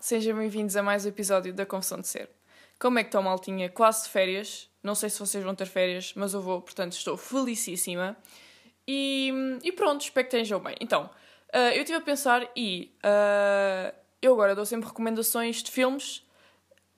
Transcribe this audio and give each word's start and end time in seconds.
Sejam 0.00 0.38
bem-vindos 0.38 0.76
a 0.76 0.82
mais 0.82 1.04
um 1.04 1.08
episódio 1.08 1.52
da 1.52 1.66
Confissão 1.66 2.00
de 2.00 2.06
Ser. 2.06 2.30
Como 2.78 3.00
é 3.00 3.02
que 3.02 3.08
estão, 3.08 3.20
maltinha? 3.20 3.68
Quase 3.68 4.04
de 4.04 4.10
férias. 4.10 4.70
Não 4.80 4.94
sei 4.94 5.10
se 5.10 5.18
vocês 5.18 5.42
vão 5.42 5.56
ter 5.56 5.66
férias, 5.66 6.12
mas 6.14 6.34
eu 6.34 6.40
vou, 6.40 6.60
portanto 6.62 6.92
estou 6.92 7.16
felicíssima. 7.16 8.16
E, 8.86 9.32
e 9.64 9.72
pronto, 9.72 10.02
espero 10.02 10.28
que 10.28 10.36
estejam 10.36 10.60
bem. 10.60 10.76
Então, 10.80 11.10
uh, 11.52 11.74
eu 11.74 11.80
estive 11.80 11.98
a 11.98 12.00
pensar 12.00 12.48
e 12.54 12.96
uh, 13.04 13.92
eu 14.22 14.32
agora 14.34 14.54
dou 14.54 14.64
sempre 14.64 14.88
recomendações 14.88 15.64
de 15.64 15.70
filmes 15.72 16.24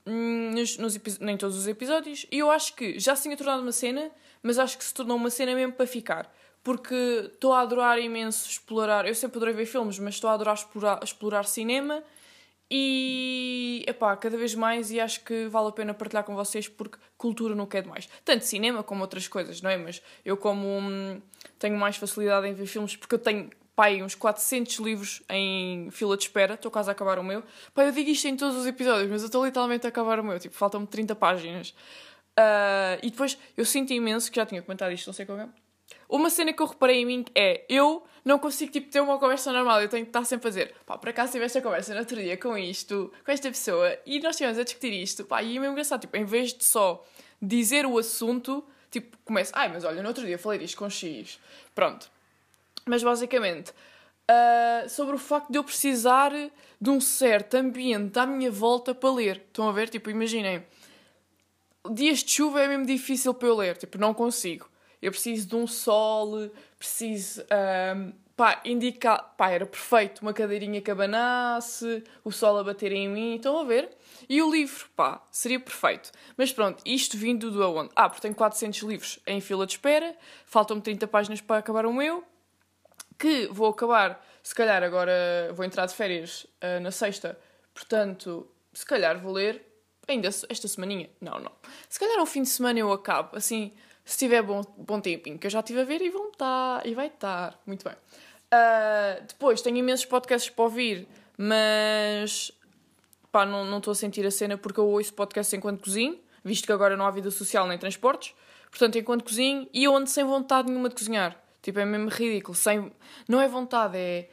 hum, 0.06 0.50
nos, 0.54 0.76
nos 0.76 1.00
nem 1.20 1.38
todos 1.38 1.56
os 1.56 1.66
episódios 1.66 2.26
e 2.30 2.38
eu 2.38 2.50
acho 2.50 2.76
que 2.76 2.98
já 3.00 3.16
se 3.16 3.22
tinha 3.22 3.36
tornado 3.36 3.62
uma 3.62 3.72
cena, 3.72 4.10
mas 4.42 4.58
acho 4.58 4.76
que 4.76 4.84
se 4.84 4.92
tornou 4.92 5.16
uma 5.16 5.30
cena 5.30 5.54
mesmo 5.54 5.72
para 5.72 5.86
ficar 5.86 6.30
porque 6.62 7.30
estou 7.32 7.54
a 7.54 7.62
adorar 7.62 7.98
imenso 7.98 8.46
explorar. 8.46 9.06
Eu 9.06 9.14
sempre 9.14 9.38
adorei 9.38 9.54
ver 9.54 9.64
filmes, 9.64 9.98
mas 9.98 10.16
estou 10.16 10.28
a 10.28 10.34
adorar 10.34 10.54
explorar, 10.54 11.00
explorar 11.02 11.44
cinema 11.44 12.04
e 12.70 13.84
epá, 13.86 14.16
cada 14.16 14.36
vez 14.36 14.54
mais 14.54 14.90
e 14.90 15.00
acho 15.00 15.24
que 15.24 15.48
vale 15.48 15.68
a 15.68 15.72
pena 15.72 15.92
partilhar 15.92 16.22
com 16.22 16.34
vocês 16.34 16.68
porque 16.68 16.98
cultura 17.18 17.54
não 17.54 17.66
quer 17.66 17.82
demais. 17.82 18.08
Tanto 18.24 18.44
cinema 18.44 18.82
como 18.82 19.02
outras 19.02 19.26
coisas, 19.26 19.60
não 19.60 19.68
é? 19.68 19.76
Mas 19.76 20.00
eu 20.24 20.36
como 20.36 20.66
hum, 20.66 21.20
tenho 21.58 21.76
mais 21.76 21.96
facilidade 21.96 22.46
em 22.46 22.54
ver 22.54 22.66
filmes 22.66 22.94
porque 22.94 23.16
eu 23.16 23.18
tenho 23.18 23.50
pai, 23.74 24.02
uns 24.02 24.14
400 24.14 24.76
livros 24.76 25.22
em 25.28 25.90
fila 25.90 26.16
de 26.16 26.24
espera, 26.24 26.54
estou 26.54 26.70
quase 26.70 26.90
a 26.90 26.92
acabar 26.92 27.18
o 27.18 27.24
meu. 27.24 27.42
Pai, 27.74 27.88
eu 27.88 27.92
digo 27.92 28.10
isto 28.10 28.28
em 28.28 28.36
todos 28.36 28.56
os 28.56 28.66
episódios, 28.66 29.10
mas 29.10 29.22
eu 29.22 29.26
estou 29.26 29.44
literalmente 29.44 29.86
a 29.86 29.88
acabar 29.88 30.20
o 30.20 30.24
meu, 30.24 30.38
tipo, 30.38 30.54
faltam-me 30.54 30.86
30 30.86 31.16
páginas. 31.16 31.70
Uh, 32.38 33.00
e 33.02 33.10
depois 33.10 33.38
eu 33.56 33.64
sinto 33.64 33.92
imenso, 33.92 34.30
que 34.30 34.36
já 34.36 34.46
tinha 34.46 34.62
comentado 34.62 34.92
isto, 34.92 35.06
não 35.06 35.14
sei 35.14 35.26
como 35.26 35.40
é 35.40 35.48
uma 36.10 36.30
cena 36.30 36.52
que 36.52 36.60
eu 36.60 36.66
reparei 36.66 37.00
em 37.00 37.06
mim 37.06 37.24
é 37.34 37.64
eu 37.68 38.02
não 38.24 38.38
consigo 38.38 38.72
tipo, 38.72 38.90
ter 38.90 39.00
uma 39.00 39.18
conversa 39.18 39.52
normal, 39.52 39.82
eu 39.82 39.88
tenho 39.88 40.04
que 40.04 40.10
estar 40.10 40.24
sempre 40.24 40.48
a 40.48 40.50
dizer, 40.50 40.74
pá, 40.86 40.98
por 40.98 41.08
acaso 41.08 41.32
tive 41.32 41.44
esta 41.44 41.60
conversa 41.60 41.94
no 41.94 42.00
outro 42.00 42.16
dia 42.16 42.36
com 42.36 42.56
isto, 42.56 43.12
com 43.24 43.32
esta 43.32 43.48
pessoa, 43.48 43.96
e 44.04 44.20
nós 44.20 44.32
estivemos 44.32 44.58
a 44.58 44.64
discutir 44.64 44.92
isto, 44.92 45.24
pá, 45.24 45.42
e 45.42 45.56
é 45.56 45.60
mesmo 45.60 45.72
engraçado, 45.72 46.00
tipo, 46.02 46.16
em 46.16 46.24
vez 46.24 46.52
de 46.52 46.64
só 46.64 47.04
dizer 47.40 47.86
o 47.86 47.98
assunto, 47.98 48.64
tipo, 48.90 49.16
começa, 49.24 49.52
ai, 49.54 49.68
mas 49.68 49.84
olha, 49.84 50.02
no 50.02 50.08
outro 50.08 50.24
dia 50.24 50.38
falei 50.38 50.58
disto 50.58 50.76
com 50.76 50.90
X, 50.90 51.38
pronto. 51.74 52.10
Mas 52.86 53.02
basicamente, 53.02 53.70
uh, 53.70 54.88
sobre 54.88 55.14
o 55.14 55.18
facto 55.18 55.50
de 55.50 55.58
eu 55.58 55.64
precisar 55.64 56.32
de 56.80 56.90
um 56.90 57.00
certo 57.00 57.54
ambiente 57.54 58.18
à 58.18 58.26
minha 58.26 58.50
volta 58.50 58.94
para 58.94 59.10
ler, 59.10 59.36
estão 59.36 59.68
a 59.68 59.72
ver? 59.72 59.88
Tipo, 59.88 60.10
imaginem, 60.10 60.64
dias 61.92 62.20
de 62.20 62.30
chuva 62.30 62.62
é 62.62 62.68
mesmo 62.68 62.86
difícil 62.86 63.34
para 63.34 63.48
eu 63.48 63.56
ler, 63.56 63.76
tipo, 63.76 63.98
não 63.98 64.12
consigo 64.14 64.69
eu 65.02 65.10
preciso 65.10 65.48
de 65.48 65.56
um 65.56 65.66
sol, 65.66 66.50
preciso. 66.78 67.42
Um, 67.96 68.12
pá, 68.36 68.60
indicar. 68.64 69.34
Pá, 69.36 69.50
era 69.50 69.66
perfeito, 69.66 70.22
uma 70.22 70.32
cadeirinha 70.32 70.80
que 70.80 70.90
abanasse, 70.90 72.02
o 72.24 72.30
sol 72.30 72.58
a 72.58 72.64
bater 72.64 72.90
em 72.92 73.08
mim, 73.08 73.36
estão 73.36 73.58
a 73.58 73.64
ver? 73.64 73.90
E 74.28 74.40
o 74.40 74.50
livro, 74.50 74.88
pá, 74.96 75.22
seria 75.30 75.60
perfeito. 75.60 76.10
Mas 76.36 76.52
pronto, 76.52 76.82
isto 76.86 77.16
vindo 77.16 77.50
do 77.50 77.62
aonde? 77.62 77.90
Ah, 77.94 78.08
porque 78.08 78.22
tenho 78.22 78.34
400 78.34 78.80
livros 78.80 79.18
em 79.26 79.40
fila 79.40 79.66
de 79.66 79.72
espera, 79.72 80.16
faltam-me 80.46 80.82
30 80.82 81.06
páginas 81.06 81.40
para 81.40 81.58
acabar 81.58 81.84
o 81.84 81.92
meu, 81.92 82.24
que 83.18 83.46
vou 83.48 83.68
acabar, 83.68 84.24
se 84.42 84.54
calhar 84.54 84.82
agora 84.82 85.52
vou 85.52 85.64
entrar 85.64 85.84
de 85.84 85.94
férias 85.94 86.46
uh, 86.62 86.80
na 86.80 86.90
sexta, 86.90 87.38
portanto, 87.74 88.48
se 88.72 88.86
calhar 88.86 89.18
vou 89.20 89.32
ler 89.32 89.62
ainda 90.08 90.28
esta 90.28 90.66
semaninha. 90.66 91.10
Não, 91.20 91.38
não. 91.38 91.52
Se 91.88 91.98
calhar 91.98 92.18
um 92.20 92.26
fim 92.26 92.42
de 92.42 92.48
semana 92.48 92.78
eu 92.78 92.90
acabo, 92.90 93.36
assim 93.36 93.72
se 94.04 94.18
tiver 94.18 94.42
bom, 94.42 94.62
bom 94.76 95.00
tempinho, 95.00 95.38
que 95.38 95.46
eu 95.46 95.50
já 95.50 95.60
estive 95.60 95.80
a 95.80 95.84
ver 95.84 96.00
e 96.02 96.10
vão 96.10 96.28
estar, 96.30 96.86
e 96.86 96.94
vai 96.94 97.06
estar. 97.06 97.58
Muito 97.66 97.84
bem. 97.84 97.94
Uh, 97.94 99.24
depois, 99.26 99.62
tenho 99.62 99.76
imensos 99.76 100.04
podcasts 100.06 100.50
para 100.50 100.64
ouvir, 100.64 101.06
mas 101.38 102.50
pá, 103.30 103.46
não 103.46 103.78
estou 103.78 103.92
a 103.92 103.94
sentir 103.94 104.26
a 104.26 104.30
cena 104.30 104.58
porque 104.58 104.80
eu 104.80 104.86
ouço 104.88 105.14
podcasts 105.14 105.52
enquanto 105.54 105.82
cozinho, 105.82 106.18
visto 106.44 106.66
que 106.66 106.72
agora 106.72 106.96
não 106.96 107.06
há 107.06 107.10
vida 107.10 107.30
social 107.30 107.66
nem 107.66 107.78
transportes. 107.78 108.34
Portanto, 108.70 108.98
enquanto 108.98 109.24
cozinho, 109.24 109.68
e 109.72 109.84
eu 109.84 109.96
ando 109.96 110.08
sem 110.08 110.24
vontade 110.24 110.68
nenhuma 110.68 110.88
de 110.88 110.94
cozinhar. 110.94 111.36
Tipo, 111.62 111.80
é 111.80 111.84
mesmo 111.84 112.08
ridículo. 112.08 112.54
Sem... 112.54 112.90
Não 113.28 113.40
é 113.40 113.48
vontade, 113.48 113.98
é 113.98 114.28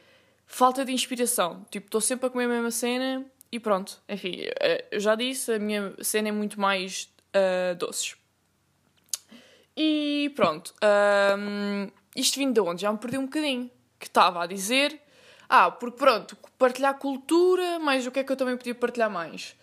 falta 0.46 0.84
de 0.84 0.92
inspiração. 0.92 1.66
Tipo, 1.70 1.86
estou 1.86 2.00
sempre 2.00 2.26
a 2.26 2.30
comer 2.30 2.44
a 2.44 2.48
mesma 2.48 2.70
cena 2.70 3.26
e 3.50 3.60
pronto. 3.60 4.00
Enfim, 4.08 4.46
eh, 4.60 4.84
eu 4.90 5.00
já 5.00 5.14
disse, 5.14 5.52
a 5.52 5.58
minha 5.58 5.92
cena 6.02 6.28
é 6.28 6.32
muito 6.32 6.60
mais 6.60 7.10
uh, 7.34 7.74
doces. 7.76 8.16
E 9.80 10.32
pronto, 10.34 10.74
um, 11.38 11.88
isto 12.16 12.36
vindo 12.36 12.52
de 12.52 12.60
onde? 12.60 12.82
Já 12.82 12.90
me 12.90 12.98
perdi 12.98 13.16
um 13.16 13.26
bocadinho. 13.26 13.70
Que 13.96 14.06
estava 14.06 14.42
a 14.42 14.46
dizer. 14.46 15.00
Ah, 15.48 15.70
porque 15.70 15.96
pronto, 15.96 16.36
partilhar 16.58 16.98
cultura, 16.98 17.78
mas 17.78 18.04
o 18.04 18.10
que 18.10 18.18
é 18.18 18.24
que 18.24 18.32
eu 18.32 18.36
também 18.36 18.56
podia 18.56 18.74
partilhar 18.74 19.08
mais? 19.08 19.56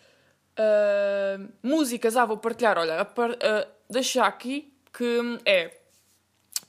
Uh, 0.57 1.49
músicas, 1.61 2.15
ah, 2.15 2.25
vou 2.25 2.37
partilhar, 2.37 2.77
olha, 2.77 3.03
uh, 3.03 3.67
deixar 3.89 4.25
aqui 4.25 4.73
que 4.97 5.19
é. 5.45 5.77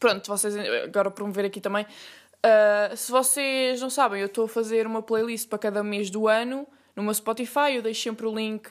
Pronto, 0.00 0.26
vocês 0.26 0.54
agora 0.84 1.08
promover 1.08 1.44
aqui 1.44 1.60
também. 1.60 1.84
Uh, 1.84 2.96
se 2.96 3.10
vocês 3.12 3.80
não 3.80 3.88
sabem, 3.88 4.20
eu 4.20 4.26
estou 4.26 4.46
a 4.46 4.48
fazer 4.48 4.86
uma 4.86 5.02
playlist 5.02 5.48
para 5.48 5.58
cada 5.58 5.84
mês 5.84 6.10
do 6.10 6.26
ano 6.26 6.66
no 6.96 7.02
meu 7.02 7.14
Spotify. 7.14 7.76
Eu 7.76 7.82
deixo 7.82 8.02
sempre 8.02 8.26
o 8.26 8.34
link. 8.34 8.68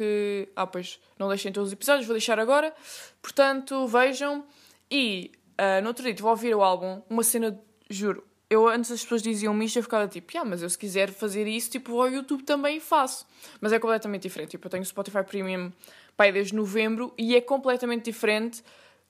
Ah, 0.53 0.67
pois 0.67 0.99
não 1.17 1.29
deixem 1.29 1.51
todos 1.51 1.69
os 1.69 1.73
episódios, 1.73 2.05
vou 2.05 2.13
deixar 2.13 2.39
agora. 2.39 2.73
Portanto, 3.21 3.87
vejam. 3.87 4.45
E 4.89 5.31
uh, 5.59 5.81
no 5.81 5.89
outro 5.89 6.03
dia 6.11 6.25
a 6.25 6.29
ouvir 6.29 6.55
o 6.55 6.63
álbum, 6.63 7.01
uma 7.09 7.23
cena, 7.23 7.59
juro, 7.89 8.23
eu 8.49 8.67
antes 8.67 8.91
as 8.91 9.01
pessoas 9.01 9.21
diziam-me 9.21 9.65
isto, 9.65 9.77
eu 9.77 9.83
ficava 9.83 10.07
tipo, 10.07 10.37
ah, 10.37 10.45
mas 10.45 10.61
eu 10.61 10.69
se 10.69 10.77
quiser 10.77 11.11
fazer 11.11 11.47
isso, 11.47 11.69
tipo, 11.71 11.99
ao 11.99 12.09
YouTube 12.09 12.43
também 12.43 12.79
faço. 12.79 13.25
Mas 13.59 13.73
é 13.73 13.79
completamente 13.79 14.23
diferente. 14.23 14.51
Tipo, 14.51 14.67
eu 14.67 14.71
tenho 14.71 14.85
Spotify 14.85 15.23
Premium, 15.23 15.71
pai, 16.15 16.31
desde 16.31 16.55
novembro, 16.55 17.13
e 17.17 17.35
é 17.35 17.41
completamente 17.41 18.05
diferente 18.05 18.63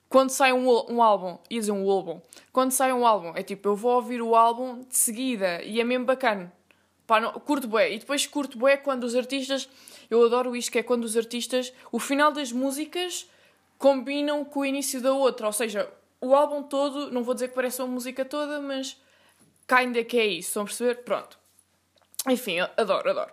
quando 0.07 0.29
sai 0.29 0.53
um, 0.53 0.67
um 0.89 1.01
álbum, 1.01 1.37
ia 1.49 1.59
dizer 1.59 1.71
um 1.71 1.89
álbum, 1.89 2.21
quando 2.53 2.71
sai 2.71 2.93
um 2.93 3.05
álbum, 3.05 3.33
é 3.35 3.43
tipo, 3.43 3.69
eu 3.69 3.75
vou 3.75 3.95
ouvir 3.95 4.21
o 4.21 4.35
álbum 4.35 4.83
de 4.83 4.95
seguida, 4.95 5.61
e 5.63 5.81
é 5.81 5.83
mesmo 5.83 6.05
bacana. 6.05 6.53
Pá, 7.05 7.19
não, 7.19 7.33
curto 7.33 7.67
bué. 7.67 7.93
E 7.93 7.99
depois 7.99 8.25
curto 8.25 8.57
bué 8.57 8.77
quando 8.77 9.03
os 9.03 9.15
artistas, 9.15 9.69
eu 10.09 10.23
adoro 10.25 10.55
isto, 10.55 10.71
que 10.71 10.79
é 10.79 10.83
quando 10.83 11.03
os 11.03 11.17
artistas, 11.17 11.73
o 11.91 11.99
final 11.99 12.31
das 12.31 12.51
músicas 12.51 13.27
combinam 13.77 14.43
com 14.45 14.61
o 14.61 14.65
início 14.65 15.01
da 15.01 15.13
outra. 15.13 15.47
Ou 15.47 15.53
seja, 15.53 15.89
o 16.21 16.33
álbum 16.33 16.63
todo, 16.63 17.11
não 17.11 17.23
vou 17.23 17.33
dizer 17.33 17.49
que 17.49 17.55
parece 17.55 17.81
uma 17.81 17.87
música 17.87 18.25
toda, 18.25 18.59
mas 18.59 18.99
kinda 19.67 20.03
que 20.03 20.17
é 20.17 20.25
isso. 20.25 20.49
Estão 20.49 20.63
a 20.63 20.65
perceber? 20.65 20.95
Pronto. 21.03 21.37
Enfim, 22.27 22.59
adoro, 22.59 23.09
adoro. 23.09 23.31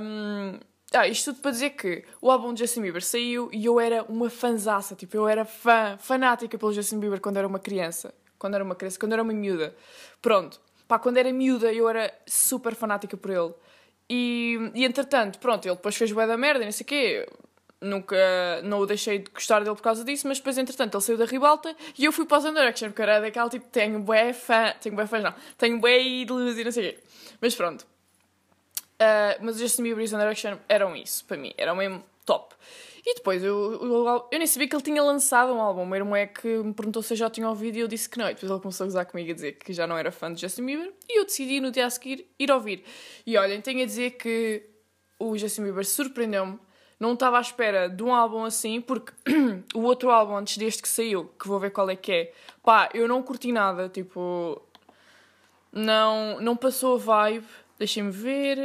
Um, 0.00 0.58
ah, 0.92 1.08
isto 1.08 1.32
tudo 1.32 1.42
para 1.42 1.50
dizer 1.50 1.70
que 1.70 2.04
o 2.20 2.30
álbum 2.30 2.52
de 2.52 2.60
Justin 2.60 2.82
Bieber 2.82 3.02
saiu 3.02 3.48
e 3.52 3.64
eu 3.64 3.80
era 3.80 4.04
uma 4.04 4.30
fanzaça, 4.30 4.94
tipo, 4.94 5.16
eu 5.16 5.26
era 5.26 5.44
fã, 5.44 5.96
fanática 5.98 6.56
pelo 6.56 6.72
Justin 6.72 7.00
Bieber 7.00 7.20
quando 7.20 7.38
era 7.38 7.46
uma 7.46 7.58
criança. 7.58 8.14
Quando 8.38 8.54
era 8.54 8.64
uma 8.64 8.74
criança, 8.74 8.98
quando 8.98 9.14
era 9.14 9.22
uma 9.22 9.32
miúda. 9.32 9.74
Pronto. 10.20 10.60
Pá, 10.86 10.98
quando 10.98 11.16
era 11.16 11.32
miúda 11.32 11.72
eu 11.72 11.88
era 11.88 12.12
super 12.26 12.74
fanática 12.74 13.16
por 13.16 13.30
ele. 13.30 13.54
E, 14.08 14.70
e 14.74 14.84
entretanto, 14.84 15.38
pronto, 15.38 15.66
ele 15.66 15.76
depois 15.76 15.96
fez 15.96 16.12
bué 16.12 16.26
da 16.26 16.36
merda 16.36 16.62
e 16.62 16.66
não 16.66 16.72
sei 16.72 16.84
o 16.84 16.86
quê 16.86 17.26
nunca 17.80 18.16
não 18.62 18.80
o 18.80 18.86
deixei 18.86 19.18
de 19.18 19.30
gostar 19.30 19.60
dele 19.60 19.74
por 19.74 19.82
causa 19.82 20.04
disso, 20.04 20.26
mas 20.26 20.38
depois, 20.38 20.56
entretanto, 20.58 20.96
ele 20.96 21.02
saiu 21.02 21.18
da 21.18 21.24
ribalta 21.24 21.74
e 21.98 22.04
eu 22.04 22.12
fui 22.12 22.24
para 22.24 22.38
os 22.38 22.44
Underaction, 22.44 22.88
porque 22.88 23.02
era 23.02 23.20
daquela 23.20 23.48
tipo, 23.48 23.66
tenho 23.68 24.00
bué 24.00 24.32
fã, 24.32 24.74
tenho 24.80 24.94
bué 24.94 25.06
fãs, 25.06 25.22
não, 25.22 25.34
tenho 25.58 25.78
bué 25.78 26.00
ídolos 26.02 26.58
e 26.58 26.64
não 26.64 26.72
sei 26.72 26.88
o 26.88 26.92
quê. 26.92 26.98
Mas 27.40 27.54
pronto. 27.54 27.82
Uh, 28.94 29.36
mas 29.42 29.56
o 29.56 29.58
Justin 29.58 29.82
Bieber 29.82 30.02
e 30.02 30.04
os 30.04 30.12
Underaction 30.12 30.56
eram 30.68 30.96
isso, 30.96 31.24
para 31.24 31.36
mim, 31.36 31.52
eram 31.58 31.76
mesmo 31.76 32.02
top. 32.24 32.54
E 33.06 33.16
depois, 33.16 33.44
eu, 33.44 33.72
eu, 33.74 34.28
eu 34.32 34.38
nem 34.38 34.46
sabia 34.46 34.66
que 34.66 34.74
ele 34.74 34.82
tinha 34.82 35.02
lançado 35.02 35.52
um 35.52 35.60
álbum. 35.60 35.82
O 35.82 35.86
meu 35.86 35.96
irmão 35.96 36.16
é 36.16 36.26
que 36.26 36.48
me 36.48 36.72
perguntou 36.72 37.02
se 37.02 37.12
eu 37.12 37.18
já 37.18 37.28
tinha 37.28 37.46
ouvido 37.46 37.76
e 37.76 37.80
eu 37.80 37.88
disse 37.88 38.08
que 38.08 38.16
não. 38.16 38.30
E 38.30 38.32
depois 38.32 38.50
ele 38.50 38.60
começou 38.60 38.84
a 38.84 38.86
gozar 38.86 39.04
comigo 39.04 39.30
a 39.30 39.34
dizer 39.34 39.52
que 39.58 39.74
já 39.74 39.86
não 39.86 39.98
era 39.98 40.10
fã 40.10 40.32
de 40.32 40.40
Justin 40.40 40.64
Bieber. 40.64 40.90
E 41.06 41.18
eu 41.18 41.26
decidi 41.26 41.60
no 41.60 41.70
dia 41.70 41.84
a 41.84 41.90
seguir 41.90 42.26
ir 42.38 42.50
ouvir. 42.50 42.82
E 43.26 43.36
olhem, 43.36 43.60
tenho 43.60 43.82
a 43.82 43.84
dizer 43.84 44.12
que 44.12 44.70
o 45.18 45.36
Justin 45.36 45.64
Bieber 45.64 45.84
surpreendeu-me 45.84 46.58
não 46.98 47.14
estava 47.14 47.38
à 47.38 47.40
espera 47.40 47.88
de 47.88 48.02
um 48.02 48.14
álbum 48.14 48.44
assim, 48.44 48.80
porque 48.80 49.12
o 49.74 49.80
outro 49.80 50.10
álbum 50.10 50.36
antes 50.36 50.56
deste 50.56 50.82
que 50.82 50.88
saiu, 50.88 51.26
que 51.38 51.48
vou 51.48 51.58
ver 51.58 51.70
qual 51.70 51.90
é 51.90 51.96
que 51.96 52.12
é, 52.12 52.32
pá, 52.62 52.88
eu 52.94 53.06
não 53.08 53.22
curti 53.22 53.52
nada, 53.52 53.88
tipo. 53.88 54.60
Não, 55.72 56.40
não 56.40 56.56
passou 56.56 56.94
a 56.94 56.98
vibe. 56.98 57.46
Deixem-me 57.78 58.12
ver. 58.12 58.58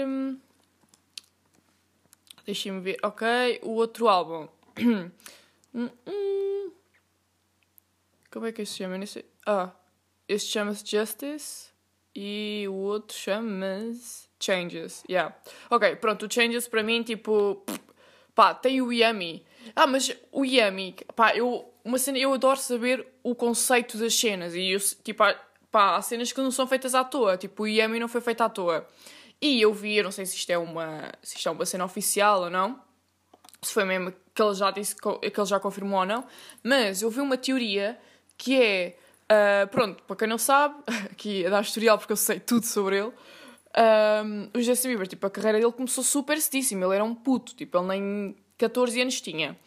Deixem-me 2.45 2.79
ver. 2.79 2.97
Ok, 3.03 3.27
o 3.63 3.71
outro 3.71 4.07
álbum. 4.07 4.47
Como 8.31 8.45
é 8.45 8.51
que 8.51 8.63
se 8.65 8.75
chama? 8.77 9.03
sei. 9.07 9.25
Ah, 9.45 9.71
este 10.27 10.51
chama-se 10.51 10.83
Justice 10.85 11.69
e 12.15 12.65
o 12.69 12.73
outro 12.73 13.17
chama-se 13.17 14.29
Changes. 14.39 15.03
Yeah. 15.09 15.35
Ok, 15.69 15.95
pronto, 15.95 16.27
o 16.27 16.31
Changes 16.31 16.67
para 16.67 16.83
mim, 16.83 17.01
tipo. 17.01 17.65
Pá, 18.35 18.53
tem 18.53 18.81
o 18.81 18.91
Yummy. 18.91 19.45
Ah, 19.75 19.87
mas 19.87 20.15
o 20.31 20.45
Yummy, 20.45 20.95
pá, 21.15 21.35
eu, 21.35 21.71
uma 21.83 21.97
cena, 21.97 22.17
eu 22.17 22.33
adoro 22.33 22.59
saber 22.59 23.05
o 23.23 23.35
conceito 23.35 23.97
das 23.97 24.13
cenas. 24.13 24.55
E 24.55 24.71
eu, 24.71 24.79
tipo, 24.79 25.23
pá, 25.71 25.95
há 25.95 26.01
cenas 26.01 26.31
que 26.31 26.41
não 26.41 26.51
são 26.51 26.67
feitas 26.67 26.95
à 26.95 27.03
toa. 27.03 27.37
Tipo, 27.37 27.63
o 27.63 27.67
Yummy 27.67 27.99
não 27.99 28.07
foi 28.07 28.21
feito 28.21 28.41
à 28.41 28.49
toa. 28.49 28.87
E 29.41 29.61
eu 29.61 29.73
vi, 29.73 29.97
eu 29.97 30.03
não 30.03 30.11
sei 30.11 30.25
se 30.25 30.35
isto 30.35 30.49
é 30.49 30.57
uma, 30.57 31.11
se 31.23 31.37
isto 31.37 31.47
é 31.47 31.51
uma 31.51 31.65
cena 31.65 31.85
oficial 31.85 32.41
ou 32.43 32.49
não, 32.49 32.79
se 33.61 33.73
foi 33.73 33.85
mesmo 33.85 34.13
que 34.33 34.41
ele 34.41 34.53
já 34.53 34.71
disse 34.71 34.95
que 34.95 35.07
ele 35.07 35.45
já 35.45 35.59
confirmou 35.59 35.99
ou 35.99 36.05
não, 36.05 36.25
mas 36.63 37.01
eu 37.01 37.09
vi 37.09 37.21
uma 37.21 37.37
teoria 37.37 37.97
que 38.37 38.61
é, 38.61 38.97
uh, 39.31 39.67
pronto, 39.69 40.03
para 40.03 40.15
quem 40.15 40.27
não 40.27 40.37
sabe, 40.37 40.75
aqui 41.11 41.45
a 41.45 41.49
dar 41.49 41.61
historial 41.61 41.97
porque 41.97 42.13
eu 42.13 42.17
sei 42.17 42.39
tudo 42.39 42.65
sobre 42.65 42.99
ele, 42.99 43.13
um, 43.77 44.49
o 44.57 44.61
Justin 44.61 44.89
Bieber, 44.89 45.07
tipo, 45.07 45.25
a 45.27 45.29
carreira 45.29 45.59
dele 45.59 45.71
começou 45.71 46.03
super 46.03 46.39
cedíssimo, 46.39 46.83
ele 46.85 46.95
era 46.95 47.03
um 47.03 47.13
puto, 47.13 47.55
tipo, 47.55 47.77
ele 47.77 47.87
nem 47.87 48.35
14 48.57 49.01
anos 49.01 49.21
tinha. 49.21 49.57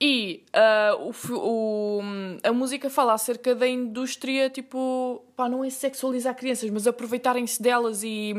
E 0.00 0.44
uh, 0.52 1.12
o, 1.30 1.36
o, 1.36 2.00
a 2.42 2.52
música 2.52 2.90
fala 2.90 3.12
acerca 3.14 3.54
da 3.54 3.68
indústria, 3.68 4.50
tipo, 4.50 5.24
pá, 5.36 5.48
não 5.48 5.62
é 5.62 5.70
sexualizar 5.70 6.34
crianças, 6.34 6.68
mas 6.70 6.88
aproveitarem-se 6.88 7.62
delas 7.62 8.02
e, 8.02 8.34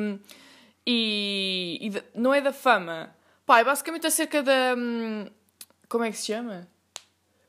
e, 0.85 1.77
e 1.79 1.89
de, 1.89 2.03
não 2.13 2.33
é 2.33 2.41
da 2.41 2.51
fama. 2.51 3.15
Pá, 3.45 3.59
é 3.59 3.63
basicamente 3.63 4.05
acerca 4.05 4.43
da. 4.43 4.75
Como 5.87 6.03
é 6.03 6.11
que 6.11 6.17
se 6.17 6.27
chama? 6.27 6.67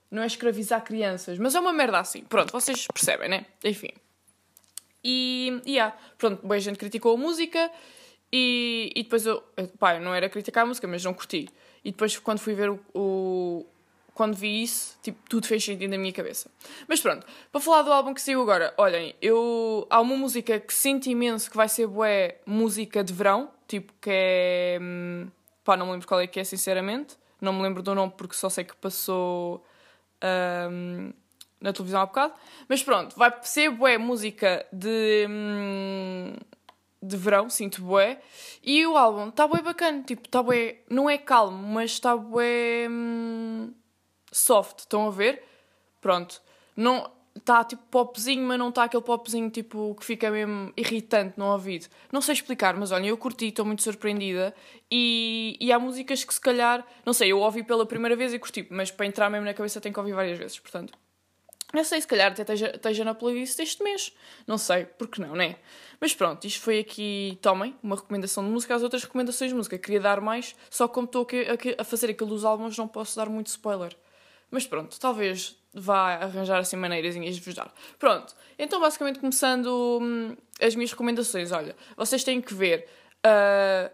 Não 0.08 0.22
é 0.22 0.26
escravizar 0.26 0.84
crianças, 0.84 1.36
mas 1.38 1.56
é 1.56 1.60
uma 1.60 1.72
merda 1.72 1.98
assim. 1.98 2.22
Pronto, 2.22 2.52
vocês 2.52 2.86
percebem, 2.86 3.28
né? 3.28 3.46
Enfim. 3.64 3.90
E, 5.04 5.60
e 5.66 5.72
yeah, 5.72 5.96
pronto, 6.16 6.46
bem, 6.46 6.56
a 6.56 6.60
gente 6.60 6.78
criticou 6.78 7.14
a 7.14 7.16
música 7.16 7.70
e, 8.32 8.90
e 8.96 9.02
depois 9.02 9.26
eu. 9.26 9.42
Pá, 9.78 9.96
eu 9.96 10.00
não 10.00 10.14
era 10.14 10.28
criticar 10.28 10.64
a 10.64 10.66
música, 10.66 10.88
mas 10.88 11.04
não 11.04 11.14
curti. 11.14 11.48
E 11.84 11.90
depois, 11.90 12.18
quando 12.18 12.38
fui 12.38 12.54
ver 12.54 12.70
o, 12.70 12.80
o 12.94 13.66
quando 14.14 14.36
vi 14.36 14.62
isso, 14.62 14.96
tipo, 15.02 15.18
tudo 15.28 15.46
fez 15.46 15.64
sentido 15.64 15.90
na 15.90 15.98
minha 15.98 16.12
cabeça. 16.12 16.48
Mas 16.88 17.00
pronto, 17.00 17.26
para 17.50 17.60
falar 17.60 17.82
do 17.82 17.92
álbum 17.92 18.14
que 18.14 18.22
saiu 18.22 18.40
agora, 18.40 18.72
olhem, 18.78 19.14
eu 19.20 19.86
há 19.90 20.00
uma 20.00 20.16
música 20.16 20.58
que 20.60 20.72
sinto 20.72 21.08
imenso 21.08 21.50
que 21.50 21.56
vai 21.56 21.68
ser 21.68 21.88
bué 21.88 22.38
música 22.46 23.02
de 23.02 23.12
verão, 23.12 23.50
tipo 23.66 23.92
que 24.00 24.10
é 24.10 24.78
hum, 24.80 25.28
pá, 25.64 25.76
não 25.76 25.86
me 25.86 25.92
lembro 25.92 26.06
qual 26.06 26.20
é 26.20 26.28
que 26.28 26.38
é 26.38 26.44
sinceramente, 26.44 27.16
não 27.40 27.52
me 27.52 27.62
lembro 27.62 27.82
do 27.82 27.92
nome 27.94 28.12
porque 28.16 28.36
só 28.36 28.48
sei 28.48 28.62
que 28.62 28.76
passou 28.76 29.64
hum, 30.70 31.12
na 31.64 31.72
televisão 31.72 32.02
há 32.02 32.06
bocado, 32.06 32.34
mas 32.68 32.82
pronto, 32.82 33.16
vai 33.16 33.32
ser 33.42 33.70
bué 33.70 33.96
música 33.96 34.66
de 34.70 35.26
hum, 35.28 36.34
de 37.02 37.16
verão, 37.16 37.48
sinto 37.48 37.82
bué, 37.82 38.20
e 38.62 38.86
o 38.86 38.96
álbum 38.96 39.28
está 39.28 39.46
bué 39.46 39.62
bacana, 39.62 40.02
tipo, 40.02 40.26
está 40.26 40.42
bué, 40.42 40.80
não 40.88 41.08
é 41.08 41.16
calmo, 41.16 41.56
mas 41.74 41.92
está 41.92 42.14
bué 42.16 42.86
hum, 42.88 43.72
soft, 44.30 44.80
estão 44.80 45.06
a 45.06 45.10
ver? 45.10 45.42
Pronto. 46.00 46.42
Não 46.76 47.10
está 47.36 47.64
tipo 47.64 47.82
popzinho, 47.90 48.46
mas 48.46 48.58
não 48.58 48.68
está 48.68 48.84
aquele 48.84 49.02
popzinho 49.02 49.50
tipo 49.50 49.94
que 49.98 50.04
fica 50.04 50.30
mesmo 50.30 50.72
irritante 50.76 51.38
no 51.38 51.46
ouvido. 51.46 51.86
Não 52.12 52.20
sei 52.20 52.34
explicar, 52.34 52.76
mas 52.76 52.92
olha, 52.92 53.06
eu 53.06 53.16
curti, 53.16 53.46
estou 53.46 53.64
muito 53.64 53.82
surpreendida. 53.82 54.54
E, 54.90 55.56
e 55.60 55.72
há 55.72 55.78
músicas 55.78 56.24
que 56.24 56.32
se 56.32 56.40
calhar, 56.40 56.86
não 57.04 57.12
sei, 57.12 57.32
eu 57.32 57.38
ouvi 57.40 57.62
pela 57.62 57.86
primeira 57.86 58.16
vez 58.16 58.32
e 58.32 58.38
curti, 58.38 58.66
mas 58.70 58.90
para 58.90 59.06
entrar 59.06 59.30
mesmo 59.30 59.44
na 59.44 59.54
cabeça 59.54 59.80
tenho 59.80 59.92
que 59.92 59.98
ouvir 59.98 60.12
várias 60.12 60.38
vezes, 60.38 60.58
portanto. 60.58 60.92
Não 61.74 61.82
sei, 61.82 62.00
se 62.00 62.06
calhar 62.06 62.30
até 62.30 62.42
esteja, 62.42 62.70
esteja 62.72 63.04
na 63.04 63.14
playlist 63.14 63.56
deste 63.56 63.82
mês. 63.82 64.12
Não 64.46 64.56
sei, 64.56 64.84
porque 64.84 65.20
não, 65.20 65.34
né? 65.34 65.56
Mas 66.00 66.14
pronto, 66.14 66.46
isto 66.46 66.60
foi 66.60 66.78
aqui, 66.78 67.36
tomem, 67.42 67.74
uma 67.82 67.96
recomendação 67.96 68.44
de 68.44 68.50
música. 68.50 68.76
As 68.76 68.82
outras 68.82 69.02
recomendações 69.02 69.50
de 69.50 69.56
música 69.56 69.76
queria 69.76 70.00
dar 70.00 70.20
mais, 70.20 70.54
só 70.70 70.86
como 70.86 71.06
estou 71.06 71.26
a, 71.26 71.82
a 71.82 71.84
fazer 71.84 72.10
aquilo 72.10 72.30
dos 72.30 72.44
álbuns, 72.44 72.78
não 72.78 72.86
posso 72.86 73.16
dar 73.16 73.28
muito 73.28 73.48
spoiler. 73.48 73.96
Mas 74.52 74.68
pronto, 74.68 74.98
talvez 75.00 75.56
vá 75.74 76.14
arranjar 76.14 76.60
assim 76.60 76.76
maneiras 76.76 77.14
de 77.14 77.40
vos 77.40 77.54
dar. 77.54 77.74
Pronto, 77.98 78.36
então 78.56 78.80
basicamente 78.80 79.18
começando 79.18 79.98
hum, 80.00 80.36
as 80.60 80.76
minhas 80.76 80.92
recomendações. 80.92 81.50
Olha, 81.50 81.74
vocês 81.96 82.22
têm 82.22 82.40
que 82.40 82.54
ver 82.54 82.86
uh, 83.26 83.90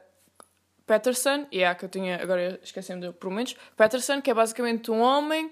Patterson, 0.87 1.47
e 1.51 1.61
é 1.61 1.69
a 1.69 1.75
que 1.75 1.87
eu 1.87 1.89
tinha, 1.89 2.21
agora 2.23 2.61
esquecendo 2.63 3.11
por 3.15 3.31
menos, 3.31 3.57
Patterson, 3.75 4.21
que 4.21 4.31
é 4.31 4.35
basicamente 4.35 4.91
um 4.91 5.01
homem 5.01 5.51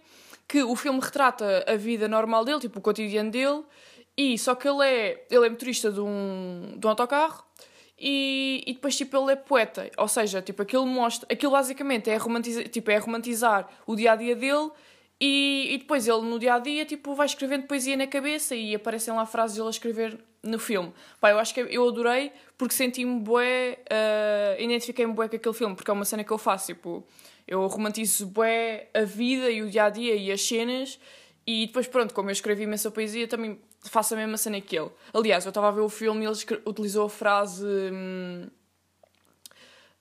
que 0.48 0.62
o 0.62 0.74
filme 0.74 0.98
retrata 0.98 1.64
a 1.68 1.76
vida 1.76 2.08
normal 2.08 2.44
dele, 2.44 2.58
tipo 2.58 2.78
o 2.78 2.82
cotidiano 2.82 3.30
dele, 3.30 3.62
e 4.16 4.38
só 4.38 4.54
que 4.54 4.66
ele 4.66 4.82
é, 4.82 5.26
ele 5.30 5.46
é 5.46 5.50
motorista 5.50 5.92
de 5.92 6.00
um, 6.00 6.74
de 6.76 6.86
um 6.86 6.90
autocarro 6.90 7.44
e, 7.98 8.64
e 8.66 8.72
depois 8.72 8.96
tipo 8.96 9.16
ele 9.16 9.32
é 9.32 9.36
poeta, 9.36 9.90
ou 9.98 10.08
seja, 10.08 10.40
tipo 10.40 10.62
aquilo 10.62 10.86
mostra, 10.86 11.28
aquilo 11.30 11.52
basicamente 11.52 12.08
é 12.08 12.16
romantizar, 12.16 12.68
tipo, 12.68 12.90
é 12.90 12.96
romantizar 12.96 13.68
o 13.86 13.94
dia 13.94 14.12
a 14.12 14.16
dia 14.16 14.34
dele 14.34 14.70
e, 15.20 15.68
e, 15.74 15.78
depois 15.78 16.08
ele 16.08 16.22
no 16.22 16.38
dia 16.38 16.54
a 16.54 16.58
dia 16.58 16.84
tipo, 16.86 17.14
vai 17.14 17.26
escrevendo 17.26 17.66
poesia 17.66 17.96
na 17.96 18.06
cabeça 18.06 18.54
e 18.54 18.74
aparecem 18.74 19.12
lá 19.12 19.26
frases 19.26 19.56
dele 19.56 19.68
a 19.68 19.70
escrever 19.70 20.18
no 20.42 20.58
filme. 20.58 20.92
Pá, 21.20 21.30
eu 21.30 21.38
acho 21.38 21.52
que 21.52 21.60
eu 21.60 21.88
adorei 21.88 22.32
porque 22.56 22.74
senti-me 22.74 23.20
bué, 23.20 23.78
uh, 23.90 24.62
identifiquei-me 24.62 25.12
bué 25.12 25.28
com 25.28 25.36
aquele 25.36 25.54
filme, 25.54 25.74
porque 25.74 25.90
é 25.90 25.94
uma 25.94 26.04
cena 26.04 26.24
que 26.24 26.30
eu 26.30 26.38
faço, 26.38 26.66
tipo, 26.66 27.06
eu 27.46 27.66
romantizo 27.66 28.26
bué 28.26 28.88
a 28.94 29.02
vida 29.02 29.50
e 29.50 29.62
o 29.62 29.70
dia 29.70 29.84
a 29.84 29.90
dia 29.90 30.14
e 30.14 30.30
as 30.30 30.42
cenas 30.42 30.98
e 31.46 31.66
depois 31.66 31.86
pronto, 31.86 32.14
como 32.14 32.28
eu 32.28 32.32
escrevi 32.32 32.64
imensa 32.64 32.90
poesia, 32.90 33.26
também 33.26 33.60
faço 33.84 34.14
a 34.14 34.16
mesma 34.16 34.36
cena 34.36 34.60
que 34.60 34.78
ele. 34.78 34.90
Aliás, 35.14 35.44
eu 35.44 35.50
estava 35.50 35.68
a 35.68 35.70
ver 35.70 35.80
o 35.80 35.88
filme 35.88 36.24
e 36.24 36.28
ele 36.28 36.62
utilizou 36.66 37.06
a 37.06 37.08
frase. 37.08 37.64
Hum, 37.66 38.48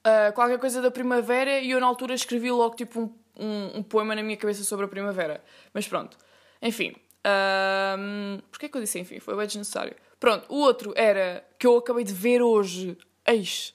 uh, 0.06 0.34
qualquer 0.34 0.60
coisa 0.60 0.82
da 0.82 0.92
primavera 0.92 1.60
e 1.60 1.72
eu 1.72 1.80
na 1.80 1.86
altura 1.86 2.14
escrevi 2.14 2.52
logo 2.52 2.76
tipo 2.76 3.00
um 3.00 3.28
um, 3.40 3.80
um 3.80 3.84
poema 3.84 4.16
na 4.16 4.24
minha 4.24 4.38
cabeça 4.38 4.64
sobre 4.64 4.86
a 4.86 4.90
primavera. 4.90 5.44
Mas 5.74 5.88
pronto. 5.88 6.18
Enfim. 6.62 6.96
Um, 7.26 8.40
Porquê 8.50 8.68
é 8.68 8.70
que 8.70 8.78
eu 8.78 8.82
disse 8.82 9.00
enfim? 9.00 9.20
Foi 9.20 9.36
bem 9.36 9.46
desnecessário. 9.46 9.96
Pronto, 10.20 10.46
o 10.50 10.60
outro 10.60 10.94
era 10.96 11.46
que 11.60 11.68
eu 11.68 11.78
acabei 11.78 12.04
de 12.04 12.14
ver 12.14 12.42
hoje. 12.42 12.98
Eis. 13.26 13.74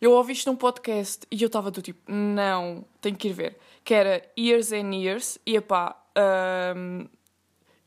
Eu 0.00 0.12
ouvi 0.12 0.32
isto 0.32 0.50
num 0.50 0.56
podcast 0.56 1.26
e 1.30 1.40
eu 1.40 1.46
estava 1.46 1.70
do 1.70 1.80
tipo, 1.80 2.00
não, 2.10 2.84
tenho 3.00 3.16
que 3.16 3.28
ir 3.28 3.32
ver. 3.32 3.58
Que 3.84 3.94
era 3.94 4.22
Years 4.38 4.72
and 4.72 4.94
Years. 4.94 5.38
E 5.46 5.56
epá, 5.56 5.96
um, 6.76 7.06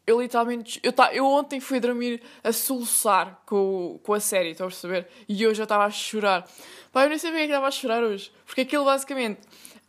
eu 0.06 0.21
literalmente. 0.21 0.80
Eu, 0.81 0.94
tá, 0.94 1.13
eu 1.13 1.25
ontem 1.25 1.59
fui 1.59 1.80
dormir 1.80 2.21
a 2.44 2.54
soluçar 2.54 3.42
com, 3.45 4.00
com 4.01 4.13
a 4.13 4.19
série, 4.19 4.51
estão 4.51 4.68
a 4.68 4.69
perceber? 4.69 5.07
E 5.27 5.45
hoje 5.45 5.62
eu 5.62 5.65
estava 5.65 5.86
a 5.86 5.92
chorar. 5.92 6.48
Pá, 6.92 7.04
eu 7.04 7.09
nem 7.09 7.18
sabia 7.18 7.39
que 7.39 7.45
estava 7.45 7.68
a 7.68 7.71
chorar 7.71 8.01
hoje. 8.01 8.31
Porque 8.45 8.61
aquilo 8.61 8.85
basicamente 8.85 9.42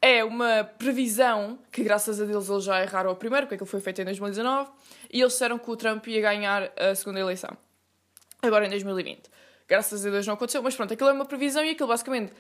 é 0.03 0.25
uma 0.25 0.65
previsão 0.65 1.59
que, 1.71 1.83
graças 1.83 2.21
a 2.21 2.25
Deus, 2.25 2.49
eles 2.49 2.65
já 2.65 2.83
erraram 2.83 3.11
a 3.11 3.17
primeira, 3.17 3.47
porque 3.47 3.55
aquilo 3.55 3.71
foi 3.71 3.81
feito 3.81 4.01
em 4.01 4.05
2019, 4.05 4.71
e 5.13 5.21
eles 5.21 5.33
disseram 5.33 5.59
que 5.59 5.71
o 5.71 5.77
Trump 5.77 6.07
ia 6.07 6.21
ganhar 6.21 6.73
a 6.77 6.95
segunda 6.95 7.21
eleição. 7.21 7.57
Agora 8.43 8.67
em 8.67 8.71
2020. 8.71 9.31
Graças 9.69 10.07
a 10.07 10.11
Deus 10.11 10.27
não 10.27 10.35
aconteceu, 10.35 10.63
mas 10.63 10.75
pronto, 10.75 10.95
aquilo 10.95 11.11
é 11.11 11.13
uma 11.13 11.27
previsão 11.27 11.63
e 11.63 11.71
aquilo 11.71 11.89
basicamente 11.89 12.33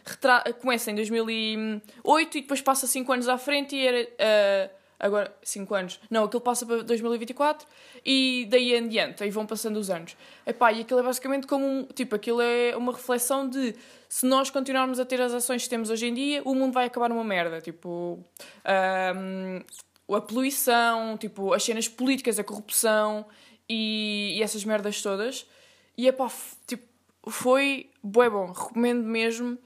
começa 0.61 0.90
em 0.90 0.95
2008 0.95 2.38
e 2.38 2.40
depois 2.40 2.62
passa 2.62 2.87
5 2.87 3.12
anos 3.12 3.28
à 3.28 3.37
frente 3.37 3.76
e 3.76 3.87
era. 3.87 4.02
Uh, 4.02 4.78
agora 4.99 5.37
5 5.43 5.75
anos. 5.75 6.00
Não, 6.11 6.25
aquilo 6.25 6.40
passa 6.40 6.64
para 6.67 6.83
2024 6.83 7.67
e 8.05 8.47
daí 8.50 8.75
em 8.75 8.88
diante, 8.88 9.23
aí 9.23 9.31
vão 9.31 9.47
passando 9.47 9.76
os 9.76 9.90
anos. 9.90 10.17
Epá, 10.47 10.73
e 10.73 10.81
aquilo 10.81 11.00
é 11.00 11.02
basicamente 11.02 11.47
como 11.47 11.64
um, 11.64 11.85
tipo, 11.85 12.17
aquilo 12.17 12.40
é 12.40 12.75
uma 12.76 12.93
reflexão 12.93 13.49
de 13.49 13.75
se 14.09 14.26
nós 14.26 14.49
continuarmos 14.50 14.99
a 14.99 15.05
ter 15.05 15.21
as 15.21 15.35
ações 15.35 15.64
que 15.64 15.69
temos 15.69 15.90
hoje 15.90 16.07
em 16.07 16.14
dia, 16.14 16.43
o 16.45 16.55
mundo 16.55 16.73
vai 16.73 16.87
acabar 16.87 17.09
numa 17.09 17.25
merda, 17.25 17.61
tipo, 17.61 18.19
um, 19.14 20.14
a 20.14 20.21
poluição, 20.21 21.17
tipo, 21.19 21.52
as 21.52 21.62
cenas 21.62 21.87
políticas, 21.88 22.38
a 22.38 22.45
corrupção 22.45 23.26
e, 23.69 24.37
e 24.38 24.43
essas 24.43 24.64
merdas 24.64 25.02
todas. 25.02 25.47
E 25.99 26.07
epá, 26.07 26.31
tipo, 26.67 26.87
foi 27.28 27.90
bué 28.02 28.31
bom, 28.31 28.52
recomendo 28.52 29.02
mesmo 29.02 29.59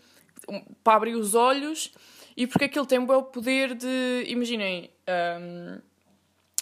para 0.82 0.96
abrir 0.96 1.14
os 1.14 1.34
olhos 1.34 1.92
e 2.36 2.46
porque 2.46 2.64
aquilo 2.64 2.86
tem 2.86 2.98
o 2.98 3.22
poder 3.24 3.74
de. 3.74 4.24
Imaginem, 4.26 4.90
um, 5.38 5.78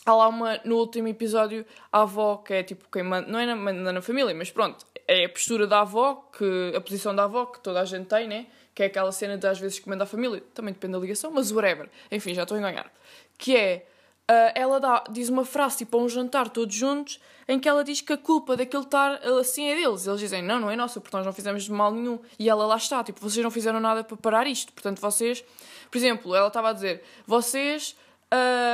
há 0.05 0.15
lá 0.15 0.29
uma. 0.29 0.61
No 0.65 0.77
último 0.77 1.09
episódio, 1.09 1.65
a 1.93 2.03
avó, 2.03 2.39
que 2.39 2.53
é 2.53 2.62
tipo 2.62 2.85
quem 2.91 3.03
manda. 3.03 3.31
Não 3.31 3.39
é 3.39 3.47
na, 3.47 3.57
manda 3.57 3.93
na 3.93 4.03
família, 4.03 4.35
mas 4.35 4.50
pronto, 4.50 4.85
é 5.07 5.25
a 5.25 5.29
postura 5.29 5.67
da 5.67 5.81
avó, 5.81 6.29
que, 6.37 6.73
a 6.75 6.81
posição 6.81 7.15
da 7.15 7.25
avó 7.25 7.47
que 7.47 7.61
toda 7.61 7.81
a 7.81 7.85
gente 7.85 8.07
tem, 8.07 8.27
né? 8.27 8.47
Que 8.75 8.83
é 8.83 8.87
aquela 8.87 9.12
cena 9.12 9.39
de 9.39 9.47
às 9.47 9.59
vezes 9.59 9.79
que 9.79 9.89
manda 9.89 10.05
a 10.05 10.07
família, 10.07 10.43
também 10.55 10.73
depende 10.73 10.95
da 10.95 10.99
ligação, 10.99 11.31
mas 11.31 11.53
whatever. 11.53 11.89
Enfim, 12.11 12.35
já 12.35 12.43
estou 12.43 12.57
a. 12.57 12.91
Que 13.39 13.57
é. 13.57 13.87
Uh, 14.31 14.53
ela 14.55 14.79
dá, 14.79 15.03
diz 15.11 15.29
uma 15.29 15.45
frase 15.45 15.79
tipo 15.79 15.99
a 15.99 16.03
um 16.03 16.09
jantar 16.09 16.49
todos 16.51 16.73
juntos 16.73 17.19
em 17.49 17.59
que 17.59 17.69
ela 17.69 17.83
diz 17.83 18.01
que 18.01 18.13
a 18.13 18.17
culpa 18.17 18.57
daquele 18.57 18.85
estar 18.85 19.15
assim 19.41 19.69
é 19.69 19.75
deles. 19.75 20.07
Eles 20.07 20.21
dizem, 20.21 20.41
não, 20.41 20.61
não 20.61 20.71
é 20.71 20.77
nossa, 20.77 21.01
porque 21.01 21.17
nós 21.17 21.27
não 21.27 21.33
fizemos 21.33 21.69
mal 21.69 21.93
nenhum. 21.93 22.17
E 22.39 22.49
ela 22.49 22.65
lá 22.65 22.77
está, 22.77 23.03
tipo, 23.03 23.21
vocês 23.21 23.43
não 23.43 23.51
fizeram 23.51 23.81
nada 23.81 24.05
para 24.05 24.17
parar 24.17 24.47
isto. 24.47 24.73
Portanto, 24.73 25.01
vocês, 25.01 25.45
por 25.91 25.99
exemplo, 25.99 26.33
ela 26.33 26.47
estava 26.47 26.71
a 26.71 26.73
dizer, 26.73 27.03
vocês. 27.27 27.97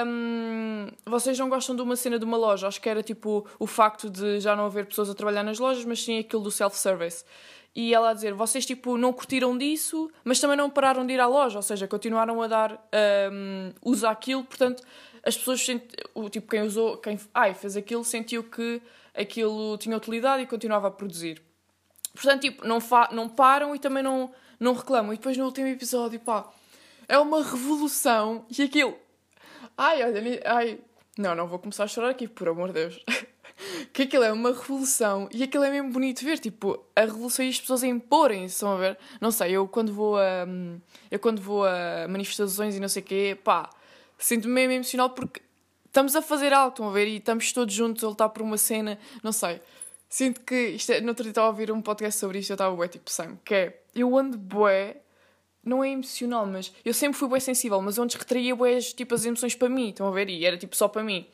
Um, 0.07 0.89
vocês 1.07 1.39
não 1.39 1.49
gostam 1.49 1.75
de 1.75 1.81
uma 1.81 1.97
cena 1.97 2.19
de 2.19 2.27
uma 2.27 2.37
loja, 2.37 2.69
acho 2.69 2.79
que 2.79 2.91
era 2.91 3.03
tipo 3.03 3.47
o 3.59 3.67
facto 3.67 4.11
de 4.11 4.39
já 4.39 4.55
não 4.55 4.67
haver 4.67 4.85
pessoas 4.85 5.09
a 5.09 5.15
trabalhar 5.15 5.43
nas 5.43 5.59
lojas, 5.59 5.83
mas 5.87 6.05
sim 6.05 6.19
aquilo 6.19 6.43
do 6.43 6.51
self-service. 6.51 7.25
E 7.75 7.95
ela 7.95 8.11
a 8.11 8.13
dizer, 8.13 8.35
vocês 8.35 8.67
tipo 8.67 8.99
não 8.99 9.15
curtiram 9.15 9.57
disso, 9.57 10.11
mas 10.23 10.39
também 10.39 10.59
não 10.59 10.69
pararam 10.69 11.07
de 11.07 11.15
ir 11.15 11.21
à 11.21 11.27
loja, 11.27 11.57
ou 11.59 11.63
seja, 11.63 11.89
continuaram 11.89 12.43
a 12.43 12.47
dar 12.47 12.87
um, 13.33 13.73
uso 13.83 14.07
àquilo, 14.07 14.45
portanto 14.45 14.83
as 15.27 15.37
pessoas, 15.37 15.67
o 16.15 16.31
tipo, 16.31 16.49
quem 16.49 16.63
usou, 16.63 16.97
quem 16.99 17.19
ai, 17.35 17.53
fez 17.53 17.77
aquilo, 17.77 18.05
sentiu 18.05 18.45
que 18.45 18.81
aquilo 19.13 19.77
tinha 19.77 19.97
utilidade 19.97 20.45
e 20.45 20.47
continuava 20.47 20.87
a 20.87 20.91
produzir. 20.91 21.43
Portanto, 22.15 22.43
tipo, 22.43 22.67
não, 22.67 22.81
fa 22.81 23.09
não 23.13 23.29
param 23.29 23.75
e 23.75 23.79
também 23.81 24.05
não, 24.05 24.33
não 24.61 24.73
reclamam. 24.73 25.13
E 25.13 25.17
depois 25.17 25.37
no 25.37 25.45
último 25.45 25.67
episódio, 25.67 26.21
pá, 26.21 26.49
é 27.09 27.19
uma 27.19 27.43
revolução 27.43 28.47
e 28.57 28.63
aquilo. 28.63 28.97
Ai, 29.77 30.05
olha, 30.05 30.43
ai. 30.47 30.79
Não, 31.19 31.35
não 31.35 31.49
vou 31.49 31.59
começar 31.59 31.85
a 31.85 31.89
chorar 31.89 32.11
aqui, 32.11 32.29
por 32.29 32.49
amor 32.49 32.69
de 32.69 32.75
Deus. 32.75 33.05
que 33.93 34.03
aquilo 34.03 34.23
é 34.23 34.31
uma 34.31 34.53
revolução 34.53 35.29
e 35.33 35.43
aquilo 35.43 35.65
é 35.65 35.71
mesmo 35.71 35.91
bonito 35.91 36.23
ver, 36.23 36.39
tipo, 36.39 36.79
a 36.95 37.01
revolução 37.01 37.45
e 37.45 37.49
as 37.49 37.61
pessoas 37.61 37.83
a 37.83 37.89
imporem, 37.89 38.45
estão 38.45 38.73
a 38.73 38.77
ver? 38.77 38.99
Não 39.21 39.33
sei, 39.33 39.53
eu 39.53 39.67
quando 39.67 39.93
vou 39.93 40.19
a. 40.19 40.47
Eu 41.11 41.19
quando 41.19 41.41
vou 41.41 41.65
a 41.65 42.07
manifestações 42.09 42.77
e 42.77 42.81
não 42.81 42.89
sei 42.89 43.03
o 43.03 43.05
quê, 43.05 43.39
pá, 43.43 43.69
sinto-me 44.19 44.55
mesmo 44.55 44.73
emocional 44.73 45.11
porque 45.11 45.43
estamos 45.87 46.15
a 46.15 46.23
fazer 46.23 46.53
algo, 46.53 46.71
estão 46.71 46.89
a 46.89 46.93
ver? 46.93 47.07
E 47.09 47.17
estamos 47.17 47.53
todos 47.53 47.75
juntos 47.75 48.05
a 48.05 48.09
lutar 48.09 48.29
por 48.31 48.43
uma 48.43 48.59
cena, 48.59 48.99
não 49.23 49.33
sei. 49.33 49.61
Sinto 50.09 50.41
que 50.43 50.69
isto 50.71 50.93
é, 50.93 51.01
no 51.01 51.09
outro 51.09 51.25
dia 51.25 51.31
estava 51.31 51.49
a 51.49 51.51
ouvir 51.51 51.71
um 51.73 51.83
podcast 51.83 52.21
sobre 52.21 52.39
isto 52.39 52.51
eu 52.51 52.55
estava 52.55 52.75
bué 52.75 52.89
tipo 52.89 53.11
Sam, 53.11 53.39
que 53.45 53.55
é, 53.55 53.81
eu 53.95 54.17
ando 54.17 54.39
bué, 54.39 54.99
não 55.65 55.83
é 55.83 55.91
emocional, 55.91 56.47
mas 56.47 56.73
eu 56.85 56.95
sempre 56.95 57.19
fui 57.19 57.29
bué 57.29 57.41
sensível, 57.41 57.81
mas 57.83 57.99
onde 57.99 58.17
retraía 58.17 58.55
bué 58.55 58.79
tipo 58.81 59.15
as 59.15 59.25
emoções 59.25 59.55
para 59.55 59.69
mim, 59.69 59.89
estão 59.89 60.07
a 60.07 60.11
ver? 60.11 60.29
E 60.29 60.45
era 60.45 60.57
tipo 60.57 60.77
só 60.77 60.87
para 60.87 61.03
mim. 61.03 61.27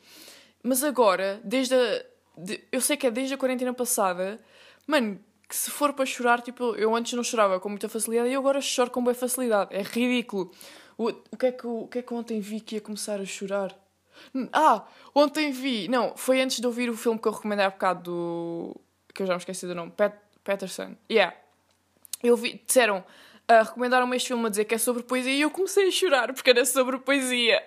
Mas 0.63 0.83
agora, 0.83 1.39
desde 1.43 1.75
a, 1.75 2.05
de, 2.37 2.63
eu 2.71 2.81
sei 2.81 2.97
que 2.97 3.05
é 3.05 3.11
desde 3.11 3.33
a 3.33 3.37
quarentena 3.37 3.73
passada, 3.73 4.39
mano, 4.87 5.19
que 5.47 5.55
se 5.55 5.69
for 5.69 5.93
para 5.93 6.05
chorar, 6.05 6.41
tipo, 6.41 6.75
eu 6.75 6.95
antes 6.95 7.13
não 7.13 7.23
chorava 7.23 7.59
com 7.59 7.69
muita 7.69 7.87
facilidade 7.87 8.29
e 8.29 8.33
eu 8.33 8.39
agora 8.39 8.59
choro 8.59 8.89
com 8.89 9.03
boa 9.03 9.13
facilidade. 9.13 9.75
É 9.75 9.83
ridículo. 9.83 10.51
O, 10.97 11.09
o, 11.09 11.37
que 11.37 11.45
é 11.47 11.51
que, 11.51 11.67
o 11.67 11.87
que 11.87 11.99
é 11.99 12.01
que 12.01 12.13
ontem 12.13 12.39
vi 12.39 12.59
que 12.59 12.75
ia 12.75 12.81
começar 12.81 13.19
a 13.19 13.25
chorar? 13.25 13.75
Ah, 14.51 14.85
ontem 15.13 15.51
vi. 15.51 15.87
Não, 15.87 16.15
foi 16.15 16.41
antes 16.41 16.59
de 16.59 16.67
ouvir 16.67 16.89
o 16.89 16.97
filme 16.97 17.19
que 17.19 17.27
eu 17.27 17.31
recomendei 17.31 17.65
há 17.65 17.69
bocado 17.69 18.03
do. 18.03 18.81
que 19.13 19.23
eu 19.23 19.27
já 19.27 19.33
me 19.33 19.39
esqueci 19.39 19.65
do 19.65 19.75
nome. 19.75 19.91
Pat, 19.91 20.13
Patterson. 20.43 20.95
Yeah. 21.09 21.35
Eu 22.21 22.37
vi. 22.37 22.61
Disseram. 22.65 23.03
Uh, 23.49 23.61
recomendaram-me 23.61 24.15
este 24.15 24.29
filme 24.29 24.45
a 24.45 24.49
dizer 24.49 24.63
que 24.63 24.73
é 24.73 24.77
sobre 24.77 25.03
poesia 25.03 25.33
e 25.33 25.41
eu 25.41 25.51
comecei 25.51 25.89
a 25.89 25.91
chorar 25.91 26.31
porque 26.33 26.49
era 26.49 26.65
sobre 26.65 26.97
poesia. 26.99 27.61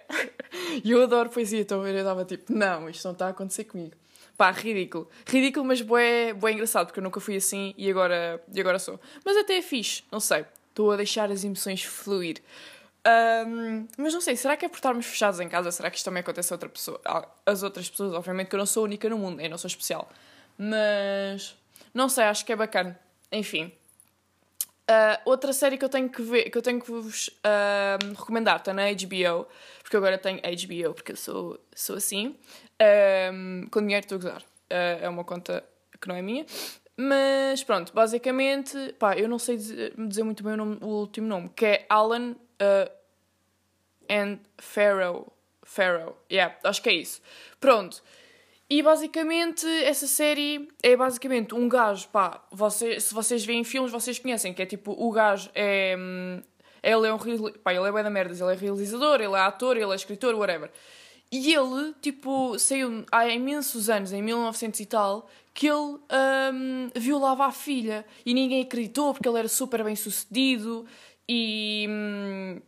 E 0.83 0.91
eu 0.91 1.03
adoro 1.03 1.29
poesia, 1.29 1.61
então 1.61 1.87
eu 1.87 1.95
estava 1.95 2.25
tipo, 2.25 2.51
não, 2.51 2.89
isto 2.89 3.05
não 3.05 3.13
está 3.13 3.27
a 3.27 3.31
acontecer 3.31 3.65
comigo. 3.65 3.95
Pá, 4.37 4.51
ridículo. 4.51 5.09
Ridículo, 5.27 5.65
mas 5.67 5.81
bué, 5.83 6.33
bué 6.33 6.53
engraçado, 6.53 6.87
porque 6.87 7.01
eu 7.01 7.05
nunca 7.05 7.21
fui 7.21 7.37
assim 7.37 7.75
e 7.77 7.91
agora, 7.91 8.43
e 8.53 8.61
agora 8.61 8.79
sou. 8.79 8.99
Mas 9.25 9.37
até 9.37 9.59
é 9.59 9.63
fixe, 9.63 10.03
não 10.11 10.21
sei. 10.21 10.45
Estou 10.69 10.93
a 10.93 10.97
deixar 10.97 11.31
as 11.31 11.45
emoções 11.45 11.83
fluir. 11.83 12.43
Um, 13.07 13.87
mas 13.97 14.13
não 14.13 14.21
sei, 14.21 14.35
será 14.37 14.57
que 14.57 14.65
é 14.65 14.69
por 14.69 14.77
estarmos 14.77 15.07
fechados 15.07 15.39
em 15.39 15.49
casa? 15.49 15.71
Será 15.71 15.91
que 15.91 15.97
isto 15.97 16.05
também 16.05 16.21
acontece 16.21 16.53
a 16.53 16.57
outra 16.57 16.69
pessoa? 16.69 17.01
As 17.45 17.63
outras 17.63 17.89
pessoas, 17.89 18.13
obviamente 18.13 18.49
que 18.49 18.57
eu 18.57 18.59
não 18.59 18.67
sou 18.67 18.85
única 18.85 19.09
no 19.09 19.19
mundo, 19.19 19.41
eu 19.41 19.49
não 19.49 19.59
sou 19.59 19.69
especial. 19.69 20.11
Mas 20.59 21.57
não 21.95 22.09
sei, 22.09 22.25
acho 22.25 22.45
que 22.45 22.53
é 22.53 22.57
bacana. 22.57 22.99
Enfim. 23.31 23.73
Uh, 24.89 25.19
outra 25.25 25.53
série 25.53 25.77
que 25.77 25.85
eu 25.85 25.89
tenho 25.89 26.09
que 26.09 26.23
ver, 26.23 26.51
que 26.51 26.57
eu 26.57 26.63
tenho 26.63 26.81
que 26.81 26.91
vos 26.91 27.29
uh, 27.29 28.15
recomendar, 28.17 28.59
está 28.59 28.73
na 28.73 28.85
HBO, 28.93 29.47
porque 29.83 29.97
agora 29.97 30.17
tenho 30.17 30.39
HBO, 30.39 30.95
porque 30.95 31.13
eu 31.13 31.17
sou, 31.17 31.61
sou 31.75 31.97
assim. 31.97 32.37
Um, 33.33 33.67
com 33.71 33.81
dinheiro 33.81 34.05
estou 34.05 34.17
a 34.17 34.19
gozar. 34.19 34.43
Uh, 34.43 35.05
é 35.05 35.09
uma 35.09 35.25
conta 35.25 35.65
que 36.01 36.09
não 36.09 36.15
é 36.15 36.23
minha. 36.23 36.47
Mas 36.97 37.63
pronto, 37.63 37.93
basicamente, 37.93 38.95
pá, 38.99 39.17
eu 39.17 39.29
não 39.29 39.39
sei 39.39 39.57
dizer, 39.57 39.95
dizer 39.97 40.23
muito 40.23 40.43
bem 40.43 40.55
o, 40.55 40.57
nome, 40.57 40.79
o, 40.81 40.87
último 40.87 41.27
nome, 41.27 41.51
que 41.55 41.67
é 41.67 41.87
Alan 41.89 42.35
uh, 42.61 42.91
and 44.09 44.39
Pharaoh. 44.59 45.33
Pharaoh, 45.65 46.15
yeah, 46.31 46.55
acho 46.65 46.81
que 46.81 46.89
é 46.89 46.95
isso. 46.95 47.21
Pronto. 47.61 48.03
E 48.69 48.83
basicamente 48.83 49.67
essa 49.85 50.07
série 50.07 50.69
é 50.83 50.97
basicamente 50.97 51.55
um 51.55 51.69
gajo, 51.69 52.09
pá, 52.09 52.45
você, 52.51 52.99
se 52.99 53.15
vocês 53.15 53.45
veem 53.45 53.63
filmes, 53.63 53.93
vocês 53.93 54.19
conhecem, 54.19 54.53
que 54.53 54.63
é 54.63 54.67
tipo, 54.67 54.93
o 54.93 55.11
gajo 55.11 55.51
é. 55.55 55.97
Hum, 55.97 56.43
ele 56.83 57.07
é 57.07 57.13
um. 57.13 57.19
Pá, 57.63 57.73
ele 57.73 57.87
é 57.87 57.93
bem 57.93 58.03
da 58.03 58.11
merda, 58.11 58.33
ele 58.33 58.53
é 58.53 58.57
realizador, 58.57 59.21
ele 59.21 59.35
é 59.35 59.41
ator, 59.41 59.77
ele 59.77 59.91
é 59.91 59.95
escritor, 59.95 60.35
whatever. 60.35 60.71
E 61.31 61.53
ele, 61.53 61.95
tipo, 62.01 62.59
saiu 62.59 63.05
há 63.11 63.29
imensos 63.29 63.91
anos, 63.91 64.13
em 64.13 64.23
1900 64.23 64.79
e 64.79 64.87
tal, 64.87 65.29
que 65.53 65.67
ele 65.67 65.99
um, 65.99 66.91
violava 66.95 67.47
a 67.47 67.53
filha. 67.53 68.07
E 68.25 68.33
ninguém 68.33 68.63
acreditou 68.63 69.13
porque 69.13 69.29
ele 69.29 69.39
era 69.39 69.49
super 69.49 69.83
bem 69.83 69.97
sucedido 69.97 70.87
e. 71.29 71.87
Um, 71.89 72.61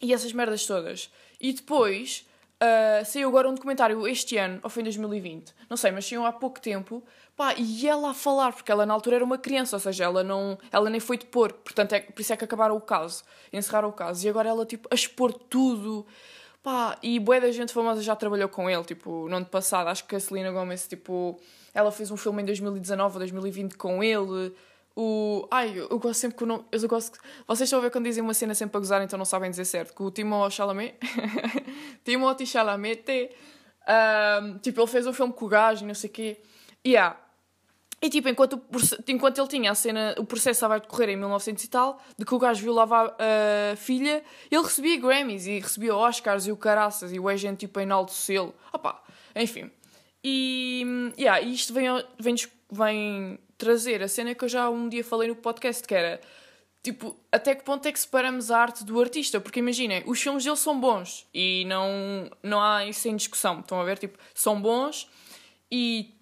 e 0.00 0.14
essas 0.14 0.32
merdas 0.32 0.66
todas. 0.66 1.10
E 1.40 1.52
depois. 1.52 2.26
Uh, 2.62 3.02
saiu 3.06 3.26
agora 3.30 3.48
um 3.48 3.54
documentário 3.54 4.06
este 4.06 4.36
ano, 4.36 4.60
ou 4.62 4.68
foi 4.68 4.82
em 4.82 4.84
2020, 4.84 5.54
não 5.70 5.78
sei, 5.78 5.90
mas 5.92 6.06
saiu 6.06 6.26
há 6.26 6.30
pouco 6.30 6.60
tempo, 6.60 7.02
pá, 7.34 7.54
e 7.56 7.88
ela 7.88 8.10
a 8.10 8.12
falar, 8.12 8.52
porque 8.52 8.70
ela 8.70 8.84
na 8.84 8.92
altura 8.92 9.16
era 9.16 9.24
uma 9.24 9.38
criança, 9.38 9.76
ou 9.76 9.80
seja, 9.80 10.04
ela 10.04 10.22
não, 10.22 10.58
ela 10.70 10.90
nem 10.90 11.00
foi 11.00 11.16
depor, 11.16 11.54
portanto, 11.54 11.94
é, 11.94 12.00
por 12.00 12.20
isso 12.20 12.34
é 12.34 12.36
que 12.36 12.44
acabaram 12.44 12.76
o 12.76 12.80
caso, 12.82 13.24
encerraram 13.50 13.88
o 13.88 13.92
caso, 13.94 14.26
e 14.26 14.28
agora 14.28 14.46
ela, 14.46 14.66
tipo, 14.66 14.86
a 14.92 14.94
expor 14.94 15.32
tudo, 15.32 16.06
Pá, 16.62 16.98
e 17.02 17.18
bué 17.18 17.40
da 17.40 17.50
gente 17.50 17.72
famosa 17.72 18.02
já 18.02 18.14
trabalhou 18.14 18.48
com 18.48 18.68
ele, 18.68 18.84
tipo, 18.84 19.26
no 19.28 19.36
ano 19.36 19.46
passado. 19.46 19.88
Acho 19.88 20.04
que 20.04 20.14
a 20.14 20.20
Selena 20.20 20.50
Gomez, 20.52 20.86
tipo, 20.86 21.40
ela 21.72 21.90
fez 21.90 22.10
um 22.10 22.18
filme 22.18 22.42
em 22.42 22.44
2019 22.44 23.14
ou 23.14 23.18
2020 23.20 23.76
com 23.76 24.02
ele. 24.04 24.54
O... 24.96 25.46
Ai, 25.50 25.78
eu, 25.78 25.98
gosto 25.98 26.20
sempre 26.20 26.36
que 26.36 26.44
o 26.44 26.46
nome... 26.46 26.64
Eu 26.70 26.88
gosto... 26.88 27.18
Vocês 27.46 27.66
estão 27.66 27.78
a 27.78 27.82
ver 27.82 27.90
quando 27.90 28.04
dizem 28.04 28.22
uma 28.22 28.34
cena 28.34 28.54
sempre 28.54 28.76
a 28.76 28.80
gozar, 28.80 29.02
então 29.02 29.18
não 29.18 29.24
sabem 29.24 29.50
dizer 29.50 29.64
certo. 29.64 29.94
Que 29.94 30.02
o 30.02 30.10
Timo 30.10 30.48
Chalamet... 30.50 30.94
Timothée 32.04 32.46
Chalamet... 32.46 33.30
Um, 33.88 34.58
tipo, 34.58 34.80
ele 34.80 34.86
fez 34.86 35.06
um 35.06 35.12
filme 35.12 35.32
com 35.32 35.46
o 35.46 35.48
gajo 35.48 35.84
e 35.84 35.86
não 35.86 35.94
sei 35.94 36.10
o 36.10 36.12
quê. 36.12 36.40
E 36.84 36.90
yeah, 36.90 37.16
e 38.02 38.08
tipo, 38.08 38.28
enquanto, 38.30 38.62
enquanto 39.08 39.38
ele 39.38 39.48
tinha 39.48 39.70
a 39.70 39.74
cena, 39.74 40.14
o 40.16 40.24
processo 40.24 40.56
estava 40.56 40.76
a 40.76 40.78
decorrer 40.78 41.10
em 41.10 41.16
1900 41.16 41.64
e 41.64 41.68
tal, 41.68 42.02
de 42.16 42.24
que 42.24 42.34
o 42.34 42.38
gajo 42.38 42.62
violava 42.62 43.14
a 43.18 43.76
filha, 43.76 44.24
ele 44.50 44.62
recebia 44.62 44.98
Grammys 44.98 45.46
e 45.46 45.58
recebia 45.58 45.94
Oscars 45.94 46.46
e 46.46 46.52
o 46.52 46.56
caraças 46.56 47.12
e 47.12 47.20
o 47.20 47.28
agente 47.28 47.66
tipo 47.66 47.78
enaltecê-lo. 47.78 48.54
Opá, 48.72 49.02
enfim. 49.36 49.70
E 50.24 51.12
yeah, 51.18 51.42
isto 51.42 51.74
vem, 51.74 51.88
vem, 52.18 52.34
vem 52.72 53.38
trazer 53.60 54.02
a 54.02 54.08
cena 54.08 54.34
que 54.34 54.42
eu 54.42 54.48
já 54.48 54.68
um 54.70 54.88
dia 54.88 55.04
falei 55.04 55.28
no 55.28 55.36
podcast, 55.36 55.86
que 55.86 55.94
era 55.94 56.18
tipo, 56.82 57.14
até 57.30 57.54
que 57.54 57.62
ponto 57.62 57.86
é 57.86 57.92
que 57.92 58.00
separamos 58.00 58.50
a 58.50 58.58
arte 58.58 58.82
do 58.84 58.98
artista? 58.98 59.38
Porque 59.38 59.60
imaginem, 59.60 60.02
os 60.06 60.20
filmes 60.20 60.42
dele 60.42 60.56
são 60.56 60.80
bons 60.80 61.28
e 61.32 61.64
não, 61.66 62.30
não 62.42 62.60
há 62.60 62.86
isso 62.86 63.06
em 63.06 63.16
discussão. 63.16 63.60
Estão 63.60 63.78
a 63.78 63.84
ver? 63.84 63.98
Tipo, 63.98 64.18
são 64.34 64.60
bons 64.60 65.08
e 65.70 66.14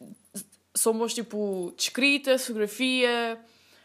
são 0.74 0.92
bons 0.92 1.14
tipo 1.14 1.72
de 1.76 1.84
escrita, 1.84 2.36
fotografia 2.38 3.38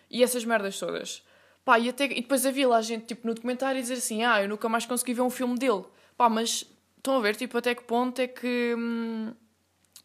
e 0.10 0.24
essas 0.24 0.44
merdas 0.44 0.80
todas. 0.80 1.22
Pá, 1.64 1.80
e, 1.80 1.90
até, 1.90 2.06
e 2.06 2.22
depois 2.22 2.46
havia 2.46 2.68
lá 2.68 2.82
gente 2.82 3.06
tipo, 3.06 3.28
no 3.28 3.36
documentário 3.36 3.80
dizer 3.80 3.96
assim: 3.96 4.24
Ah, 4.24 4.42
eu 4.42 4.50
nunca 4.50 4.68
mais 4.68 4.86
consegui 4.86 5.14
ver 5.14 5.22
um 5.22 5.30
filme 5.30 5.58
dele. 5.58 5.84
Pá, 6.18 6.28
mas 6.28 6.66
estão 6.98 7.18
a 7.18 7.22
ver 7.22 7.36
tipo, 7.36 7.58
até 7.58 7.74
que 7.76 7.84
ponto 7.84 8.20
é 8.20 8.28
que 8.28 8.76
hum, 8.78 9.34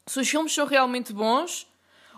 se 0.06 0.20
os 0.20 0.28
filmes 0.28 0.52
são 0.52 0.66
realmente 0.66 1.12
bons, 1.12 1.66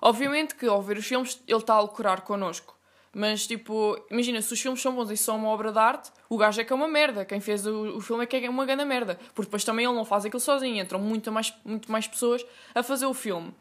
obviamente 0.01 0.55
que 0.55 0.67
ao 0.67 0.83
ver 0.83 0.99
os 0.99 1.07
filmes 1.07 1.43
ele 1.47 1.59
está 1.59 1.75
a 1.75 1.81
lucrar 1.81 2.23
connosco. 2.23 2.77
Mas 3.13 3.47
tipo, 3.47 3.99
imagina, 4.11 4.41
se 4.41 4.53
os 4.53 4.61
filmes 4.61 4.81
são 4.81 4.95
bons 4.95 5.11
e 5.11 5.17
são 5.17 5.37
uma 5.37 5.49
obra 5.49 5.73
de 5.73 5.79
arte, 5.79 6.11
o 6.29 6.37
gajo 6.37 6.61
é 6.61 6.65
que 6.65 6.73
é 6.73 6.77
uma 6.77 6.87
merda. 6.87 7.25
Quem 7.25 7.41
fez 7.41 7.67
o, 7.67 7.97
o 7.97 8.01
filme 8.01 8.23
é 8.23 8.27
que 8.27 8.37
é 8.37 8.49
uma 8.49 8.65
grande 8.65 8.85
merda. 8.85 9.19
Porque 9.35 9.49
depois 9.49 9.65
também 9.65 9.85
ele 9.85 9.95
não 9.95 10.05
faz 10.05 10.25
aquilo 10.25 10.41
sozinho, 10.41 10.81
entram 10.81 11.01
muito 11.01 11.33
mais, 11.33 11.53
muito 11.65 11.91
mais 11.91 12.07
pessoas 12.07 12.47
a 12.75 12.83
fazer 12.83 13.07
o 13.07 13.15
filme. 13.15 13.53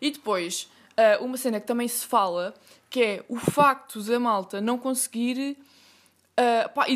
E 0.00 0.10
depois, 0.10 0.70
uh, 0.98 1.24
uma 1.24 1.36
cena 1.38 1.60
que 1.60 1.66
também 1.66 1.88
se 1.88 2.06
fala, 2.06 2.54
que 2.90 3.02
é 3.02 3.24
o 3.28 3.36
facto 3.36 4.02
da 4.02 4.20
malta 4.20 4.60
não 4.60 4.76
conseguir 4.78 5.56
uh, 6.38 6.68
pá, 6.74 6.86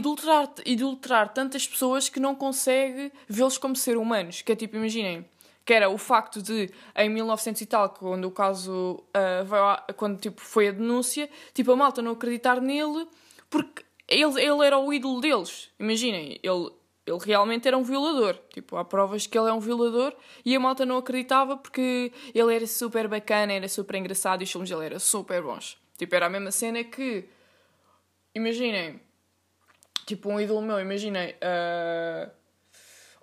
adulterar 0.67 1.33
tantas 1.33 1.67
pessoas 1.67 2.11
que 2.11 2.21
não 2.21 2.35
consegue 2.35 3.11
vê-los 3.27 3.57
como 3.57 3.75
ser 3.75 3.97
humanos. 3.97 4.43
Que 4.43 4.53
é 4.53 4.57
tipo, 4.57 4.77
imaginem, 4.77 5.25
que 5.64 5.73
era 5.73 5.88
o 5.88 5.97
facto 5.97 6.42
de, 6.42 6.71
em 6.94 7.09
1900 7.09 7.61
e 7.62 7.66
tal, 7.66 7.88
quando 7.90 8.26
o 8.26 8.30
caso 8.30 9.02
uh, 9.16 9.44
veio 9.44 9.94
quando 9.97 10.21
tipo, 10.21 10.40
foi 10.40 10.68
a 10.68 10.73
denúncia, 10.73 11.28
tipo, 11.54 11.73
a 11.73 11.76
malta 11.76 12.02
não 12.02 12.12
acreditar 12.12 12.61
nele 12.61 13.09
porque 13.49 13.85
ele, 14.06 14.40
ele 14.40 14.66
era 14.66 14.78
o 14.78 14.92
ídolo 14.92 15.21
deles. 15.21 15.71
Imaginem, 15.78 16.38
ele 16.42 16.71
ele 17.06 17.18
realmente 17.23 17.68
era 17.68 17.76
um 17.76 17.83
violador. 17.83 18.38
Tipo, 18.50 18.76
há 18.76 18.85
provas 18.85 19.26
que 19.26 19.37
ele 19.38 19.49
é 19.49 19.52
um 19.52 19.61
violador 19.61 20.14
e 20.44 20.56
a 20.56 20.61
malta 20.61 20.87
não 20.87 20.97
acreditava 20.97 21.56
porque 21.56 22.12
ele 22.35 22.54
era 22.54 22.66
super 22.66 23.09
bacana, 23.09 23.52
era 23.52 23.68
super 23.68 23.97
engraçado 23.97 24.40
e 24.40 24.44
os 24.44 24.50
filmes 24.50 24.71
dele 24.71 24.87
eram 24.87 24.99
super 24.99 25.42
bons. 25.42 25.78
Tipo, 25.99 26.14
era 26.14 26.26
a 26.26 26.30
mesma 26.30 26.50
cena 26.50 26.83
que. 26.83 27.28
Imaginem. 28.35 29.00
Tipo, 30.06 30.30
um 30.30 30.40
ídolo 30.40 30.62
meu, 30.62 30.80
imaginem. 30.80 31.35
Uh... 31.35 32.30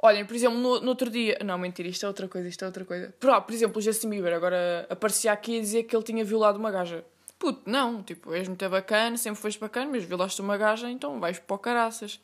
Olhem, 0.02 0.26
por 0.26 0.36
exemplo, 0.36 0.58
no, 0.58 0.82
no, 0.82 0.90
outro 0.90 1.10
dia. 1.10 1.38
Não, 1.44 1.58
mentira, 1.58 1.88
isto 1.88 2.06
é 2.06 2.08
outra 2.08 2.28
coisa, 2.28 2.48
isto 2.48 2.64
é 2.64 2.68
outra 2.68 2.84
coisa. 2.84 3.14
Por, 3.20 3.42
por 3.42 3.54
exemplo, 3.54 3.78
o 3.78 3.82
Justin 3.82 4.10
Bieber 4.10 4.34
agora 4.34 4.88
aparecia 4.90 5.32
aqui 5.32 5.58
a 5.58 5.62
dizer 5.62 5.84
que 5.84 5.96
ele 5.96 6.04
tinha 6.04 6.26
violado 6.26 6.58
uma 6.58 6.72
gaja. 6.72 7.06
Puto, 7.38 7.62
não, 7.70 8.02
tipo, 8.04 8.34
és 8.34 8.48
muito 8.48 8.68
bacana, 8.70 9.18
sempre 9.18 9.42
foste 9.42 9.60
bacana, 9.60 9.92
mas 9.92 10.04
violaste 10.04 10.42
uma 10.42 10.58
gaja, 10.58 10.90
então 10.90 11.20
vais 11.20 11.40
para 11.40 11.56
o 11.56 11.60
caraças. 11.60 12.20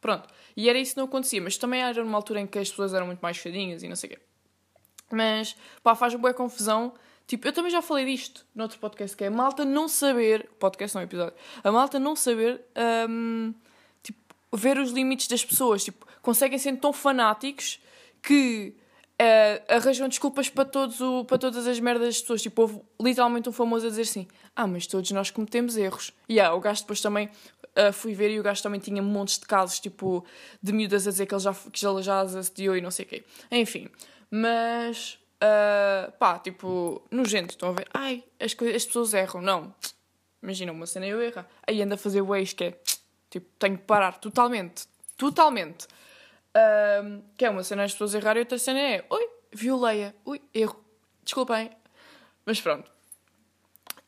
Pronto. 0.00 0.28
E 0.56 0.68
era 0.68 0.78
isso 0.78 0.92
que 0.92 0.98
não 0.98 1.04
acontecia, 1.04 1.40
mas 1.40 1.56
também 1.56 1.82
era 1.82 2.02
numa 2.04 2.18
altura 2.18 2.40
em 2.40 2.46
que 2.46 2.58
as 2.58 2.68
pessoas 2.68 2.92
eram 2.92 3.06
muito 3.06 3.20
mais 3.20 3.38
fadinhas 3.38 3.82
e 3.82 3.88
não 3.88 3.96
sei 3.96 4.10
o 4.10 4.12
quê. 4.12 4.18
Mas, 5.10 5.56
pá, 5.82 5.94
faz 5.94 6.14
boa 6.14 6.34
confusão, 6.34 6.92
Tipo, 7.26 7.48
eu 7.48 7.52
também 7.52 7.70
já 7.70 7.80
falei 7.80 8.04
disto 8.04 8.44
noutro 8.54 8.78
podcast, 8.78 9.16
que 9.16 9.24
é 9.24 9.28
a 9.28 9.30
malta 9.30 9.64
não 9.64 9.88
saber. 9.88 10.50
Podcast 10.58 10.94
não 10.94 11.00
é 11.00 11.04
episódio. 11.04 11.34
A 11.62 11.72
malta 11.72 11.98
não 11.98 12.14
saber. 12.14 12.60
Um, 13.08 13.54
tipo, 14.02 14.18
ver 14.52 14.76
os 14.76 14.90
limites 14.90 15.28
das 15.28 15.44
pessoas. 15.44 15.84
Tipo, 15.84 16.06
conseguem 16.22 16.58
ser 16.58 16.76
tão 16.76 16.92
fanáticos 16.92 17.80
que 18.22 18.74
uh, 19.20 19.74
arranjam 19.74 20.08
desculpas 20.08 20.48
para, 20.48 20.64
todos 20.64 21.00
o, 21.00 21.24
para 21.24 21.38
todas 21.38 21.66
as 21.66 21.78
merdas 21.80 22.06
das 22.06 22.20
pessoas. 22.20 22.42
Tipo, 22.42 22.62
houve 22.62 22.80
literalmente 23.00 23.48
um 23.48 23.52
famoso 23.52 23.86
a 23.86 23.90
dizer 23.90 24.02
assim: 24.02 24.26
Ah, 24.54 24.66
mas 24.66 24.86
todos 24.86 25.10
nós 25.10 25.30
cometemos 25.30 25.76
erros. 25.76 26.12
E 26.28 26.34
yeah, 26.34 26.54
o 26.54 26.60
gajo 26.60 26.82
depois 26.82 27.00
também 27.00 27.28
uh, 27.76 27.92
fui 27.92 28.14
ver 28.14 28.30
e 28.30 28.40
o 28.40 28.42
gajo 28.42 28.62
também 28.62 28.80
tinha 28.80 29.02
montes 29.02 29.38
de 29.38 29.46
casos, 29.46 29.80
tipo, 29.80 30.24
de 30.62 30.72
miúdas 30.72 31.06
a 31.06 31.10
dizer 31.10 31.26
que 31.26 31.34
ele 31.34 31.42
já, 31.42 31.54
que 31.54 31.86
ele 31.86 32.02
já 32.02 32.20
as 32.20 32.34
assediou 32.34 32.76
e 32.76 32.80
não 32.80 32.90
sei 32.90 33.04
o 33.04 33.08
quê. 33.08 33.24
Enfim, 33.50 33.88
mas. 34.30 35.18
Uh, 35.42 36.12
pá, 36.20 36.38
tipo, 36.38 37.02
nojento, 37.10 37.54
estão 37.54 37.70
a 37.70 37.72
ver? 37.72 37.88
Ai, 37.92 38.22
as, 38.38 38.52
as 38.52 38.86
pessoas 38.86 39.12
erram. 39.12 39.42
Não. 39.42 39.74
Imagina, 40.40 40.70
uma 40.70 40.86
cena 40.86 41.06
eu 41.06 41.20
erro. 41.20 41.44
Aí 41.66 41.82
anda 41.82 41.96
a 41.96 41.98
fazer 41.98 42.22
ways 42.22 42.52
que 42.52 42.64
é. 42.64 42.78
Tipo, 43.28 43.46
tenho 43.58 43.76
que 43.76 43.84
parar 43.84 44.18
totalmente. 44.18 44.84
Totalmente. 45.16 45.86
Uh, 46.54 47.22
que 47.36 47.44
é 47.44 47.50
uma 47.50 47.62
cena 47.62 47.84
as 47.84 47.92
pessoas 47.92 48.14
errarem 48.14 48.40
outra 48.40 48.58
cena 48.58 48.78
é. 48.78 49.04
Oi, 49.08 49.28
violei-a. 49.52 50.12
Ui, 50.24 50.40
erro. 50.54 50.82
Desculpem. 51.24 51.70
Mas 52.44 52.60
pronto. 52.60 52.90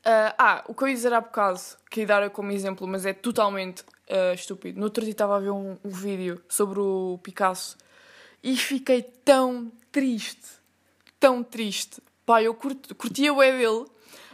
Uh, 0.05 0.35
ah, 0.37 0.65
o 0.69 0.75
que 0.75 0.85
eu 0.85 0.89
ia 0.89 0.95
dizer 0.95 1.13
há 1.15 1.21
bocado, 1.21 1.59
que 1.91 2.01
ia 2.01 2.07
dar 2.07 2.29
como 2.29 2.53
exemplo, 2.53 2.87
mas 2.87 3.07
é 3.07 3.15
totalmente 3.15 3.83
uh, 3.83 4.35
estúpido. 4.35 4.79
No 4.79 4.85
outro 4.85 5.03
dia 5.03 5.13
estava 5.13 5.37
a 5.37 5.41
ver 5.41 5.51
um, 5.51 5.79
um 5.83 5.89
vídeo 5.89 6.43
sobre 6.47 6.79
o 6.79 7.19
Picasso 7.23 7.79
e 8.43 8.55
fiquei 8.57 9.03
tão 9.03 9.73
triste, 9.91 10.47
tão 11.19 11.43
triste. 11.43 12.03
Pá, 12.27 12.43
eu 12.43 12.55
curti, 12.55 12.95
curtia 12.95 13.33
o 13.33 13.43
é 13.43 13.53
dele 13.53 13.87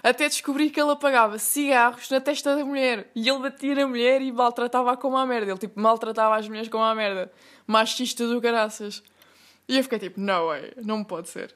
até 0.03 0.29
descobri 0.29 0.71
que 0.71 0.81
ele 0.81 0.91
apagava 0.91 1.39
cigarros 1.39 2.09
na 2.11 2.21
testa 2.21 2.57
da 2.57 2.65
mulher 2.65 3.11
e 3.15 3.29
ele 3.29 3.39
batia 3.39 3.75
na 3.75 3.87
mulher 3.87 4.23
e 4.23 4.33
maltratava-a 4.33 4.97
como 4.97 5.17
a 5.17 5.27
merda. 5.27 5.51
Ele 5.51 5.59
tipo 5.59 5.81
maltratava 5.81 6.37
as 6.37 6.49
mulheres 6.49 6.69
como 6.69 6.85
a 6.85 6.95
merda. 6.95 7.31
Machista 7.67 8.27
do 8.27 8.41
caraças. 8.41 9.03
E 9.69 9.77
eu 9.77 9.83
fiquei 9.83 9.99
tipo, 9.99 10.21
não, 10.21 10.47
way, 10.47 10.73
não 10.85 11.05
pode 11.05 11.29
ser. 11.29 11.55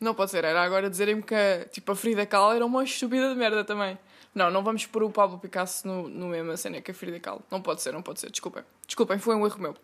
Não 0.00 0.14
pode 0.14 0.32
ser, 0.32 0.44
era 0.44 0.62
agora 0.62 0.90
dizerem-me 0.90 1.22
que 1.22 1.68
tipo, 1.70 1.92
a 1.92 1.94
Frida 1.94 2.26
Kahlo 2.26 2.54
era 2.54 2.66
uma 2.66 2.82
estúpida 2.82 3.28
de 3.28 3.36
merda 3.36 3.62
também. 3.62 3.96
Não, 4.34 4.50
não 4.50 4.64
vamos 4.64 4.86
pôr 4.86 5.02
o 5.04 5.10
Pablo 5.10 5.38
Picasso 5.38 5.86
no, 5.86 6.08
no 6.08 6.28
mesmo 6.28 6.56
cena 6.56 6.80
que 6.80 6.90
a 6.90 6.94
Frida 6.94 7.20
Kahlo. 7.20 7.42
Não 7.50 7.60
pode 7.60 7.82
ser, 7.82 7.92
não 7.92 8.02
pode 8.02 8.18
ser. 8.18 8.30
Desculpem. 8.30 8.64
Desculpem, 8.86 9.18
foi 9.18 9.36
um 9.36 9.46
erro 9.46 9.60
meu. 9.60 9.76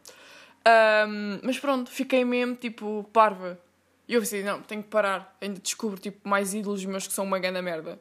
Um, 0.67 1.41
mas 1.43 1.59
pronto, 1.59 1.91
fiquei 1.91 2.25
mesmo 2.25 2.57
tipo 2.57 3.09
parva. 3.13 3.59
E 4.09 4.15
eu 4.15 4.21
pensei, 4.21 4.43
não, 4.43 4.63
tenho 4.63 4.83
que 4.83 4.89
parar. 4.89 5.37
Ainda 5.41 5.61
descubro 5.61 6.01
tipo 6.01 6.27
mais 6.29 6.55
ídolos 6.55 6.85
meus 6.85 7.07
que 7.07 7.13
são 7.13 7.25
uma 7.25 7.39
grande 7.39 7.61
merda. 7.61 8.01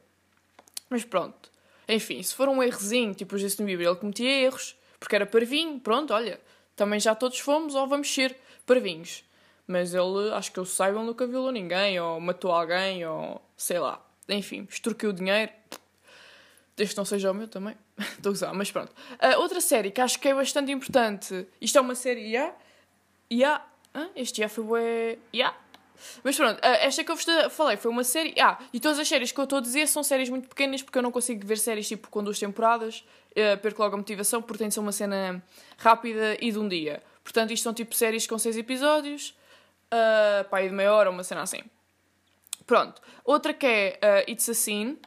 Mas 0.90 1.04
pronto. 1.04 1.52
Enfim, 1.88 2.24
se 2.24 2.34
for 2.34 2.48
um 2.48 2.64
errozinho, 2.64 3.14
tipo 3.14 3.36
o 3.36 3.38
Justin 3.38 3.66
Bieber, 3.66 3.88
ele 3.88 3.96
cometia 3.98 4.30
erros, 4.30 4.76
porque 5.00 5.16
era 5.16 5.26
parvinho, 5.26 5.80
pronto, 5.80 6.14
olha, 6.14 6.40
também 6.76 7.00
já 7.00 7.14
todos 7.14 7.40
fomos 7.40 7.76
ou 7.76 7.88
vamos 7.88 8.14
ser 8.14 8.36
parvinhos 8.66 9.28
mas 9.68 9.94
ele, 9.94 10.32
acho 10.34 10.52
que 10.52 10.58
eu 10.58 10.66
saiba, 10.66 11.04
nunca 11.04 11.28
violou 11.28 11.52
ninguém, 11.52 12.00
ou 12.00 12.20
matou 12.22 12.52
alguém, 12.52 13.06
ou 13.06 13.42
sei 13.58 13.78
lá. 13.78 14.02
Enfim, 14.30 14.66
extorquiu 14.70 15.10
o 15.10 15.14
dinheiro. 15.14 15.52
Desde 16.76 16.94
que 16.94 16.98
não 16.98 17.06
seja 17.06 17.32
o 17.32 17.34
meu 17.34 17.50
também. 17.50 17.76
Estou 18.00 18.30
a 18.30 18.34
usar, 18.34 18.54
mas 18.54 18.72
pronto. 18.72 18.92
Uh, 18.92 19.40
outra 19.40 19.60
série 19.60 19.92
que 19.92 20.00
acho 20.00 20.20
que 20.20 20.30
é 20.30 20.34
bastante 20.34 20.72
importante. 20.72 21.46
Isto 21.60 21.80
é 21.80 21.82
uma 21.82 21.96
série, 21.96 22.22
yeah? 22.22 22.56
Yeah? 23.31 23.68
Ah, 23.94 24.08
este 24.16 24.42
já 24.42 24.48
foi 24.48 24.64
bué... 24.64 25.18
Yeah? 25.34 25.58
Mas 26.24 26.36
pronto, 26.36 26.57
uh, 26.57 26.77
esta 26.81 27.03
que 27.03 27.12
eu 27.12 27.16
vos 27.16 27.25
falei 27.51 27.77
foi 27.77 27.92
uma 27.92 28.03
série... 28.03 28.33
Ah, 28.40 28.57
e 28.74 28.79
todas 28.79 29.00
as 29.00 29.07
séries 29.07 29.31
que 29.31 29.40
eu 29.40 29.44
estou 29.44 29.60
a 29.60 29.62
dizer 29.62 29.88
são 29.88 30.03
séries 30.03 30.29
muito 30.29 30.48
pequenas 30.48 30.81
porque 30.81 30.98
eu 30.98 31.03
não 31.03 31.12
consigo 31.12 31.46
ver 31.46 31.57
séries 31.57 31.88
tipo 31.88 32.10
com 32.10 32.24
duas 32.24 32.40
temporadas. 32.40 33.03
Uh, 33.31 33.57
perco 33.62 33.81
logo 33.81 33.96
a 33.96 33.98
motivação 33.98 34.42
porque 34.42 34.60
tem 34.60 34.68
de 34.68 34.74
ser 34.74 34.79
uma 34.79 34.92
cena 34.92 35.44
rápida 35.77 36.38
e 36.42 36.51
de 36.51 36.57
um 36.60 36.68
dia. 36.68 37.03
Portanto, 37.24 37.51
isto 37.51 37.64
são 37.64 37.74
tipo 37.74 37.94
séries 37.96 38.25
com 38.25 38.38
seis 38.38 38.57
episódios 38.57 39.36
uh, 39.88 40.48
pá, 40.50 40.62
de 40.62 40.70
meia 40.70 40.94
hora, 40.94 41.10
uma 41.10 41.24
cena 41.24 41.42
assim. 41.42 41.62
Pronto. 42.66 43.01
Outra 43.24 43.53
que 43.53 43.66
é 43.66 44.00
uh, 44.27 44.31
It's 44.31 44.50
a 44.50 44.53
Scene. 44.53 44.98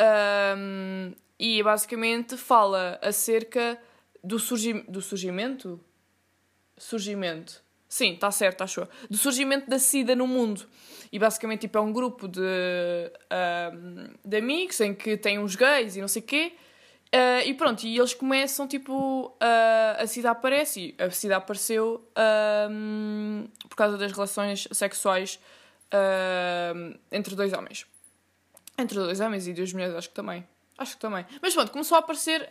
Um, 0.00 1.12
e 1.38 1.62
basicamente 1.62 2.36
fala 2.36 2.98
acerca 3.02 3.78
do, 4.22 4.38
surgi 4.38 4.74
do 4.88 5.02
surgimento. 5.02 5.80
Surgimento. 6.76 7.62
Sim, 7.92 8.14
está 8.14 8.30
certo, 8.30 8.64
achou. 8.64 8.88
Do 9.10 9.18
surgimento 9.18 9.68
da 9.68 9.78
SIDA 9.78 10.16
no 10.16 10.26
mundo. 10.26 10.66
E 11.12 11.18
basicamente 11.18 11.60
tipo, 11.60 11.76
é 11.76 11.80
um 11.82 11.92
grupo 11.92 12.26
de, 12.26 12.40
um, 12.40 14.14
de 14.24 14.36
amigos 14.38 14.80
em 14.80 14.94
que 14.94 15.14
tem 15.18 15.38
uns 15.38 15.54
gays 15.54 15.94
e 15.94 16.00
não 16.00 16.08
sei 16.08 16.22
o 16.22 16.24
quê. 16.24 16.54
Uh, 17.14 17.46
e 17.46 17.52
pronto, 17.52 17.84
e 17.84 17.98
eles 17.98 18.14
começam 18.14 18.66
tipo. 18.66 19.26
Uh, 19.26 20.02
a 20.02 20.06
SIDA 20.06 20.30
aparece. 20.30 20.96
E 20.98 21.02
a 21.02 21.10
SIDA 21.10 21.36
apareceu 21.36 22.02
uh, 22.12 23.48
por 23.68 23.76
causa 23.76 23.98
das 23.98 24.10
relações 24.10 24.66
sexuais 24.72 25.38
entre 27.10 27.36
dois 27.36 27.52
homens. 27.52 27.84
Entre 28.78 28.98
dois 28.98 29.20
homens 29.20 29.46
e 29.46 29.52
duas 29.52 29.70
mulheres, 29.70 29.94
acho 29.94 30.08
que 30.08 30.14
também. 30.14 30.48
Acho 30.78 30.94
que 30.94 31.00
também. 31.02 31.26
Mas 31.42 31.52
pronto, 31.52 31.70
começou 31.70 31.96
a 31.96 31.98
aparecer 31.98 32.48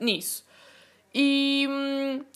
nisso. 0.00 0.44
E, 1.14 1.68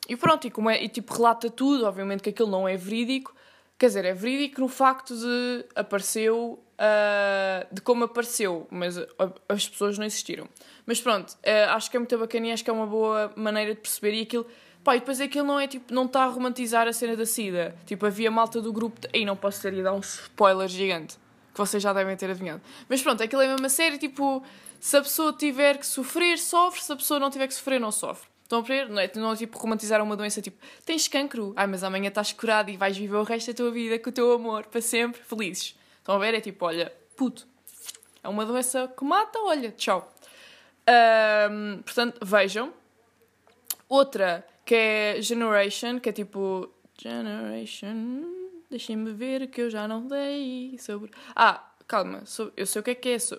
e 0.08 0.16
pronto, 0.16 0.46
e, 0.46 0.50
como 0.50 0.70
é, 0.70 0.82
e 0.82 0.88
tipo 0.88 1.12
relata 1.14 1.50
tudo, 1.50 1.84
obviamente 1.84 2.22
que 2.22 2.30
aquilo 2.30 2.50
não 2.50 2.68
é 2.68 2.76
verídico. 2.76 3.34
Quer 3.76 3.86
dizer, 3.86 4.04
é 4.04 4.12
verídico 4.12 4.60
no 4.60 4.68
facto 4.68 5.16
de 5.16 5.64
apareceu 5.74 6.58
uh, 6.78 7.74
de 7.74 7.80
como 7.80 8.04
apareceu, 8.04 8.66
mas 8.70 8.96
as 9.48 9.68
pessoas 9.68 9.98
não 9.98 10.06
existiram. 10.06 10.48
Mas 10.86 11.00
pronto, 11.00 11.30
uh, 11.32 11.70
acho 11.70 11.90
que 11.90 11.96
é 11.96 12.00
muito 12.00 12.16
bacana 12.16 12.46
e 12.46 12.52
acho 12.52 12.64
que 12.64 12.70
é 12.70 12.72
uma 12.72 12.86
boa 12.86 13.32
maneira 13.36 13.74
de 13.74 13.80
perceber. 13.80 14.14
E 14.14 14.22
aquilo, 14.22 14.46
pá, 14.82 14.96
e 14.96 15.00
depois 15.00 15.20
aquilo 15.20 15.46
não 15.46 15.58
é 15.58 15.66
tipo, 15.66 15.92
não 15.92 16.06
está 16.06 16.24
a 16.24 16.26
romantizar 16.26 16.86
a 16.86 16.92
cena 16.92 17.16
da 17.16 17.26
SIDA. 17.26 17.74
Tipo, 17.86 18.06
havia 18.06 18.30
malta 18.30 18.60
do 18.60 18.72
grupo. 18.72 19.00
De... 19.00 19.24
Não 19.24 19.36
posso 19.36 19.60
ter 19.62 19.74
e 19.74 19.82
dar 19.82 19.92
um 19.92 20.00
spoiler 20.00 20.68
gigante 20.68 21.18
que 21.52 21.58
vocês 21.58 21.82
já 21.82 21.92
devem 21.92 22.16
ter 22.16 22.30
adivinhado. 22.30 22.62
Mas 22.88 23.02
pronto, 23.02 23.20
aquilo 23.20 23.42
é 23.42 23.46
a 23.46 23.48
mesma 23.50 23.68
série, 23.68 23.98
tipo, 23.98 24.44
se 24.78 24.96
a 24.96 25.02
pessoa 25.02 25.32
tiver 25.32 25.76
que 25.78 25.86
sofrer, 25.86 26.38
sofre, 26.38 26.80
se 26.80 26.92
a 26.92 26.96
pessoa 26.96 27.18
não 27.18 27.30
tiver 27.30 27.48
que 27.48 27.54
sofrer, 27.54 27.80
não 27.80 27.90
sofre. 27.90 28.27
Estão 28.48 28.60
a 28.60 28.62
ver? 28.62 28.88
Não 28.88 28.98
é, 28.98 29.10
não 29.14 29.36
tipo 29.36 29.58
romantizar 29.58 30.02
uma 30.02 30.16
doença 30.16 30.40
tipo 30.40 30.56
tens 30.82 31.06
cancro, 31.06 31.52
ai 31.54 31.66
mas 31.66 31.84
amanhã 31.84 32.08
estás 32.08 32.32
curado 32.32 32.70
e 32.70 32.78
vais 32.78 32.96
viver 32.96 33.16
o 33.16 33.22
resto 33.22 33.48
da 33.48 33.54
tua 33.54 33.70
vida 33.70 33.98
com 33.98 34.08
o 34.08 34.12
teu 34.12 34.32
amor 34.32 34.64
para 34.68 34.80
sempre, 34.80 35.20
felizes. 35.22 35.76
Estão 35.98 36.14
a 36.14 36.18
ver? 36.18 36.32
É 36.32 36.40
tipo, 36.40 36.64
olha, 36.64 36.90
puto, 37.14 37.46
é 38.24 38.26
uma 38.26 38.46
doença 38.46 38.90
que 38.96 39.04
mata, 39.04 39.38
olha, 39.40 39.70
tchau. 39.72 40.10
Um, 41.50 41.82
portanto, 41.82 42.18
vejam. 42.24 42.72
Outra 43.86 44.46
que 44.64 44.74
é 44.74 45.20
Generation, 45.20 46.00
que 46.00 46.08
é 46.08 46.12
tipo. 46.12 46.72
Generation. 46.98 48.22
Deixem-me 48.70 49.12
ver 49.12 49.48
que 49.48 49.60
eu 49.60 49.68
já 49.68 49.86
não 49.86 50.06
dei 50.06 50.74
sobre. 50.78 51.10
Ah, 51.36 51.70
calma, 51.86 52.22
eu 52.56 52.64
sei 52.64 52.80
o 52.80 52.82
que 52.82 52.92
é 52.92 52.94
que 52.94 53.10
é. 53.10 53.18
So... 53.18 53.38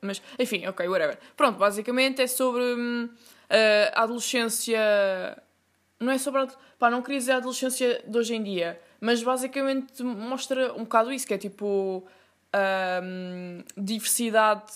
Mas, 0.00 0.22
enfim, 0.38 0.66
ok, 0.66 0.88
whatever. 0.88 1.18
Pronto, 1.36 1.58
basicamente 1.58 2.22
é 2.22 2.26
sobre 2.26 2.62
hum, 2.62 3.10
a 3.94 4.02
adolescência. 4.02 4.78
Não 6.00 6.12
é 6.12 6.18
sobre. 6.18 6.42
A... 6.42 6.46
Pá, 6.78 6.90
não 6.90 7.02
queria 7.02 7.18
dizer 7.18 7.32
a 7.32 7.36
adolescência 7.36 8.02
de 8.06 8.18
hoje 8.18 8.34
em 8.34 8.42
dia 8.42 8.80
mas 9.04 9.22
basicamente 9.22 10.02
mostra 10.02 10.72
um 10.72 10.84
bocado 10.84 11.12
isso, 11.12 11.26
que 11.26 11.34
é 11.34 11.36
tipo 11.36 12.02
um, 13.02 13.62
diversidade. 13.76 14.72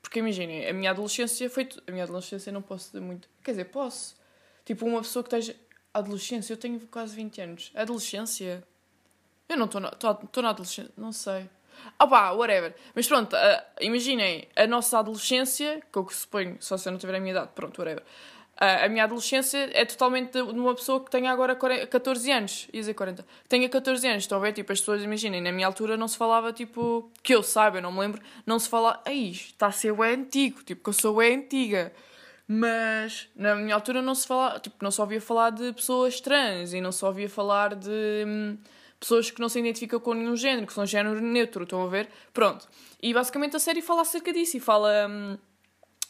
Porque 0.00 0.20
imaginem, 0.20 0.68
a 0.68 0.72
minha 0.72 0.92
adolescência 0.92 1.50
foi. 1.50 1.68
A 1.84 1.90
minha 1.90 2.04
adolescência 2.04 2.52
não 2.52 2.62
posso 2.62 2.92
dizer 2.92 3.00
muito. 3.00 3.28
Quer 3.42 3.50
dizer, 3.50 3.64
posso. 3.64 4.14
Tipo, 4.64 4.86
uma 4.86 5.00
pessoa 5.00 5.24
que 5.24 5.34
esteja. 5.34 5.58
Adolescência, 5.92 6.52
eu 6.52 6.56
tenho 6.56 6.78
quase 6.86 7.16
20 7.16 7.40
anos. 7.40 7.72
Adolescência. 7.74 8.62
Eu 9.48 9.56
não 9.56 9.66
estou 9.66 9.80
na, 9.80 9.90
na 9.90 10.50
adolescência, 10.50 10.92
não 10.96 11.10
sei. 11.10 11.50
Ah 11.98 12.06
pá, 12.06 12.30
whatever. 12.30 12.74
Mas 12.94 13.06
pronto, 13.06 13.34
uh, 13.34 13.62
imaginem, 13.80 14.48
a 14.56 14.66
nossa 14.66 14.98
adolescência, 14.98 15.82
que 15.92 15.98
eu 15.98 16.08
suponho, 16.10 16.56
só 16.60 16.76
se 16.76 16.88
eu 16.88 16.92
não 16.92 16.98
tiver 16.98 17.16
a 17.16 17.20
minha 17.20 17.32
idade, 17.32 17.50
pronto, 17.54 17.78
whatever 17.78 18.02
a 18.56 18.88
minha 18.88 19.04
adolescência 19.04 19.70
é 19.72 19.84
totalmente 19.84 20.32
de 20.32 20.40
uma 20.40 20.74
pessoa 20.74 21.04
que 21.04 21.10
tenha 21.10 21.30
agora 21.30 21.56
14 21.56 22.30
anos, 22.30 22.68
ia 22.72 22.80
dizer 22.80 22.94
40, 22.94 23.26
tenha 23.48 23.68
14 23.68 24.06
anos, 24.06 24.22
estão 24.22 24.38
a 24.38 24.40
ver? 24.40 24.52
Tipo, 24.52 24.72
as 24.72 24.80
pessoas 24.80 25.02
imaginem, 25.02 25.40
na 25.40 25.50
minha 25.50 25.66
altura 25.66 25.96
não 25.96 26.06
se 26.06 26.16
falava, 26.16 26.52
tipo, 26.52 27.10
que 27.22 27.34
eu 27.34 27.42
saiba, 27.42 27.80
não 27.80 27.90
me 27.90 28.00
lembro, 28.00 28.22
não 28.46 28.58
se 28.58 28.68
falava, 28.68 29.00
ai, 29.06 29.30
está 29.30 29.66
a 29.66 29.72
ser 29.72 29.92
o 29.92 30.02
antigo, 30.02 30.62
tipo, 30.62 30.82
que 30.82 30.88
eu 30.88 30.92
sou 30.92 31.20
é 31.20 31.34
antiga. 31.34 31.92
Mas 32.46 33.28
na 33.34 33.54
minha 33.56 33.74
altura 33.74 34.02
não 34.02 34.14
se 34.14 34.26
falava, 34.26 34.60
tipo, 34.60 34.76
não 34.82 34.90
só 34.90 35.02
ouvia 35.02 35.20
falar 35.20 35.50
de 35.50 35.72
pessoas 35.72 36.20
trans 36.20 36.74
e 36.74 36.80
não 36.80 36.92
só 36.92 37.08
ouvia 37.08 37.28
falar 37.28 37.74
de 37.74 38.24
hum, 38.26 38.58
pessoas 39.04 39.30
que 39.30 39.40
não 39.40 39.48
se 39.48 39.58
identificam 39.58 40.00
com 40.00 40.14
nenhum 40.14 40.36
género, 40.36 40.66
que 40.66 40.72
são 40.72 40.86
género 40.86 41.20
neutro, 41.20 41.64
estão 41.64 41.82
a 41.84 41.88
ver? 41.88 42.08
Pronto. 42.32 42.66
E 43.02 43.12
basicamente 43.12 43.54
a 43.54 43.58
série 43.58 43.82
fala 43.82 44.02
acerca 44.02 44.32
disso 44.32 44.56
e 44.56 44.60
fala. 44.60 45.06
Hum, 45.08 45.38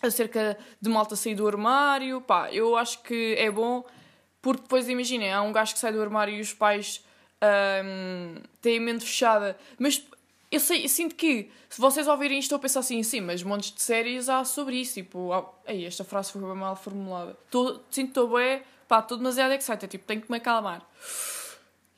acerca 0.06 0.56
de 0.80 0.90
malta 0.90 1.16
sair 1.16 1.34
do 1.34 1.46
armário. 1.46 2.20
Pá, 2.20 2.52
eu 2.52 2.76
acho 2.76 3.02
que 3.02 3.34
é 3.38 3.50
bom, 3.50 3.84
porque 4.40 4.62
depois 4.62 4.88
imaginem, 4.88 5.32
há 5.32 5.42
um 5.42 5.52
gajo 5.52 5.72
que 5.72 5.78
sai 5.78 5.92
do 5.92 6.00
armário 6.00 6.34
e 6.34 6.40
os 6.40 6.52
pais 6.52 7.04
um, 7.42 8.36
têm 8.60 8.78
a 8.78 8.80
mente 8.80 9.04
fechada. 9.04 9.56
Mas 9.78 10.04
eu, 10.50 10.60
sei, 10.60 10.84
eu 10.84 10.88
sinto 10.88 11.14
que 11.14 11.50
se 11.68 11.80
vocês 11.80 12.06
ouvirem 12.06 12.38
isto, 12.38 12.54
eu 12.54 12.58
pensar 12.58 12.80
assim, 12.80 13.02
sim, 13.02 13.20
mas 13.20 13.42
montes 13.42 13.72
de 13.72 13.82
séries 13.82 14.28
há 14.28 14.44
sobre 14.44 14.76
isso. 14.76 14.94
Tipo, 14.94 15.32
ah, 15.32 15.50
ei, 15.66 15.86
esta 15.86 16.04
frase 16.04 16.32
foi 16.32 16.40
bem 16.40 16.54
mal 16.54 16.76
formulada. 16.76 17.36
Tô, 17.50 17.80
sinto 17.90 18.06
que 18.06 18.10
estou 18.10 18.28
bem, 18.28 18.62
pá, 18.86 19.00
estou 19.00 19.16
demasiado 19.16 19.52
excited. 19.52 19.88
Tipo, 19.88 20.04
tenho 20.04 20.20
que 20.20 20.30
me 20.30 20.36
acalmar. 20.36 20.86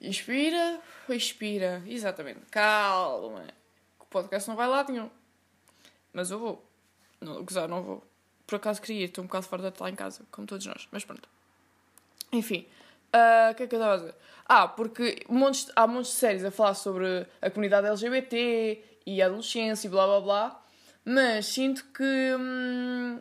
Inspira, 0.01 0.81
expira. 1.09 1.83
Exatamente. 1.87 2.41
Calma. 2.51 3.45
O 4.01 4.05
podcast 4.07 4.49
não 4.49 4.57
vai 4.57 4.69
lá 4.69 4.85
nenhum. 4.89 5.11
Mas 6.13 6.31
eu 6.31 6.39
vou. 6.39 6.65
Não, 7.21 7.45
gozar, 7.45 7.69
não 7.69 7.83
vou. 7.83 8.07
Por 8.47 8.57
acaso 8.57 8.81
queria, 8.81 9.07
estou 9.07 9.25
um 9.25 9.27
bocado 9.27 9.47
fora 9.47 9.63
de 9.63 9.69
estar 9.69 9.89
em 9.91 9.95
casa, 9.95 10.25
como 10.31 10.47
todos 10.47 10.65
nós. 10.67 10.89
Mas 10.91 11.05
pronto. 11.05 11.29
Enfim. 12.33 12.67
Ah, 13.13 13.49
o 13.49 13.53
uh, 13.53 13.55
que 13.55 13.63
é 13.63 13.67
que 13.67 13.75
eu 13.75 13.79
estava 13.79 13.95
a 13.95 13.97
dizer? 13.99 14.15
Ah, 14.49 14.69
porque 14.69 15.25
montes, 15.29 15.71
há 15.75 15.87
montes 15.87 16.13
de 16.13 16.19
séries 16.19 16.45
a 16.45 16.51
falar 16.51 16.75
sobre 16.75 17.27
a 17.41 17.51
comunidade 17.51 17.87
LGBT 17.87 18.83
e 19.05 19.23
a 19.23 19.27
adolescência 19.27 19.89
e 19.89 19.91
blá 19.91 20.07
blá 20.07 20.21
blá, 20.21 20.63
mas 21.05 21.47
sinto 21.47 21.85
que. 21.93 22.37
Hum, 22.39 23.21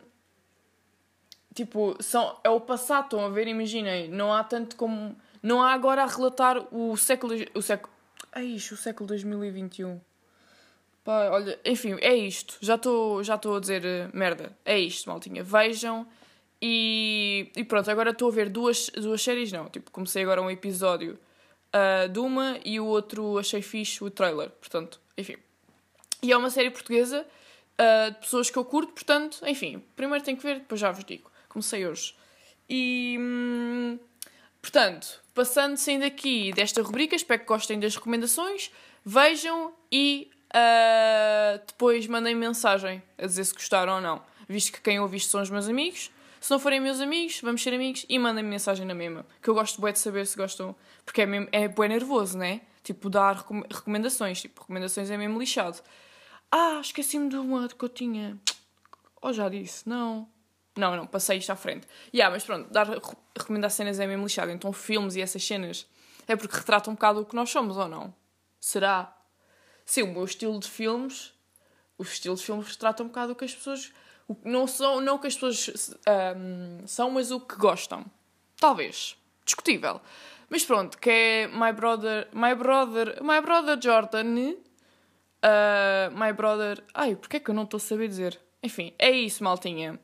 tipo, 1.54 1.96
são, 2.00 2.38
é 2.44 2.50
o 2.50 2.60
passado, 2.60 3.04
estão 3.04 3.24
a 3.24 3.28
ver, 3.28 3.48
imaginem, 3.48 4.08
não 4.08 4.32
há 4.32 4.44
tanto 4.44 4.76
como. 4.76 5.16
Não 5.46 5.62
há 5.62 5.72
agora 5.72 6.02
a 6.02 6.06
relatar 6.06 6.58
o 6.74 6.96
século. 6.96 7.32
O 7.54 7.62
século. 7.62 7.92
É 8.34 8.42
isto, 8.42 8.74
o 8.74 8.76
século 8.76 9.06
2021. 9.06 10.00
Pá, 11.04 11.30
olha, 11.30 11.56
enfim, 11.64 11.96
é 12.00 12.16
isto. 12.16 12.58
Já 12.60 12.74
estou 12.74 13.22
já 13.22 13.34
a 13.34 13.60
dizer 13.60 13.84
uh, 13.84 14.16
merda. 14.16 14.58
É 14.64 14.76
isto, 14.76 15.08
maltinha. 15.08 15.44
Vejam 15.44 16.04
e, 16.60 17.52
e 17.54 17.62
pronto, 17.62 17.88
agora 17.88 18.10
estou 18.10 18.28
a 18.28 18.32
ver 18.32 18.48
duas, 18.48 18.90
duas 18.90 19.22
séries, 19.22 19.52
não. 19.52 19.68
Tipo, 19.68 19.92
comecei 19.92 20.24
agora 20.24 20.42
um 20.42 20.50
episódio 20.50 21.16
uh, 21.72 22.08
de 22.08 22.18
uma 22.18 22.58
e 22.64 22.80
o 22.80 22.86
outro 22.86 23.38
achei 23.38 23.62
fixe 23.62 24.02
o 24.02 24.10
trailer. 24.10 24.50
Portanto, 24.50 25.00
enfim. 25.16 25.36
E 26.24 26.32
é 26.32 26.36
uma 26.36 26.50
série 26.50 26.72
portuguesa 26.72 27.24
uh, 27.24 28.10
de 28.10 28.18
pessoas 28.18 28.50
que 28.50 28.58
eu 28.58 28.64
curto, 28.64 28.92
portanto, 28.92 29.38
enfim. 29.46 29.80
Primeiro 29.94 30.24
tenho 30.24 30.36
que 30.36 30.42
ver, 30.42 30.58
depois 30.58 30.80
já 30.80 30.90
vos 30.90 31.04
digo. 31.04 31.30
Comecei 31.48 31.86
hoje. 31.86 32.16
E. 32.68 33.16
Hum, 33.16 33.98
portanto, 34.66 35.22
passando 35.32 35.76
saindo 35.76 36.04
aqui 36.04 36.52
desta 36.52 36.82
rubrica, 36.82 37.14
espero 37.14 37.40
que 37.40 37.46
gostem 37.46 37.78
das 37.78 37.94
recomendações. 37.94 38.72
Vejam 39.04 39.72
e 39.92 40.28
uh, 40.46 41.64
depois 41.64 42.04
mandem 42.08 42.34
mensagem 42.34 43.00
a 43.16 43.26
dizer 43.26 43.44
se 43.44 43.54
gostaram 43.54 43.94
ou 43.94 44.00
não. 44.00 44.20
Visto 44.48 44.72
que 44.72 44.80
quem 44.80 44.98
ouve 44.98 45.18
isto 45.18 45.30
são 45.30 45.40
os 45.40 45.50
meus 45.50 45.68
amigos. 45.68 46.10
Se 46.40 46.50
não 46.50 46.58
forem 46.58 46.80
meus 46.80 47.00
amigos, 47.00 47.40
vamos 47.40 47.62
ser 47.62 47.74
amigos 47.74 48.04
e 48.08 48.18
mandem-me 48.18 48.50
mensagem 48.50 48.84
na 48.84 48.94
mesma. 48.94 49.24
Que 49.40 49.48
eu 49.48 49.54
gosto 49.54 49.80
bué 49.80 49.92
de 49.92 50.00
saber 50.00 50.26
se 50.26 50.36
gostam. 50.36 50.74
Porque 51.04 51.22
é, 51.22 51.26
mesmo, 51.26 51.48
é 51.52 51.68
bué 51.68 51.86
nervoso, 51.86 52.36
né? 52.36 52.62
Tipo, 52.82 53.08
dar 53.08 53.36
recomendações. 53.72 54.40
Tipo, 54.40 54.62
recomendações 54.62 55.10
é 55.10 55.16
mesmo 55.16 55.38
lixado. 55.38 55.80
Ah, 56.50 56.80
esqueci-me 56.80 57.28
de 57.28 57.36
uma 57.36 57.68
que 57.68 57.84
eu 57.84 57.88
tinha. 57.88 58.36
Ou 59.22 59.30
oh, 59.30 59.32
já 59.32 59.48
disse? 59.48 59.88
Não. 59.88 60.28
Não, 60.76 60.94
não, 60.94 61.06
passei 61.06 61.38
isto 61.38 61.50
à 61.50 61.56
frente. 61.56 61.86
Yeah, 62.14 62.32
mas 62.32 62.44
pronto, 62.44 62.70
dar, 62.70 62.86
recomendar 63.36 63.70
cenas 63.70 63.98
é 63.98 64.06
mesmo 64.06 64.24
lixado. 64.24 64.50
Então, 64.50 64.72
filmes 64.72 65.16
e 65.16 65.22
essas 65.22 65.44
cenas 65.44 65.86
é 66.28 66.36
porque 66.36 66.56
retratam 66.56 66.92
um 66.92 66.94
bocado 66.94 67.20
o 67.20 67.24
que 67.24 67.34
nós 67.34 67.50
somos, 67.50 67.76
ou 67.76 67.88
não? 67.88 68.14
Será? 68.60 69.16
Sim, 69.84 70.02
o 70.02 70.12
meu 70.12 70.24
estilo 70.24 70.58
de 70.58 70.68
filmes. 70.68 71.32
O 71.96 72.02
estilo 72.02 72.36
de 72.36 72.42
filmes 72.42 72.68
retrata 72.68 73.02
um 73.02 73.06
bocado 73.06 73.32
o 73.32 73.34
que 73.34 73.44
as 73.44 73.54
pessoas 73.54 73.90
não 74.44 74.66
são 74.66 75.00
não 75.00 75.16
o 75.16 75.18
que 75.18 75.28
as 75.28 75.34
pessoas 75.34 75.94
um, 76.36 76.86
são, 76.86 77.10
mas 77.10 77.30
o 77.30 77.40
que 77.40 77.56
gostam. 77.56 78.04
Talvez. 78.58 79.16
Discutível. 79.44 80.00
Mas 80.48 80.64
pronto, 80.64 80.98
que 80.98 81.10
é 81.10 81.48
My 81.48 81.72
Brother. 81.72 82.28
My 82.32 82.54
Brother. 82.54 83.22
My 83.22 83.40
Brother 83.40 83.78
Jordan. 83.80 84.54
Uh, 85.44 86.10
my 86.12 86.32
Brother. 86.32 86.82
Ai, 86.92 87.14
porquê 87.16 87.36
é 87.36 87.40
que 87.40 87.50
eu 87.50 87.54
não 87.54 87.64
estou 87.64 87.78
a 87.78 87.80
saber 87.80 88.08
dizer? 88.08 88.40
Enfim, 88.62 88.92
é 88.98 89.10
isso, 89.10 89.44
maltinha. 89.44 89.98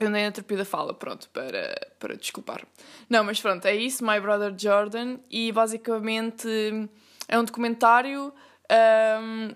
Eu 0.00 0.08
andei 0.08 0.24
na 0.24 0.32
terapia 0.32 0.58
da 0.58 0.64
fala, 0.64 0.94
pronto, 0.94 1.28
para, 1.30 1.88
para 1.98 2.16
desculpar. 2.16 2.64
Não, 3.10 3.24
mas 3.24 3.40
pronto, 3.40 3.66
é 3.66 3.74
isso, 3.74 4.04
My 4.06 4.20
Brother 4.20 4.54
Jordan. 4.56 5.18
E 5.30 5.50
basicamente 5.50 6.48
é 7.26 7.38
um 7.38 7.44
documentário. 7.44 8.32
Um, 8.70 9.54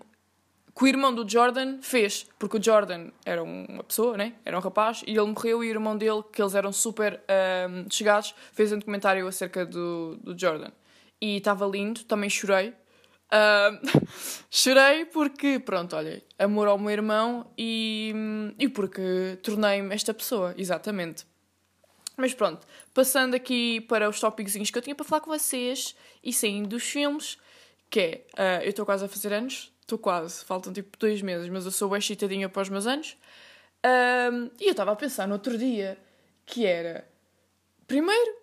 que 0.74 0.85
o 0.85 0.87
irmão 0.87 1.14
do 1.14 1.28
Jordan 1.28 1.81
fez, 1.83 2.26
porque 2.38 2.57
o 2.57 2.62
Jordan 2.62 3.11
era 3.24 3.42
uma 3.42 3.85
pessoa, 3.85 4.16
né? 4.16 4.35
era 4.44 4.57
um 4.57 4.61
rapaz, 4.61 5.02
e 5.07 5.11
ele 5.11 5.26
morreu 5.26 5.62
e 5.62 5.68
o 5.68 5.70
irmão 5.70 5.96
dele, 5.96 6.22
que 6.33 6.40
eles 6.40 6.55
eram 6.55 6.72
super 6.72 7.20
um, 7.68 7.90
chegados, 7.90 8.35
fez 8.52 8.72
um 8.72 8.78
documentário 8.78 9.26
acerca 9.26 9.66
do, 9.66 10.16
do 10.16 10.38
Jordan. 10.38 10.70
E 11.20 11.37
estava 11.37 11.66
lindo, 11.66 12.05
também 12.05 12.31
chorei. 12.31 12.74
Uh, 13.33 14.07
chorei 14.51 15.07
porque, 15.07 15.59
pronto, 15.59 15.97
olha, 15.97 16.23
amor 16.38 16.68
ao 16.68 16.79
meu 16.79 16.90
irmão 16.90 17.51
e, 17.57 18.14
e 18.59 18.68
porque 18.68 19.38
tornei-me 19.42 19.95
esta 19.95 20.12
pessoa, 20.12 20.55
exatamente. 20.57 21.27
Mas 22.16 22.35
pronto, 22.35 22.66
passando 22.92 23.35
aqui 23.35 23.81
para 23.81 24.09
os 24.09 24.21
tópicos 24.21 24.53
que 24.53 24.79
eu 24.79 24.83
tinha 24.83 24.95
para 24.95 25.07
falar 25.07 25.23
com 25.23 25.31
vocês 25.31 25.97
e 26.23 26.33
saindo 26.33 26.68
dos 26.68 26.83
filmes, 26.83 27.38
que 27.88 28.01
é, 28.01 28.27
uh, 28.35 28.62
eu 28.64 28.71
estou 28.71 28.85
quase 28.85 29.05
a 29.05 29.09
fazer 29.09 29.33
anos, 29.33 29.73
Estou 29.83 29.99
quase, 29.99 30.45
faltam 30.45 30.73
tipo 30.73 30.97
dois 30.97 31.21
meses, 31.21 31.49
mas 31.49 31.64
eu 31.64 31.71
sou 31.71 31.90
bem 31.90 32.01
chitadinha 32.01 32.49
para 32.49 32.62
os 32.62 32.68
meus 32.68 32.87
anos. 32.87 33.16
Um, 33.85 34.49
e 34.61 34.68
eu 34.68 34.71
estava 34.71 34.92
a 34.92 34.97
pensar 34.97 35.27
no 35.27 35.35
outro 35.35 35.59
dia 35.59 35.99
que 36.47 36.64
era. 36.64 37.07
Primeiro, 37.87 38.37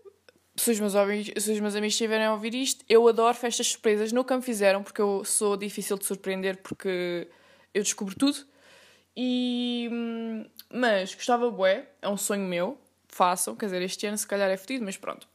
se 0.60 0.72
os, 0.72 0.80
meus 0.80 0.96
amigos, 0.96 1.44
se 1.44 1.52
os 1.52 1.60
meus 1.60 1.76
amigos 1.76 1.94
estiverem 1.94 2.26
a 2.26 2.34
ouvir 2.34 2.54
isto, 2.54 2.84
eu 2.90 3.08
adoro 3.08 3.36
festas 3.36 3.68
surpresas, 3.68 4.12
nunca 4.12 4.36
me 4.36 4.44
fizeram 4.44 4.84
porque 4.84 5.02
eu 5.02 5.24
sou 5.24 5.56
difícil 5.56 5.98
de 5.98 6.06
surpreender 6.06 6.58
porque 6.58 7.28
eu 7.74 7.82
descubro 7.82 8.16
tudo. 8.16 8.38
E, 9.16 9.90
mas 10.72 11.16
gostava 11.16 11.50
bué, 11.50 11.90
é 12.02 12.10
um 12.10 12.18
sonho 12.18 12.48
meu, 12.48 12.78
façam, 13.08 13.56
quer 13.56 13.66
dizer, 13.66 13.82
este 13.82 14.06
ano 14.08 14.18
se 14.18 14.28
calhar 14.28 14.50
é 14.50 14.58
fedido, 14.58 14.86
mas 14.86 14.98
pronto. 14.98 15.28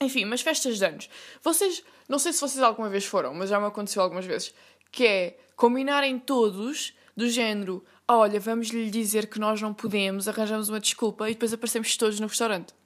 Enfim, 0.00 0.24
mas 0.24 0.40
festas 0.40 0.78
de 0.78 0.84
anos. 0.84 1.10
Vocês, 1.42 1.82
não 2.08 2.18
sei 2.18 2.32
se 2.32 2.40
vocês 2.40 2.62
alguma 2.62 2.88
vez 2.88 3.04
foram, 3.04 3.34
mas 3.34 3.50
já 3.50 3.60
me 3.60 3.66
aconteceu 3.66 4.02
algumas 4.02 4.24
vezes 4.24 4.54
que 4.90 5.06
é 5.06 5.38
combinarem 5.56 6.18
todos 6.18 6.94
do 7.16 7.28
género, 7.28 7.84
olha, 8.06 8.38
vamos 8.38 8.68
lhe 8.68 8.90
dizer 8.90 9.26
que 9.26 9.38
nós 9.38 9.60
não 9.60 9.74
podemos, 9.74 10.28
arranjamos 10.28 10.68
uma 10.68 10.80
desculpa 10.80 11.28
e 11.28 11.34
depois 11.34 11.52
aparecemos 11.52 11.96
todos 11.96 12.20
no 12.20 12.26
restaurante. 12.26 12.77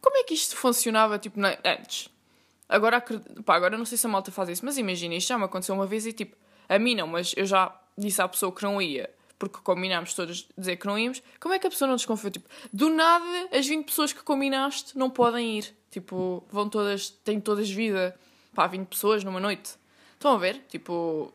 Como 0.00 0.16
é 0.16 0.24
que 0.24 0.34
isto 0.34 0.56
funcionava, 0.56 1.18
tipo, 1.18 1.38
antes? 1.64 2.08
Agora, 2.68 3.02
pá, 3.44 3.56
agora 3.56 3.76
não 3.76 3.84
sei 3.84 3.98
se 3.98 4.06
a 4.06 4.10
malta 4.10 4.30
faz 4.30 4.48
isso, 4.48 4.64
mas 4.64 4.78
imagina, 4.78 5.14
isto 5.14 5.28
já 5.28 5.38
me 5.38 5.44
aconteceu 5.44 5.74
uma 5.74 5.86
vez 5.86 6.06
e 6.06 6.12
tipo, 6.12 6.36
a 6.68 6.78
mim 6.78 6.94
não, 6.94 7.06
mas 7.06 7.34
eu 7.36 7.44
já 7.44 7.74
disse 7.98 8.22
à 8.22 8.28
pessoa 8.28 8.52
que 8.54 8.62
não 8.62 8.80
ia, 8.80 9.10
porque 9.38 9.58
combinámos 9.58 10.14
todos 10.14 10.46
dizer 10.56 10.76
que 10.76 10.86
não 10.86 10.98
íamos, 10.98 11.20
como 11.40 11.52
é 11.52 11.58
que 11.58 11.66
a 11.66 11.70
pessoa 11.70 11.88
não 11.88 11.96
desconfiou? 11.96 12.30
Tipo, 12.30 12.48
do 12.72 12.88
nada, 12.88 13.48
as 13.52 13.66
20 13.66 13.86
pessoas 13.86 14.12
que 14.12 14.22
combinaste 14.22 14.96
não 14.96 15.10
podem 15.10 15.58
ir. 15.58 15.74
Tipo, 15.90 16.44
vão 16.48 16.68
todas, 16.68 17.10
têm 17.10 17.40
todas 17.40 17.68
vida. 17.68 18.16
Pá, 18.54 18.66
20 18.66 18.86
pessoas 18.86 19.24
numa 19.24 19.40
noite. 19.40 19.74
Estão 20.14 20.34
a 20.34 20.38
ver? 20.38 20.64
Tipo, 20.68 21.32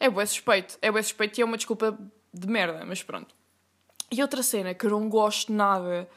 é 0.00 0.08
bué 0.08 0.24
suspeito. 0.24 0.78
É 0.80 0.90
bué 0.90 1.02
suspeito 1.02 1.38
e 1.38 1.42
é 1.42 1.44
uma 1.44 1.56
desculpa 1.56 1.98
de 2.32 2.46
merda, 2.46 2.84
mas 2.86 3.02
pronto. 3.02 3.34
E 4.10 4.22
outra 4.22 4.42
cena 4.42 4.72
que 4.72 4.86
eu 4.86 4.90
não 4.90 5.08
gosto 5.08 5.52
nada, 5.52 6.08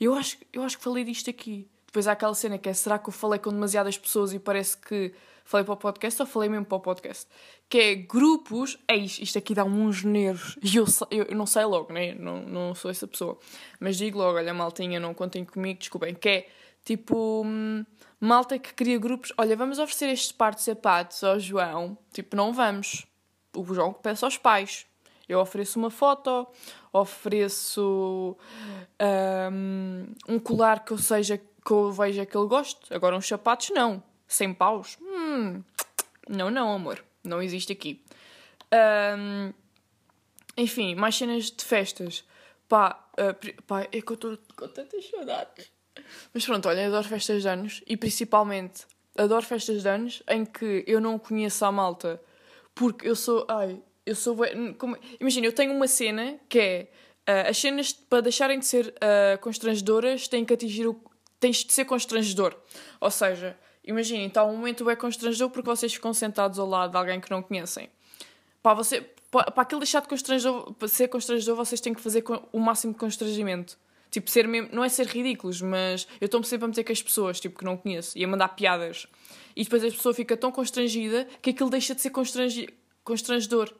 eu 0.00 0.14
acho, 0.14 0.38
eu 0.52 0.62
acho 0.62 0.78
que 0.78 0.84
falei 0.84 1.04
disto 1.04 1.30
aqui. 1.30 1.68
Depois 1.86 2.08
há 2.08 2.12
aquela 2.12 2.34
cena 2.34 2.58
que 2.58 2.68
é: 2.68 2.74
será 2.74 2.98
que 2.98 3.08
eu 3.08 3.12
falei 3.12 3.38
com 3.38 3.50
demasiadas 3.50 3.96
pessoas 3.96 4.32
e 4.32 4.38
parece 4.38 4.76
que 4.76 5.12
falei 5.44 5.64
para 5.64 5.74
o 5.74 5.76
podcast 5.76 6.20
ou 6.22 6.26
falei 6.26 6.48
mesmo 6.48 6.64
para 6.64 6.76
o 6.76 6.80
podcast? 6.80 7.26
Que 7.68 7.78
é 7.78 7.94
grupos. 7.94 8.78
É 8.88 8.96
isto, 8.96 9.38
aqui 9.38 9.54
dá 9.54 9.64
uns 9.64 10.02
nervos. 10.02 10.58
E 10.62 10.76
eu, 10.76 10.84
eu, 11.10 11.24
eu, 11.24 11.36
não 11.36 11.46
sei 11.46 11.64
logo, 11.64 11.92
né? 11.92 12.14
Não, 12.14 12.40
não 12.40 12.74
sou 12.74 12.90
essa 12.90 13.06
pessoa. 13.06 13.38
Mas 13.78 13.96
digo 13.96 14.18
logo: 14.18 14.36
olha, 14.36 14.52
maltinha, 14.52 14.98
não 14.98 15.14
contem 15.14 15.44
comigo, 15.44 15.78
desculpem. 15.78 16.14
Que 16.14 16.28
é 16.28 16.48
tipo. 16.84 17.42
Hum, 17.44 17.84
malta 18.20 18.58
que 18.58 18.72
cria 18.72 18.98
grupos, 18.98 19.32
olha, 19.36 19.54
vamos 19.54 19.78
oferecer 19.78 20.08
este 20.08 20.32
par 20.32 20.54
de 20.54 20.62
sapatos 20.62 21.22
ao 21.22 21.38
João. 21.38 21.96
Tipo, 22.12 22.34
não 22.34 22.52
vamos. 22.52 23.06
O 23.54 23.64
João 23.72 23.92
que 23.92 24.02
peça 24.02 24.26
aos 24.26 24.36
pais. 24.36 24.86
Eu 25.28 25.40
ofereço 25.40 25.78
uma 25.78 25.90
foto, 25.90 26.46
ofereço 26.92 28.36
um, 29.00 30.06
um, 30.28 30.38
colar 30.38 30.84
que 30.84 30.92
eu 30.92 30.98
seja 30.98 31.38
que 31.38 31.72
eu 31.72 31.90
veja 31.92 32.26
que 32.26 32.36
ele 32.36 32.46
goste. 32.46 32.92
Agora 32.92 33.16
uns 33.16 33.26
sapatos 33.26 33.70
não. 33.70 34.02
Sem 34.28 34.52
paus. 34.52 34.98
Hum, 35.00 35.62
não, 36.28 36.50
não, 36.50 36.74
amor. 36.74 37.02
Não 37.22 37.42
existe 37.42 37.72
aqui. 37.72 38.02
Um, 39.18 39.52
enfim, 40.56 40.94
mais 40.94 41.16
cenas 41.16 41.50
de 41.50 41.64
festas. 41.64 42.24
Pá, 42.68 43.02
uh, 43.18 43.62
pá 43.62 43.82
é 43.82 44.00
que 44.00 44.10
eu 44.10 44.14
estou 44.14 44.38
com 44.56 44.68
tantas 44.68 45.08
saudades. 45.08 45.70
Mas 46.32 46.44
pronto, 46.44 46.68
olha, 46.68 46.86
adoro 46.86 47.08
festas 47.08 47.42
de 47.42 47.48
anos 47.48 47.82
e 47.86 47.96
principalmente 47.96 48.86
adoro 49.16 49.44
festas 49.44 49.82
de 49.82 49.88
anos 49.88 50.22
em 50.28 50.44
que 50.44 50.84
eu 50.86 51.00
não 51.00 51.18
conheço 51.18 51.64
a 51.64 51.72
malta 51.72 52.20
porque 52.74 53.08
eu 53.08 53.14
sou. 53.14 53.46
Ai, 53.48 53.80
eu 54.06 54.14
sou. 54.14 54.36
Como, 54.78 54.96
imagina, 55.20 55.46
eu 55.46 55.52
tenho 55.52 55.72
uma 55.72 55.88
cena 55.88 56.38
que 56.48 56.58
é. 56.58 56.88
Uh, 57.26 57.48
as 57.48 57.56
cenas 57.56 57.90
para 57.90 58.20
deixarem 58.20 58.58
de 58.58 58.66
ser 58.66 58.88
uh, 58.88 59.38
constrangedoras 59.40 60.28
têm 60.28 60.44
que 60.44 60.52
atingir 60.52 60.86
o. 60.86 60.94
tens 61.40 61.64
de 61.64 61.72
ser 61.72 61.86
constrangedor. 61.86 62.54
Ou 63.00 63.10
seja, 63.10 63.58
imaginem, 63.82 64.26
está 64.26 64.44
um 64.44 64.56
momento 64.56 64.88
é 64.90 64.96
constrangedor 64.96 65.48
porque 65.48 65.66
vocês 65.66 65.94
ficam 65.94 66.12
sentados 66.12 66.58
ao 66.58 66.68
lado 66.68 66.90
de 66.90 66.96
alguém 66.98 67.18
que 67.20 67.30
não 67.30 67.42
conhecem. 67.42 67.88
Para, 68.62 68.74
você, 68.74 69.00
para, 69.30 69.50
para 69.50 69.62
aquilo 69.62 69.80
deixar 69.80 70.02
de 70.02 70.08
constrangedor, 70.08 70.74
para 70.74 70.86
ser 70.86 71.08
constrangedor, 71.08 71.56
vocês 71.56 71.80
têm 71.80 71.94
que 71.94 72.00
fazer 72.00 72.22
o 72.52 72.58
máximo 72.58 72.92
de 72.92 72.98
constrangimento. 72.98 73.78
Tipo, 74.10 74.30
ser 74.30 74.46
mesmo, 74.46 74.68
não 74.70 74.84
é 74.84 74.88
ser 74.88 75.06
ridículos, 75.06 75.60
mas 75.62 76.06
eu 76.20 76.26
estou-me 76.26 76.46
sempre 76.46 76.66
a 76.66 76.68
meter 76.68 76.84
com 76.84 76.92
as 76.92 77.02
pessoas, 77.02 77.40
tipo, 77.40 77.58
que 77.58 77.64
não 77.64 77.76
conheço, 77.76 78.16
e 78.16 78.22
a 78.22 78.28
mandar 78.28 78.48
piadas. 78.48 79.06
E 79.56 79.64
depois 79.64 79.82
a 79.82 79.88
pessoa 79.88 80.14
fica 80.14 80.36
tão 80.36 80.52
constrangida 80.52 81.26
que 81.40 81.50
aquilo 81.50 81.70
deixa 81.70 81.94
de 81.94 82.00
ser 82.00 82.10
constrangedor. 82.10 83.74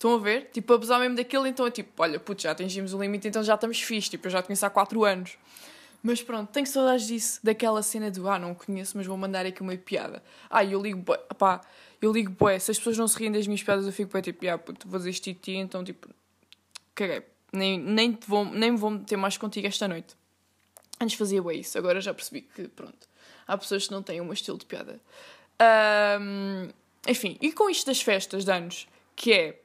Estão 0.00 0.14
a 0.14 0.18
ver? 0.18 0.48
Tipo, 0.50 0.72
abusar 0.72 0.98
mesmo 0.98 1.14
daquilo, 1.14 1.46
então 1.46 1.66
é 1.66 1.70
tipo, 1.70 2.02
olha, 2.02 2.18
putz, 2.18 2.44
já 2.44 2.52
atingimos 2.52 2.94
o 2.94 2.98
limite, 2.98 3.28
então 3.28 3.42
já 3.42 3.54
estamos 3.54 3.82
fixe. 3.82 4.08
Tipo, 4.08 4.28
eu 4.28 4.30
já 4.30 4.40
te 4.40 4.46
conheço 4.46 4.64
há 4.64 4.70
4 4.70 5.04
anos. 5.04 5.36
Mas 6.02 6.22
pronto, 6.22 6.50
tenho 6.50 6.66
saudades 6.66 7.06
disso, 7.06 7.38
daquela 7.44 7.82
cena 7.82 8.10
do, 8.10 8.26
ah, 8.26 8.38
não 8.38 8.54
conheço, 8.54 8.96
mas 8.96 9.06
vou 9.06 9.14
mandar 9.18 9.44
aqui 9.44 9.60
uma 9.60 9.76
piada. 9.76 10.22
Ah, 10.48 10.64
eu 10.64 10.80
ligo, 10.80 11.04
pá, 11.36 11.60
eu 12.00 12.10
ligo, 12.10 12.30
bué, 12.30 12.58
se 12.58 12.70
as 12.70 12.78
pessoas 12.78 12.96
não 12.96 13.06
se 13.06 13.18
riem 13.18 13.30
das 13.30 13.46
minhas 13.46 13.62
piadas, 13.62 13.84
eu 13.84 13.92
fico, 13.92 14.10
bué, 14.10 14.22
tipo, 14.22 14.48
ah, 14.48 14.56
puto, 14.56 14.88
vou 14.88 14.98
desistir 14.98 15.34
de 15.34 15.40
ti, 15.40 15.52
então, 15.52 15.84
tipo, 15.84 16.08
caguei. 16.94 17.22
Nem, 17.52 17.78
nem, 17.78 18.18
vou, 18.26 18.46
nem 18.46 18.70
me 18.70 18.78
vou 18.78 18.92
meter 18.92 19.18
mais 19.18 19.36
contigo 19.36 19.66
esta 19.66 19.86
noite. 19.86 20.16
Antes 20.98 21.18
fazia 21.18 21.42
bué 21.42 21.56
isso, 21.56 21.76
agora 21.76 22.00
já 22.00 22.14
percebi 22.14 22.40
que, 22.40 22.68
pronto, 22.68 23.06
há 23.46 23.58
pessoas 23.58 23.86
que 23.86 23.92
não 23.92 24.02
têm 24.02 24.18
o 24.22 24.24
meu 24.24 24.32
estilo 24.32 24.56
de 24.56 24.64
piada. 24.64 24.98
Um, 26.18 26.70
enfim, 27.06 27.36
e 27.38 27.52
com 27.52 27.68
isto 27.68 27.84
das 27.84 28.00
festas 28.00 28.46
de 28.46 28.50
anos, 28.50 28.88
que 29.14 29.34
é, 29.34 29.60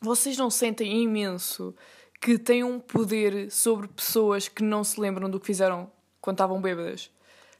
vocês 0.00 0.36
não 0.36 0.50
sentem 0.50 1.02
imenso 1.02 1.74
que 2.20 2.38
têm 2.38 2.64
um 2.64 2.80
poder 2.80 3.50
sobre 3.50 3.88
pessoas 3.88 4.48
que 4.48 4.62
não 4.62 4.82
se 4.82 5.00
lembram 5.00 5.30
do 5.30 5.38
que 5.38 5.46
fizeram 5.46 5.90
quando 6.20 6.36
estavam 6.36 6.60
bêbadas. 6.60 7.10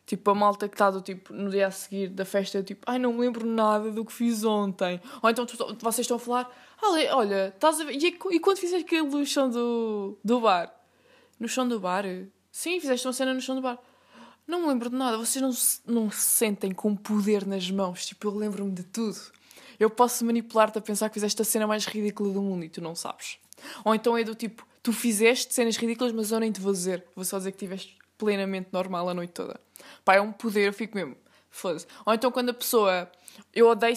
Tipo, 0.06 0.30
a 0.30 0.34
malta 0.34 0.68
que 0.68 0.74
está 0.74 0.90
do 0.90 1.02
tipo, 1.02 1.34
no 1.34 1.50
dia 1.50 1.66
a 1.66 1.70
seguir 1.70 2.08
da 2.08 2.24
festa, 2.24 2.62
tipo, 2.62 2.82
ai, 2.86 2.98
não 2.98 3.12
me 3.12 3.20
lembro 3.20 3.46
nada 3.46 3.90
do 3.90 4.04
que 4.04 4.12
fiz 4.12 4.42
ontem. 4.42 5.00
Ou 5.22 5.28
então 5.28 5.46
vocês 5.80 6.04
estão 6.04 6.16
a 6.16 6.20
falar, 6.20 6.50
olha, 6.82 7.14
olha 7.14 7.48
estás 7.54 7.80
a 7.80 7.84
ver, 7.84 7.92
e, 7.92 8.06
e 8.06 8.40
quando 8.40 8.58
fizeste 8.58 8.86
aquilo 8.86 9.10
no 9.10 9.26
chão 9.26 9.50
do, 9.50 10.18
do 10.24 10.40
bar? 10.40 10.74
No 11.38 11.46
chão 11.46 11.68
do 11.68 11.78
bar? 11.78 12.04
Sim, 12.50 12.80
fizeste 12.80 13.06
uma 13.06 13.12
cena 13.12 13.34
no 13.34 13.40
chão 13.40 13.54
do 13.54 13.60
bar. 13.60 13.78
Não 14.46 14.62
me 14.62 14.68
lembro 14.68 14.88
de 14.88 14.96
nada, 14.96 15.18
vocês 15.18 15.42
não, 15.42 15.94
não 15.94 16.10
se 16.10 16.20
sentem 16.20 16.72
com 16.72 16.96
poder 16.96 17.46
nas 17.46 17.70
mãos, 17.70 18.06
tipo, 18.06 18.28
eu 18.28 18.34
lembro-me 18.34 18.72
de 18.72 18.84
tudo. 18.84 19.18
Eu 19.78 19.88
posso 19.88 20.24
manipular-te 20.24 20.78
a 20.78 20.80
pensar 20.80 21.08
que 21.08 21.14
fizeste 21.14 21.40
a 21.40 21.44
cena 21.44 21.66
mais 21.66 21.86
ridícula 21.86 22.32
do 22.32 22.42
mundo 22.42 22.64
e 22.64 22.68
tu 22.68 22.80
não 22.80 22.94
sabes. 22.94 23.38
Ou 23.84 23.94
então 23.94 24.16
é 24.16 24.24
do 24.24 24.34
tipo, 24.34 24.66
tu 24.82 24.92
fizeste 24.92 25.54
cenas 25.54 25.76
ridículas, 25.76 26.12
mas 26.12 26.32
eu 26.32 26.40
nem 26.40 26.50
te 26.50 26.60
vou 26.60 26.72
dizer. 26.72 27.04
Vou 27.14 27.24
só 27.24 27.38
dizer 27.38 27.52
que 27.52 27.64
estiveste 27.64 27.96
plenamente 28.16 28.68
normal 28.72 29.08
a 29.08 29.14
noite 29.14 29.32
toda. 29.32 29.60
Pá, 30.04 30.16
é 30.16 30.20
um 30.20 30.32
poder, 30.32 30.66
eu 30.66 30.72
fico 30.72 30.96
mesmo. 30.96 31.16
Foda-se. 31.50 31.86
Ou 32.04 32.12
então 32.12 32.30
quando 32.30 32.50
a 32.50 32.54
pessoa. 32.54 33.10
Eu 33.54 33.68
odeio. 33.68 33.94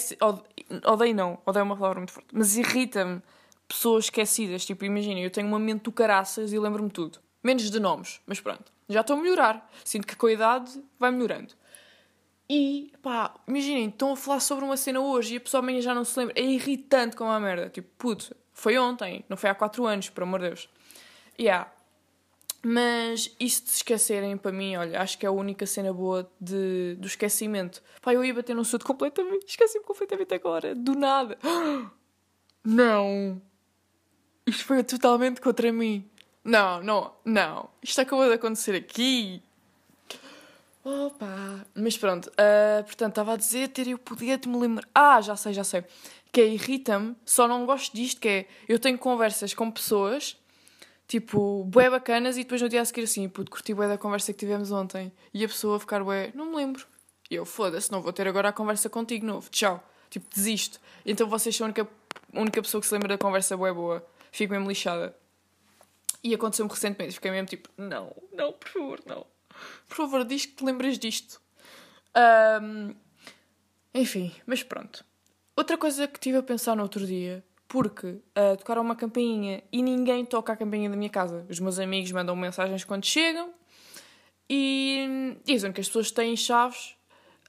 Odeio 0.86 1.16
não, 1.16 1.40
odeio 1.46 1.66
uma 1.66 1.76
palavra 1.76 2.00
muito 2.00 2.12
forte. 2.12 2.30
Mas 2.32 2.56
irrita-me 2.56 3.22
pessoas 3.68 4.06
esquecidas. 4.06 4.66
Tipo, 4.66 4.86
imagina, 4.86 5.20
eu 5.20 5.30
tenho 5.30 5.48
uma 5.48 5.60
mente 5.60 5.84
do 5.84 5.92
caraças 5.92 6.54
e 6.54 6.60
lembro-me 6.60 6.90
tudo. 6.90 7.20
Menos 7.44 7.70
de 7.70 7.80
nomes, 7.80 8.22
mas 8.26 8.40
pronto. 8.40 8.72
Já 8.88 9.02
estou 9.02 9.18
a 9.18 9.20
melhorar. 9.20 9.70
Sinto 9.84 10.06
que 10.06 10.16
com 10.16 10.28
a 10.28 10.32
idade 10.32 10.84
vai 11.00 11.12
melhorando. 11.12 11.54
E, 12.54 12.92
pá, 13.02 13.34
imaginem, 13.48 13.88
estão 13.88 14.12
a 14.12 14.18
falar 14.18 14.42
sobre 14.42 14.66
uma 14.66 14.76
cena 14.76 15.00
hoje 15.00 15.36
e 15.36 15.38
a 15.38 15.40
pessoa 15.40 15.64
amanhã 15.64 15.80
já 15.80 15.96
não 15.96 16.04
se 16.04 16.20
lembra. 16.20 16.34
É 16.38 16.44
irritante 16.44 17.16
como 17.16 17.32
a 17.32 17.40
merda. 17.40 17.70
Tipo, 17.70 17.88
puto, 17.98 18.36
foi 18.52 18.78
ontem, 18.78 19.24
não 19.30 19.38
foi 19.38 19.50
há 19.50 19.56
4 19.56 19.86
anos, 19.86 20.10
por 20.10 20.24
amor 20.24 20.42
de 20.42 20.48
Deus. 20.48 20.70
Yeah. 21.40 21.72
Mas 22.62 23.34
isso 23.40 23.64
de 23.64 23.72
esquecerem, 23.72 24.36
para 24.36 24.52
mim, 24.52 24.76
olha, 24.76 25.02
acho 25.02 25.18
que 25.18 25.26
é 25.26 25.30
a 25.30 25.32
única 25.32 25.66
cena 25.66 25.94
boa 25.94 26.30
de, 26.42 26.98
do 27.00 27.08
esquecimento. 27.08 27.82
Pá, 28.02 28.14
eu 28.14 28.26
ia 28.26 28.34
bater 28.34 28.54
no 28.54 28.66
surdo 28.66 28.84
completamente, 28.84 29.46
esqueci-me 29.48 29.86
completamente 29.86 30.34
agora, 30.34 30.76
do 30.76 30.94
nada. 30.94 31.38
Não! 32.66 33.42
Isto 34.46 34.66
foi 34.66 34.84
totalmente 34.84 35.40
contra 35.40 35.72
mim. 35.72 36.06
Não, 36.44 36.84
não, 36.84 37.14
não. 37.24 37.70
Isto 37.82 38.02
acabou 38.02 38.28
de 38.28 38.34
acontecer 38.34 38.76
aqui. 38.76 39.42
Opa! 40.84 41.66
Mas 41.76 41.98
pronto, 41.98 42.28
uh, 42.30 42.84
portanto, 42.84 43.12
estava 43.12 43.34
a 43.34 43.38
dizer 43.38 43.68
ter 43.70 43.94
o 43.94 44.00
poder 44.00 44.38
de 44.38 44.50
me 44.50 44.58
lembrar. 44.58 44.88
Ah, 44.96 45.22
já 45.22 45.36
sei, 45.36 45.54
já 45.54 45.64
sei 45.64 45.84
que 46.32 46.40
é 46.42 46.48
irrita-me, 46.48 47.16
só 47.26 47.48
não 47.48 47.66
gosto 47.66 47.94
disto, 47.94 48.22
que 48.22 48.28
é, 48.28 48.48
eu 48.68 48.80
tenho 48.80 48.98
conversas 48.98 49.54
com 49.54 49.70
pessoas, 49.70 50.38
tipo, 51.08 51.66
bué 51.66 51.90
bacanas, 51.90 52.38
e 52.38 52.44
depois 52.44 52.62
no 52.62 52.70
dia 52.70 52.82
a 52.82 52.86
seguir 52.86 53.04
assim, 53.04 53.28
puto, 53.28 53.52
curti 53.52 53.74
bué 53.74 53.88
da 53.88 53.98
conversa 53.98 54.32
que 54.32 54.40
tivemos 54.40 54.72
ontem, 54.72 55.12
e 55.34 55.44
a 55.44 55.48
pessoa 55.48 55.80
ficar 55.80 56.04
bué, 56.04 56.32
não 56.34 56.46
me 56.46 56.56
lembro. 56.56 56.86
E 57.30 57.36
eu, 57.36 57.46
foda-se, 57.46 57.92
não 57.92 58.02
vou 58.02 58.14
ter 58.14 58.28
agora 58.28 58.50
a 58.50 58.54
conversa 58.54 58.90
contigo 58.90 59.26
novo, 59.26 59.50
tchau. 59.50 59.84
Tipo, 60.10 60.28
desisto. 60.34 60.80
Então 61.06 61.28
vocês 61.28 61.56
são 61.56 61.66
a 61.66 61.68
única, 61.68 61.88
a 62.34 62.40
única 62.40 62.62
pessoa 62.62 62.82
que 62.82 62.88
se 62.88 62.94
lembra 62.94 63.08
da 63.10 63.18
conversa 63.18 63.56
bué 63.56 63.72
boa. 63.72 64.06
Fico 64.30 64.52
mesmo 64.52 64.68
lixada. 64.68 65.16
E 66.22 66.34
aconteceu-me 66.34 66.70
recentemente, 66.70 67.14
fiquei 67.14 67.32
mesmo 67.32 67.48
tipo, 67.48 67.70
não, 67.78 68.14
não, 68.34 68.52
por 68.54 68.70
favor, 68.70 69.00
não. 69.06 69.26
Por 69.88 69.96
favor, 69.96 70.24
diz 70.26 70.46
que 70.46 70.54
te 70.54 70.64
lembras 70.64 70.98
disto. 70.98 71.42
Um, 72.62 72.96
enfim, 73.94 74.34
mas 74.46 74.64
pronto. 74.64 75.06
Outra 75.56 75.78
coisa 75.78 76.08
que 76.08 76.18
estive 76.18 76.38
a 76.38 76.44
pensar 76.44 76.76
no 76.76 76.84
outro 76.84 77.06
dia, 77.06 77.44
porque 77.68 78.08
uh, 78.08 78.58
tocaram 78.58 78.82
uma 78.82 78.96
campainha 78.96 79.64
e 79.72 79.82
ninguém 79.82 80.26
toca 80.26 80.54
a 80.54 80.58
campainha 80.58 80.90
da 80.90 80.96
minha 80.96 81.10
casa. 81.10 81.46
Os 81.50 81.60
meus 81.60 81.80
amigos 81.80 82.12
mandam 82.12 82.36
mensagens 82.36 82.84
quando 82.84 83.06
chegam 83.06 83.54
e 84.50 85.38
dizem 85.46 85.72
que 85.72 85.80
as 85.80 85.88
pessoas 85.88 86.10
que 86.10 86.16
têm 86.16 86.36
chaves 86.36 86.96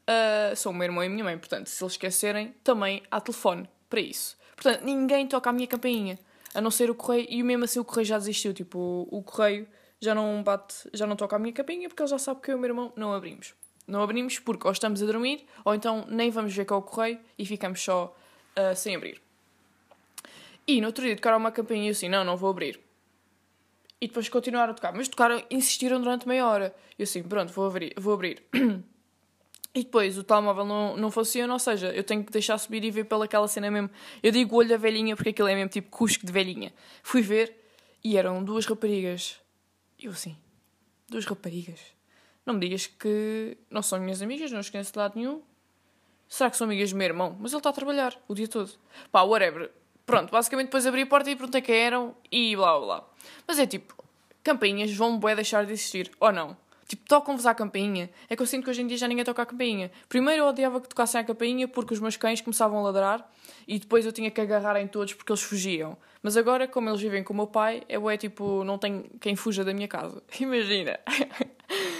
uh, 0.03 0.55
são 0.55 0.71
o 0.73 0.75
meu 0.75 0.85
irmão 0.85 1.03
e 1.03 1.07
a 1.07 1.11
minha 1.11 1.25
mãe. 1.25 1.39
Portanto, 1.39 1.69
se 1.69 1.83
eles 1.83 1.95
esquecerem, 1.95 2.55
também 2.63 3.03
há 3.11 3.21
telefone 3.21 3.69
para 3.89 4.01
isso. 4.01 4.37
Portanto, 4.55 4.85
ninguém 4.85 5.27
toca 5.27 5.51
a 5.51 5.53
minha 5.53 5.67
campainha, 5.67 6.19
a 6.55 6.61
não 6.61 6.71
ser 6.71 6.91
o 6.91 6.95
correio. 6.95 7.27
E 7.29 7.43
mesmo 7.43 7.65
assim 7.65 7.81
o 7.81 7.85
correio 7.85 8.07
já 8.07 8.19
desistiu. 8.19 8.53
Tipo, 8.53 8.79
o, 8.79 9.19
o 9.19 9.23
correio 9.23 9.67
já 10.03 10.15
não 10.17 10.43
bate, 10.43 10.91
já 10.93 11.07
não 11.07 11.15
toca 11.15 11.37
a 11.37 11.39
minha 11.39 11.53
campainha 11.53 11.89
porque 11.89 12.03
ele 12.03 12.11
já 12.11 12.19
sabe 12.19 12.41
que 12.41 12.51
eu 12.51 12.55
e 12.55 12.57
o 12.57 12.59
meu 12.59 12.71
irmão 12.71 12.93
não 12.97 13.15
abrimos. 13.15 13.55
Não 13.87 14.03
abrimos 14.03 14.39
porque 14.41 14.67
ou 14.67 14.73
estamos 14.73 15.01
a 15.01 15.07
dormir, 15.07 15.47
ou 15.65 15.75
então 15.75 16.05
nem 16.09 16.29
vamos 16.29 16.55
ver 16.55 16.65
cá 16.65 16.77
o 16.77 16.83
correio 16.83 17.21
e 17.39 17.47
ficamos 17.47 17.81
só 17.81 18.15
uh, 18.57 18.75
sem 18.75 18.97
abrir. 18.97 19.23
E 20.67 20.81
no 20.81 20.89
outro 20.89 21.05
dia 21.05 21.15
tocaram 21.15 21.39
uma 21.39 21.53
campainha 21.53 21.85
e 21.85 21.89
eu 21.89 21.93
assim, 21.93 22.09
não, 22.09 22.25
não 22.25 22.37
vou 22.37 22.51
abrir. 22.51 22.81
E 24.01 24.09
depois 24.09 24.29
continuaram 24.29 24.73
a 24.73 24.75
tocar. 24.75 24.93
Mas 24.93 25.07
tocaram, 25.07 25.41
insistiram 25.49 26.01
durante 26.01 26.27
meia 26.27 26.47
hora. 26.49 26.75
E 26.99 27.03
eu 27.03 27.05
assim, 27.05 27.23
pronto, 27.23 27.53
vou 27.53 27.67
abrir. 27.67 27.95
Vou 27.97 28.15
abrir. 28.15 28.43
e 29.73 29.85
depois 29.85 30.19
o 30.19 30.25
telemóvel 30.25 30.65
não, 30.65 30.97
não 30.97 31.11
funciona, 31.13 31.53
ou 31.53 31.59
seja, 31.61 31.93
eu 31.93 32.03
tenho 32.03 32.25
que 32.25 32.33
deixar 32.33 32.59
subir 32.59 32.83
e 32.85 32.91
ver 32.91 33.05
pelaquela 33.05 33.47
cena 33.47 33.71
mesmo. 33.71 33.91
Eu 34.21 34.33
digo 34.33 34.57
olho 34.57 34.75
a 34.75 34.79
velhinha 34.79 35.15
porque 35.15 35.31
aquilo 35.31 35.49
é 35.49 35.55
mesmo 35.55 35.71
tipo 35.71 35.91
cusco 35.91 36.27
de 36.27 36.33
velhinha. 36.33 36.73
Fui 37.05 37.23
ver 37.23 37.57
e 38.03 38.17
eram 38.17 38.43
duas 38.43 38.67
raparigas. 38.67 39.42
Eu 40.03 40.11
assim, 40.11 40.37
duas 41.09 41.25
raparigas? 41.25 41.81
Não 42.45 42.55
me 42.55 42.61
digas 42.61 42.87
que 42.87 43.57
não 43.71 43.83
são 43.83 44.01
minhas 44.01 44.21
amigas, 44.21 44.51
não 44.51 44.59
as 44.59 44.69
conheço 44.69 44.93
de 44.93 44.99
lado 44.99 45.17
nenhum. 45.17 45.43
Será 46.29 46.51
que 46.51 46.57
são 46.57 46.65
amigas 46.65 46.91
do 46.91 46.97
meu 46.97 47.05
irmão? 47.05 47.37
Mas 47.39 47.53
ele 47.53 47.61
está 47.61 47.71
a 47.71 47.73
trabalhar 47.73 48.21
o 48.27 48.35
dia 48.35 48.49
todo. 48.49 48.73
Pá, 49.13 49.23
whatever. 49.23 49.71
Pronto, 50.05 50.33
basicamente 50.33 50.67
depois 50.67 50.87
abri 50.87 51.03
a 51.03 51.07
porta 51.07 51.31
e 51.31 51.37
perguntei 51.37 51.63
quem 51.63 51.77
eram 51.77 52.17
e 52.33 52.57
blá 52.57 52.79
blá 52.79 52.87
blá. 52.87 53.11
Mas 53.47 53.61
é 53.61 53.67
tipo, 53.67 53.95
campainhas 54.43 54.93
vão 54.93 55.19
bué 55.19 55.37
deixar 55.37 55.65
de 55.65 55.73
existir, 55.73 56.11
ou 56.19 56.33
não? 56.33 56.57
Tipo, 56.93 57.09
tocam-vos 57.09 57.47
à 57.47 57.55
campainha. 57.55 58.11
É 58.29 58.37
que 58.37 58.43
eu 58.43 58.47
sinto 58.47 58.65
que 58.65 58.71
hoje 58.71 58.83
em 58.83 58.87
dia 58.87 58.99
já 58.99 59.09
ninguém 59.09 59.25
toca 59.25 59.41
a 59.41 59.47
campainha. 59.47 59.91
Primeiro 60.11 60.43
eu 60.43 60.49
odiava 60.49 60.79
que 60.79 60.91
tocassem 60.91 61.23
a 61.23 61.25
campainha 61.25 61.67
porque 61.67 61.95
os 61.95 62.01
meus 62.01 62.19
cães 62.19 62.43
começavam 62.43 62.79
a 62.81 62.83
ladrar 62.83 63.33
e 63.67 63.79
depois 63.79 64.05
eu 64.05 64.13
tinha 64.13 64.31
que 64.31 64.39
agarrar 64.39 64.79
em 64.79 64.87
todos 64.87 65.15
porque 65.15 65.33
eles 65.33 65.41
fugiam. 65.41 65.97
Mas 66.23 66.37
agora, 66.37 66.69
como 66.69 66.91
eles 66.91 67.01
vivem 67.01 67.25
com 67.25 67.33
o 67.33 67.37
meu 67.37 67.47
pai, 67.47 67.83
é 67.89 67.99
bué 67.99 68.19
tipo, 68.19 68.63
não 68.63 68.77
tem 68.77 69.07
quem 69.23 69.35
fuja 69.35 69.65
da 69.65 69.73
minha 69.73 69.89
casa. 69.89 70.23
Imagina. 70.39 71.01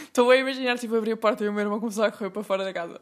Estou 0.05 0.31
a 0.31 0.37
imaginar, 0.37 0.77
tipo, 0.77 0.95
abrir 0.95 1.13
a 1.13 1.17
porta 1.17 1.43
e 1.43 1.49
o 1.49 1.53
meu 1.55 1.63
irmão 1.63 1.81
começar 1.81 2.09
a 2.09 2.13
correr 2.13 2.29
para 2.29 2.45
fora 2.45 2.63
da 2.63 2.73
casa. 2.75 3.01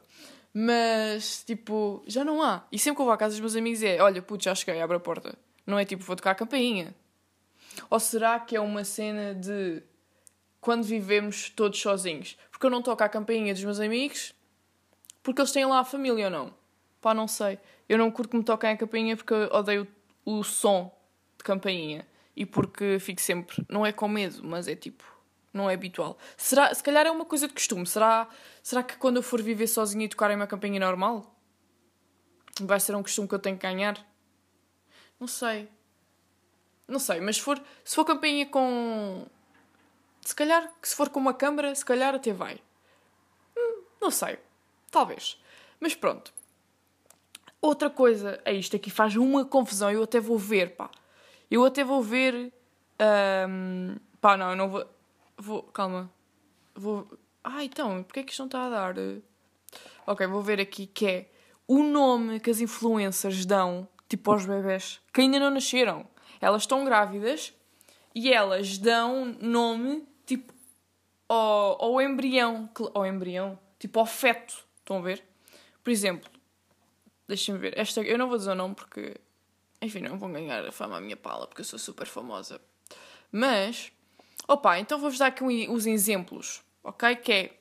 Mas, 0.55 1.43
tipo, 1.43 2.05
já 2.07 2.25
não 2.25 2.41
há. 2.41 2.63
E 2.71 2.79
sempre 2.79 2.99
que 2.99 3.03
eu 3.03 3.07
vou 3.07 3.13
à 3.13 3.17
casa 3.17 3.33
dos 3.33 3.41
meus 3.41 3.57
amigos 3.57 3.83
é: 3.83 4.01
olha, 4.01 4.23
puto, 4.23 4.45
já 4.45 4.55
cheguei, 4.55 4.81
abre 4.81 4.97
a 4.97 5.01
porta. 5.01 5.37
Não 5.67 5.77
é 5.77 5.85
tipo, 5.85 6.05
vou 6.05 6.15
tocar 6.15 6.31
a 6.31 6.35
campainha. 6.37 6.95
Ou 7.91 7.99
será 7.99 8.39
que 8.39 8.55
é 8.55 8.61
uma 8.61 8.85
cena 8.85 9.35
de 9.35 9.83
quando 10.61 10.83
vivemos 10.83 11.51
todos 11.51 11.81
sozinhos? 11.81 12.37
Porque 12.51 12.67
eu 12.67 12.71
não 12.71 12.83
toco 12.83 13.03
a 13.03 13.09
campainha 13.09 13.55
dos 13.55 13.65
meus 13.65 13.81
amigos 13.81 14.35
porque 15.23 15.41
eles 15.41 15.53
têm 15.53 15.67
lá 15.67 15.81
a 15.81 15.85
família 15.85 16.27
ou 16.27 16.31
não? 16.31 16.55
Pá, 17.01 17.15
não 17.15 17.29
sei. 17.29 17.59
Eu 17.89 17.99
não 17.99 18.11
curto 18.11 18.31
que 18.31 18.37
me 18.37 18.45
toquem 18.45 18.71
a 18.71 18.77
campainha 18.77 19.17
porque 19.17 19.33
eu 19.33 19.49
odeio 19.53 19.87
o 20.25 20.43
som 20.43 20.95
de 21.37 21.45
campainha. 21.45 22.07
E 22.37 22.47
porque 22.47 22.99
fico 22.99 23.21
sempre, 23.21 23.65
não 23.69 23.85
é 23.85 23.93
com 23.93 24.09
medo, 24.09 24.41
mas 24.43 24.69
é 24.69 24.75
tipo, 24.75 25.05
não 25.53 25.69
é 25.69 25.75
habitual. 25.75 26.17
Será, 26.37 26.73
se 26.73 26.83
calhar 26.83 27.07
é 27.07 27.11
uma 27.11 27.25
coisa 27.25 27.49
de 27.49 27.55
costume. 27.55 27.87
Será, 27.87 28.29
será 28.63 28.83
que 28.83 28.97
quando 28.97 29.17
eu 29.17 29.23
for 29.23 29.43
viver 29.43 29.67
sozinha 29.67 30.05
e 30.05 30.09
tocar 30.09 30.31
em 30.31 30.37
uma 30.37 30.47
campainha 30.47 30.81
normal? 30.81 31.35
Vai 32.61 32.81
ser 32.81 32.95
um 32.95 33.03
costume 33.03 33.29
que 33.29 33.35
eu 33.35 33.39
tenho 33.39 33.57
que 33.57 33.63
ganhar? 33.63 33.99
Não 35.19 35.27
sei. 35.27 35.69
Não 36.87 36.99
sei, 36.99 37.21
mas 37.21 37.37
se 37.37 37.43
for, 37.43 37.61
se 37.85 37.95
for 37.95 38.05
campainha 38.05 38.47
com. 38.47 39.27
Se 40.23 40.35
calhar, 40.35 40.71
se 40.83 40.95
for 40.95 41.09
com 41.09 41.19
uma 41.19 41.35
câmara, 41.35 41.75
se 41.75 41.85
calhar 41.85 42.15
até 42.15 42.33
vai. 42.33 42.61
Hum, 43.57 43.83
não 44.01 44.11
sei. 44.11 44.39
Talvez. 44.91 45.41
Mas 45.79 45.95
pronto. 45.95 46.33
outra 47.61 47.91
coisa, 47.91 48.41
é 48.45 48.53
isto 48.53 48.77
aqui 48.77 48.91
faz 48.91 49.17
uma 49.17 49.45
confusão, 49.45 49.91
eu 49.91 50.03
até 50.03 50.21
vou 50.21 50.39
ver, 50.39 50.77
pá. 50.77 50.91
Eu 51.51 51.65
até 51.65 51.83
vou 51.83 52.03
ver. 52.03 52.53
Um, 53.49 53.97
pá, 54.21 54.37
não, 54.37 54.51
eu 54.51 54.57
não 54.57 54.69
vou. 54.69 54.87
Vou. 55.37 55.63
Calma. 55.65 56.11
Vou. 56.75 57.07
Ah, 57.43 57.65
então, 57.65 58.03
porque 58.03 58.21
é 58.21 58.23
que 58.23 58.31
isto 58.31 58.41
não 58.41 58.47
está 58.47 58.67
a 58.67 58.71
dar? 58.71 58.95
Ok, 60.07 60.27
vou 60.27 60.43
ver 60.43 60.61
aqui 60.61 60.87
que 60.87 61.07
é 61.07 61.31
o 61.67 61.83
nome 61.83 62.41
que 62.41 62.51
as 62.51 62.61
influencers 62.61 63.47
dão, 63.47 63.89
tipo 64.09 64.31
aos 64.33 64.45
bebés, 64.45 65.01
que 65.13 65.21
ainda 65.23 65.39
não 65.39 65.51
nasceram. 65.51 66.07
Elas 66.41 66.63
estão 66.63 66.85
grávidas 66.85 67.55
e 68.15 68.33
elas 68.33 68.77
dão 68.77 69.37
nome, 69.41 70.07
ao, 71.31 71.83
ao 71.83 72.03
embrião. 72.03 72.69
Ao 72.93 73.07
embrião? 73.07 73.59
Tipo, 73.79 74.01
ao 74.01 74.07
feto. 74.07 74.65
Estão 74.79 74.99
a 74.99 75.01
ver? 75.01 75.25
Por 75.83 75.91
exemplo, 75.91 76.29
deixem-me 77.29 77.61
ver. 77.61 77.79
Esta, 77.79 78.03
eu 78.03 78.19
não 78.19 78.29
vou 78.29 78.37
dizer 78.37 78.51
o 78.51 78.55
nome 78.55 78.75
porque, 78.75 79.15
enfim, 79.81 80.01
não 80.01 80.19
vão 80.19 80.33
ganhar 80.33 80.67
a 80.67 80.73
fama 80.73 80.97
à 80.97 81.01
minha 81.01 81.17
pala 81.17 81.47
porque 81.47 81.61
eu 81.61 81.65
sou 81.65 81.79
super 81.79 82.07
famosa. 82.07 82.61
Mas, 83.31 83.93
opa, 84.49 84.79
então 84.81 84.99
vou-vos 84.99 85.19
dar 85.19 85.27
aqui 85.27 85.45
uns 85.69 85.87
exemplos, 85.87 86.63
ok? 86.83 87.15
Que 87.17 87.33
é, 87.33 87.57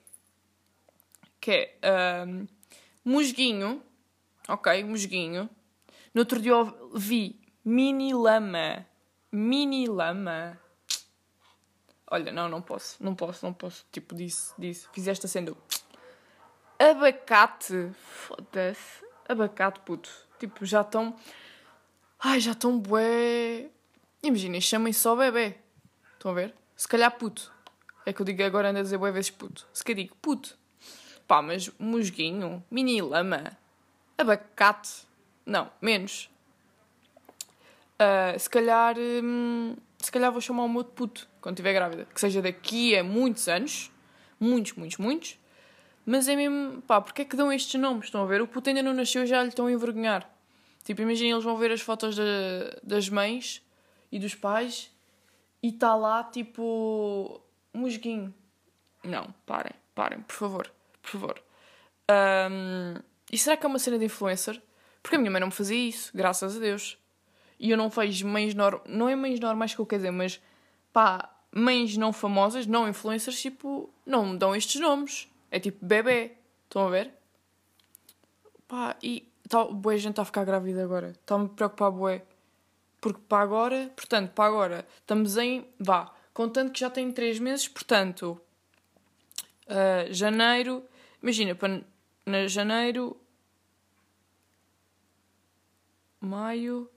que 1.40 1.52
é 1.52 2.26
um, 2.26 2.48
musguinho, 3.06 3.84
ok? 4.48 4.84
Musguinho. 4.84 5.48
No 6.14 6.22
outro 6.22 6.42
dia 6.42 6.56
vi 6.96 7.40
mini 7.64 8.14
lama. 8.14 8.86
Mini 9.32 9.88
lama. 9.88 10.60
Olha, 12.12 12.32
não, 12.32 12.50
não 12.50 12.62
posso, 12.62 12.98
não 13.04 13.14
posso, 13.14 13.46
não 13.46 13.54
posso. 13.54 13.86
Tipo, 13.92 14.16
disse, 14.16 14.54
disse. 14.58 14.88
Fizeste 14.92 15.28
sendo 15.28 15.56
abacate. 16.80 17.92
Foda-se. 17.94 19.06
Abacate, 19.28 19.80
puto. 19.82 20.10
Tipo, 20.40 20.66
já 20.66 20.82
estão. 20.82 21.16
Ai, 22.20 22.40
já 22.40 22.54
estão 22.54 22.80
bué. 22.80 23.70
Imaginem, 24.24 24.60
chamem 24.60 24.92
só 24.92 25.16
bebê. 25.16 25.56
Estão 26.14 26.32
a 26.32 26.34
ver? 26.34 26.56
Se 26.76 26.88
calhar 26.88 27.16
puto. 27.16 27.54
É 28.06 28.12
que 28.12 28.22
eu 28.22 28.26
digo 28.26 28.44
agora 28.44 28.70
ando 28.70 28.80
a 28.80 28.82
dizer 28.82 28.98
bué 28.98 29.12
vezes 29.12 29.30
puto. 29.30 29.68
Se 29.72 29.84
calhar 29.84 29.98
digo 29.98 30.16
puto. 30.16 30.58
Pá, 31.28 31.44
mas 31.44 31.70
musguinho, 31.78 32.64
mini 32.72 33.04
lama, 33.04 33.56
abacate. 34.18 35.08
Não, 35.46 35.72
menos. 35.80 36.28
Uh, 38.02 38.40
se 38.40 38.50
calhar. 38.50 38.96
Hum, 38.98 39.76
se 40.00 40.12
calhar 40.12 40.32
vou 40.32 40.42
chamar 40.42 40.64
o 40.64 40.70
meu 40.70 40.82
de 40.82 40.90
puto 40.90 41.29
quando 41.42 41.56
estiver 41.56 41.74
grávida. 41.74 42.06
Que 42.14 42.20
seja 42.20 42.42
daqui 42.42 42.98
a 42.98 43.04
muitos 43.04 43.48
anos. 43.48 43.92
Muitos, 44.40 44.74
muitos, 44.74 44.98
muitos. 44.98 45.40
Mas 46.06 46.28
é 46.28 46.36
mesmo, 46.36 46.82
pá, 46.82 47.00
porque 47.00 47.22
é 47.22 47.26
que 47.26 47.36
dão 47.36 47.52
estes 47.52 47.80
nomes? 47.80 48.06
Estão 48.06 48.24
a 48.24 48.26
ver? 48.26 48.42
O 48.42 48.48
puto 48.48 48.70
ainda 48.70 48.82
não 48.82 48.94
nasceu 48.94 49.26
já 49.26 49.44
lhe 49.44 49.50
estão 49.50 49.68
a 49.68 49.72
envergonhar. 49.72 50.30
Tipo, 50.84 51.02
imaginem, 51.02 51.32
eles 51.32 51.44
vão 51.44 51.56
ver 51.58 51.72
as 51.72 51.82
fotos 51.82 52.16
de, 52.16 52.22
das 52.82 53.10
mães 53.10 53.62
e 54.12 54.18
dos 54.18 54.34
pais 54.34 54.92
e 55.62 55.68
está 55.70 55.96
lá, 55.96 56.24
tipo, 56.24 57.42
musguinho. 57.74 58.34
Não, 59.04 59.34
parem, 59.46 59.74
parem, 59.94 60.22
por 60.22 60.34
favor, 60.34 60.72
por 61.02 61.12
favor. 61.12 61.44
Um, 62.10 62.96
e 63.32 63.38
será 63.38 63.56
que 63.56 63.66
é 63.66 63.70
uma 63.70 63.78
cena 63.80 64.00
de 64.00 64.06
influencer? 64.06 64.62
Porque 65.04 65.16
a 65.16 65.20
minha 65.20 65.32
mãe 65.32 65.40
não 65.40 65.48
me 65.48 65.54
fazia 65.54 65.78
isso, 65.78 66.12
graças 66.16 66.58
a 66.58 66.60
Deus. 66.60 66.98
E 67.60 67.70
eu 67.70 67.78
não 67.78 67.90
vejo 67.90 68.26
mães 68.28 68.56
normais, 68.56 68.84
não 68.88 69.08
é 69.10 69.16
mães 69.16 69.40
normais 69.40 69.76
que 69.76 69.82
eu 69.82 69.86
quero 69.86 70.02
dizer, 70.02 70.12
mas 70.12 70.42
pá, 70.94 71.30
mães 71.52 71.98
não 71.98 72.14
famosas, 72.14 72.66
não 72.66 72.88
influencers, 72.88 73.42
tipo, 73.42 73.90
não 74.06 74.26
me 74.28 74.38
dão 74.38 74.56
estes 74.56 74.80
nomes. 74.80 75.28
É 75.52 75.60
tipo 75.60 75.86
bebê. 75.86 76.34
Estão 76.66 76.88
a 76.88 76.90
ver? 76.90 77.14
Pá, 78.68 78.96
e 79.02 79.28
tá, 79.48 79.66
boa 79.66 79.98
gente 79.98 80.12
está 80.12 80.22
a 80.22 80.26
ficar 80.26 80.46
grávida 80.46 80.84
agora. 80.84 81.12
Está-me 81.12 81.46
a 81.46 81.50
preocupar, 81.50 81.92
boé. 81.92 82.24
Porque 83.02 83.20
para 83.28 83.44
agora, 83.44 83.92
portanto, 83.96 84.32
para 84.32 84.46
agora, 84.46 84.88
estamos 85.00 85.38
em. 85.38 85.66
Vá, 85.80 86.14
contando 86.34 86.72
que 86.72 86.80
já 86.80 86.90
tem 86.90 87.12
3 87.12 87.40
meses, 87.40 87.68
portanto, 87.68 88.40
uh, 89.68 90.14
janeiro. 90.14 90.84
Imagina, 91.24 91.56
para 91.56 91.82
na 92.26 92.48
janeiro. 92.48 93.18
Maio. 96.22 96.90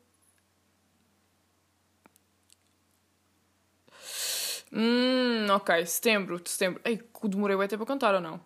Hum, 4.72 5.46
ok, 5.50 5.85
setembro, 5.85 6.40
setembro. 6.46 6.80
Ei, 6.85 7.02
demorei 7.24 7.56
até 7.62 7.76
para 7.76 7.85
contar 7.85 8.14
ou 8.14 8.20
não? 8.20 8.40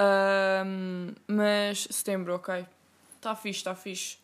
Um, 0.00 1.14
mas 1.26 1.86
setembro, 1.90 2.34
ok. 2.34 2.66
Está 3.14 3.34
fixe, 3.36 3.60
está 3.60 3.74
fixe. 3.74 4.18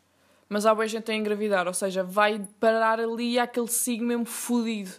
Mas 0.49 0.67
há 0.67 0.75
boa 0.75 0.87
gente 0.87 1.11
a 1.11 1.15
engravidar, 1.15 1.67
ou 1.67 1.75
seja, 1.75 2.03
vai 2.03 2.45
parar 2.61 3.01
ali 3.01 3.39
aquele 3.39 3.69
signo 3.69 4.07
mesmo 4.07 4.25
fodido 4.25 4.91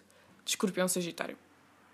de 0.43 0.51
escorpião 0.51 0.87
sagitário. 0.87 1.37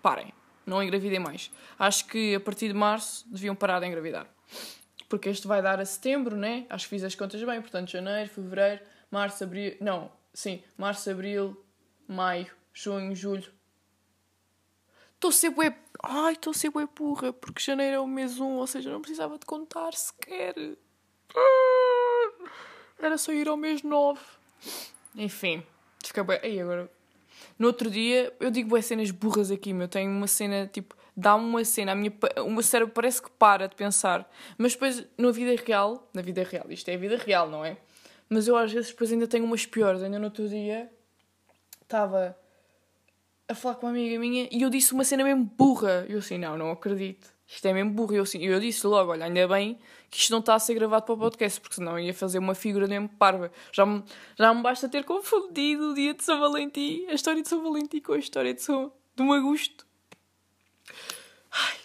Parem, 0.00 0.32
não 0.64 0.82
engravidem 0.82 1.18
mais. 1.18 1.50
Acho 1.78 2.06
que 2.06 2.34
a 2.34 2.40
partir 2.40 2.68
de 2.68 2.74
março 2.74 3.24
deviam 3.28 3.54
parar 3.54 3.80
de 3.80 3.86
engravidar. 3.86 4.26
Porque 5.08 5.28
este 5.28 5.46
vai 5.46 5.60
dar 5.60 5.80
a 5.80 5.84
setembro, 5.84 6.36
né? 6.36 6.66
Acho 6.70 6.86
que 6.86 6.90
fiz 6.90 7.04
as 7.04 7.14
contas 7.14 7.42
bem, 7.42 7.60
portanto, 7.60 7.90
janeiro, 7.90 8.30
fevereiro, 8.30 8.80
março, 9.10 9.44
abril. 9.44 9.76
Não, 9.80 10.10
sim, 10.32 10.62
março, 10.76 11.10
abril, 11.10 11.62
maio, 12.08 12.50
junho, 12.72 13.14
julho, 13.14 13.52
Estou 15.22 15.28
a 15.28 15.32
ser 15.32 15.50
bué... 15.50 15.72
Ai, 16.02 16.32
estou 16.32 16.50
a 16.50 16.54
ser 16.54 16.70
bué 16.70 16.84
burra, 16.98 17.32
porque 17.32 17.62
janeiro 17.62 17.94
é 17.94 18.00
o 18.00 18.08
mês 18.08 18.40
1, 18.40 18.44
ou 18.44 18.66
seja, 18.66 18.90
não 18.90 19.00
precisava 19.00 19.38
de 19.38 19.46
contar 19.46 19.94
sequer. 19.94 20.52
Ah, 21.32 22.30
era 22.98 23.16
só 23.16 23.32
ir 23.32 23.46
ao 23.46 23.56
mês 23.56 23.84
9. 23.84 24.18
Enfim, 25.14 25.62
fica 26.04 26.24
bué... 26.24 26.40
Aí 26.42 26.60
agora... 26.60 26.90
No 27.56 27.68
outro 27.68 27.88
dia, 27.88 28.34
eu 28.40 28.50
digo 28.50 28.70
bué 28.70 28.82
cenas 28.82 29.12
burras 29.12 29.52
aqui, 29.52 29.72
meu. 29.72 29.86
Tenho 29.86 30.10
uma 30.10 30.26
cena, 30.26 30.66
tipo... 30.66 30.96
Dá 31.16 31.36
uma 31.36 31.64
cena, 31.64 31.92
a 31.92 31.94
minha, 31.94 32.12
o 32.44 32.50
meu 32.50 32.62
cérebro 32.64 32.92
parece 32.92 33.22
que 33.22 33.30
para 33.30 33.68
de 33.68 33.76
pensar. 33.76 34.28
Mas 34.58 34.72
depois, 34.72 35.06
na 35.16 35.30
vida 35.30 35.54
real... 35.64 36.10
Na 36.12 36.20
vida 36.20 36.42
real, 36.42 36.66
isto 36.68 36.88
é 36.88 36.94
a 36.94 36.98
vida 36.98 37.16
real, 37.16 37.48
não 37.48 37.64
é? 37.64 37.76
Mas 38.28 38.48
eu 38.48 38.56
às 38.56 38.72
vezes 38.72 38.90
depois 38.90 39.12
ainda 39.12 39.28
tenho 39.28 39.44
umas 39.44 39.64
piores. 39.66 40.02
Ainda 40.02 40.18
no 40.18 40.24
outro 40.24 40.48
dia... 40.48 40.90
Estava 41.80 42.36
a 43.48 43.54
falar 43.54 43.76
com 43.76 43.86
uma 43.86 43.92
amiga 43.92 44.18
minha 44.18 44.48
e 44.50 44.62
eu 44.62 44.70
disse 44.70 44.92
uma 44.92 45.04
cena 45.04 45.24
mesmo 45.24 45.44
burra. 45.44 46.06
Eu 46.08 46.18
assim, 46.18 46.38
não, 46.38 46.56
não 46.56 46.70
acredito. 46.70 47.32
Isto 47.46 47.66
é 47.66 47.72
mesmo 47.72 47.90
burro. 47.90 48.14
Eu, 48.14 48.22
assim, 48.22 48.42
eu 48.42 48.58
disse 48.58 48.86
logo, 48.86 49.12
olha, 49.12 49.26
ainda 49.26 49.46
bem 49.46 49.78
que 50.10 50.18
isto 50.18 50.30
não 50.30 50.40
está 50.40 50.54
a 50.54 50.58
ser 50.58 50.74
gravado 50.74 51.04
para 51.04 51.14
o 51.14 51.18
podcast, 51.18 51.60
porque 51.60 51.74
senão 51.74 51.98
ia 51.98 52.14
fazer 52.14 52.38
uma 52.38 52.54
figura 52.54 52.86
mesmo 52.86 53.08
parva. 53.08 53.50
Já 53.72 53.84
me, 53.84 54.02
já 54.38 54.54
me 54.54 54.62
basta 54.62 54.88
ter 54.88 55.04
confundido 55.04 55.90
o 55.90 55.94
dia 55.94 56.14
de 56.14 56.24
São 56.24 56.40
Valentim, 56.40 57.06
a 57.08 57.14
história 57.14 57.42
de 57.42 57.48
São 57.48 57.62
Valentim 57.62 58.00
com 58.00 58.12
a 58.12 58.18
história 58.18 58.54
de 58.54 58.62
São 58.62 58.92
de 59.14 59.22
um 59.22 59.32
Augusto. 59.32 59.86
Ai, 61.50 61.76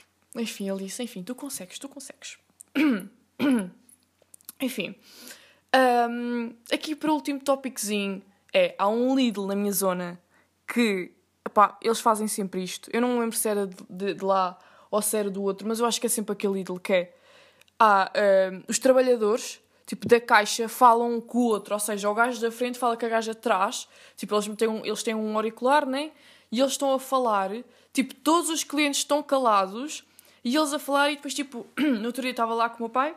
enfim, 0.42 0.70
Alice, 0.70 1.02
enfim, 1.02 1.24
tu 1.24 1.36
consegues, 1.36 1.78
tu 1.80 1.90
consegues. 1.90 2.38
enfim. 4.62 4.96
Um, 6.10 6.54
aqui 6.72 6.96
para 6.96 7.12
o 7.12 7.14
último 7.14 7.40
tópicozinho 7.42 8.24
é, 8.54 8.74
há 8.78 8.88
um 8.88 9.16
Lidl 9.16 9.46
na 9.46 9.56
minha 9.56 9.72
zona 9.72 10.20
que 10.66 11.12
Epá, 11.58 11.76
eles 11.82 12.00
fazem 12.00 12.28
sempre 12.28 12.64
isto. 12.64 12.88
Eu 12.94 13.02
não 13.02 13.16
me 13.16 13.20
lembro 13.22 13.36
se 13.36 13.50
era 13.50 13.66
de, 13.66 13.76
de, 13.90 14.14
de, 14.14 14.24
lá 14.24 14.60
ou 14.92 15.02
se 15.02 15.18
era 15.18 15.28
do 15.28 15.42
outro, 15.42 15.68
mas 15.68 15.80
eu 15.80 15.88
acho 15.88 16.00
que 16.00 16.06
é 16.06 16.10
sempre 16.10 16.32
aquele 16.34 16.60
ídolo 16.60 16.80
que 16.80 16.94
é. 16.94 17.14
Uh, 17.82 18.64
os 18.68 18.78
trabalhadores, 18.78 19.60
tipo, 19.88 20.08
da 20.08 20.22
caixa, 20.22 20.70
falam 20.70 21.20
com 21.20 21.40
o 21.40 21.46
outro. 21.46 21.74
Ou 21.74 21.80
seja, 21.80 22.08
o 22.12 22.14
gajo 22.14 22.40
da 22.40 22.52
frente 22.52 22.78
fala 22.78 22.96
com 22.96 23.04
a 23.08 23.10
gaja 23.10 23.34
de 23.34 23.40
trás. 23.40 23.88
Tipo, 24.16 24.36
eles 24.36 24.48
têm 24.56 24.68
um, 24.68 24.86
eles 24.86 25.02
têm 25.02 25.16
um 25.16 25.36
auricular, 25.36 25.88
né? 25.88 26.12
E 26.52 26.60
eles 26.60 26.74
estão 26.74 26.94
a 26.94 27.00
falar. 27.00 27.50
Tipo, 27.92 28.14
todos 28.14 28.52
os 28.52 28.64
clientes 28.64 29.00
estão 29.00 29.24
calados. 29.24 30.06
E 30.44 30.56
eles 30.56 30.72
a 30.74 30.78
falar 30.78 31.10
e 31.10 31.16
depois, 31.16 31.34
tipo, 31.34 31.66
no 31.76 32.06
outro 32.06 32.22
dia 32.22 32.32
estava 32.32 32.54
lá 32.54 32.70
com 32.70 32.78
o 32.78 32.82
meu 32.82 32.90
pai. 32.90 33.16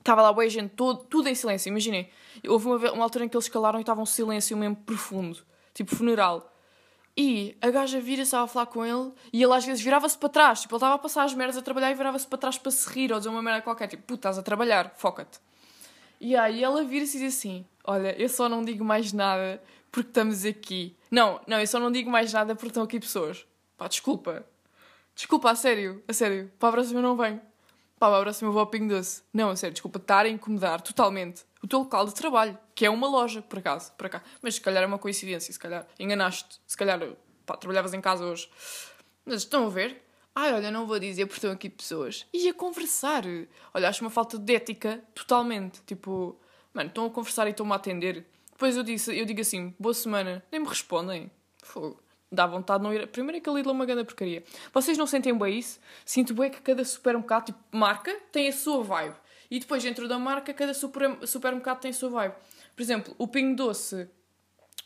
Estava 0.00 0.22
lá 0.22 0.32
boa 0.32 0.48
gente, 0.48 0.70
todo, 0.70 1.04
tudo 1.04 1.28
em 1.28 1.36
silêncio. 1.36 1.68
Imaginem, 1.68 2.10
houve 2.48 2.66
uma, 2.66 2.92
uma 2.92 3.04
altura 3.04 3.24
em 3.26 3.28
que 3.28 3.36
eles 3.36 3.48
calaram 3.48 3.78
e 3.78 3.82
estavam 3.82 4.02
um 4.02 4.06
silêncio 4.06 4.56
mesmo 4.56 4.74
profundo. 4.74 5.38
Tipo, 5.72 5.94
funeral. 5.94 6.50
E 7.16 7.56
a 7.60 7.70
gaja 7.70 8.00
vira-se 8.00 8.34
a 8.34 8.46
falar 8.46 8.66
com 8.66 8.84
ele 8.84 9.12
e 9.32 9.42
ele 9.42 9.52
às 9.52 9.64
vezes 9.64 9.82
virava-se 9.82 10.18
para 10.18 10.28
trás. 10.28 10.62
Tipo, 10.62 10.74
ele 10.74 10.78
estava 10.78 10.94
a 10.94 10.98
passar 10.98 11.24
as 11.24 11.32
merdas 11.32 11.56
a 11.56 11.62
trabalhar 11.62 11.90
e 11.92 11.94
virava-se 11.94 12.26
para 12.26 12.38
trás 12.38 12.58
para 12.58 12.72
se 12.72 12.88
rir 12.90 13.12
ou 13.12 13.18
dizer 13.18 13.28
uma 13.28 13.42
merda 13.42 13.62
qualquer. 13.62 13.86
Tipo, 13.86 14.02
puta, 14.02 14.14
estás 14.28 14.38
a 14.38 14.42
trabalhar, 14.42 14.92
foca-te. 14.96 15.38
E 16.20 16.34
aí 16.34 16.64
ela 16.64 16.82
vira-se 16.82 17.16
e 17.16 17.20
diz 17.20 17.36
assim: 17.36 17.64
Olha, 17.84 18.20
eu 18.20 18.28
só 18.28 18.48
não 18.48 18.64
digo 18.64 18.84
mais 18.84 19.12
nada 19.12 19.62
porque 19.92 20.08
estamos 20.08 20.44
aqui. 20.44 20.96
Não, 21.08 21.40
não, 21.46 21.60
eu 21.60 21.66
só 21.66 21.78
não 21.78 21.92
digo 21.92 22.10
mais 22.10 22.32
nada 22.32 22.54
porque 22.56 22.68
estão 22.68 22.82
aqui 22.82 22.98
pessoas. 22.98 23.46
Pá, 23.76 23.86
desculpa. 23.86 24.44
Desculpa, 25.14 25.50
a 25.50 25.54
sério, 25.54 26.02
a 26.08 26.12
sério. 26.12 26.50
Para 26.58 26.70
a 26.70 26.72
próxima 26.72 26.98
eu 26.98 27.02
não 27.02 27.16
venho. 27.16 27.40
Pá, 27.98 28.08
para 28.08 28.18
a 28.18 28.22
próxima 28.22 28.48
eu 28.48 28.52
vou 28.52 28.60
ao 28.60 28.66
Pingo 28.66 28.88
Doce. 28.88 29.22
Não, 29.32 29.50
a 29.50 29.56
sério, 29.56 29.72
desculpa, 29.72 29.98
estar 29.98 30.26
a 30.26 30.28
incomodar 30.28 30.80
totalmente 30.80 31.44
o 31.64 31.68
teu 31.68 31.80
local 31.80 32.06
de 32.06 32.14
trabalho, 32.14 32.58
que 32.74 32.86
é 32.86 32.90
uma 32.90 33.08
loja, 33.08 33.42
por 33.42 33.58
acaso, 33.58 33.92
por 33.92 34.08
cá. 34.08 34.22
Mas 34.42 34.56
se 34.56 34.60
calhar 34.60 34.82
é 34.82 34.86
uma 34.86 34.98
coincidência, 34.98 35.52
se 35.52 35.58
calhar 35.58 35.86
enganaste, 35.98 36.60
se 36.66 36.76
calhar 36.76 37.00
pá, 37.44 37.56
trabalhavas 37.56 37.94
em 37.94 38.00
casa 38.00 38.24
hoje. 38.24 38.48
Mas 39.24 39.42
estão 39.42 39.66
a 39.66 39.70
ver? 39.70 40.02
Ai, 40.34 40.52
olha, 40.52 40.70
não 40.70 40.86
vou 40.86 40.98
dizer 40.98 41.26
porque 41.26 41.38
estão 41.38 41.52
aqui 41.52 41.70
pessoas. 41.70 42.26
E 42.32 42.48
a 42.48 42.54
conversar. 42.54 43.24
Olha, 43.72 43.88
acho 43.88 44.02
uma 44.02 44.10
falta 44.10 44.38
de 44.38 44.54
ética 44.54 45.02
totalmente. 45.14 45.80
Tipo, 45.86 46.36
Mano, 46.74 46.88
estão 46.88 47.06
a 47.06 47.10
conversar 47.10 47.46
e 47.46 47.50
estão-me 47.50 47.70
a 47.72 47.76
atender. 47.76 48.26
Depois 48.50 48.76
eu, 48.76 48.82
disse, 48.82 49.16
eu 49.16 49.24
digo 49.24 49.40
assim, 49.40 49.72
boa 49.78 49.94
semana, 49.94 50.44
nem 50.50 50.60
me 50.60 50.66
respondem. 50.66 51.30
Fogo. 51.62 52.02
Dá 52.32 52.48
vontade 52.48 52.82
de 52.82 52.84
não 52.84 52.92
ir. 52.92 53.06
Primeiro 53.06 53.38
é 53.38 53.40
que 53.40 53.48
ali 53.48 53.62
é 53.64 53.70
uma 53.70 53.86
grande 53.86 54.02
porcaria. 54.02 54.42
Vocês 54.72 54.98
não 54.98 55.06
sentem 55.06 55.32
bem 55.38 55.56
isso? 55.56 55.78
Sinto 56.04 56.34
bem 56.34 56.50
que 56.50 56.60
cada 56.60 56.84
supermercado, 56.84 57.46
tipo, 57.46 57.58
marca, 57.70 58.12
tem 58.32 58.48
a 58.48 58.52
sua 58.52 58.82
vibe. 58.82 59.14
E 59.50 59.58
depois, 59.58 59.82
dentro 59.82 60.08
da 60.08 60.18
marca, 60.18 60.52
cada 60.52 60.74
super, 60.74 61.18
supermercado 61.26 61.80
tem 61.80 61.90
a 61.90 61.94
sua 61.94 62.10
vibe. 62.10 62.34
Por 62.74 62.82
exemplo, 62.82 63.14
o 63.18 63.28
Pingo 63.28 63.56
Doce. 63.56 64.08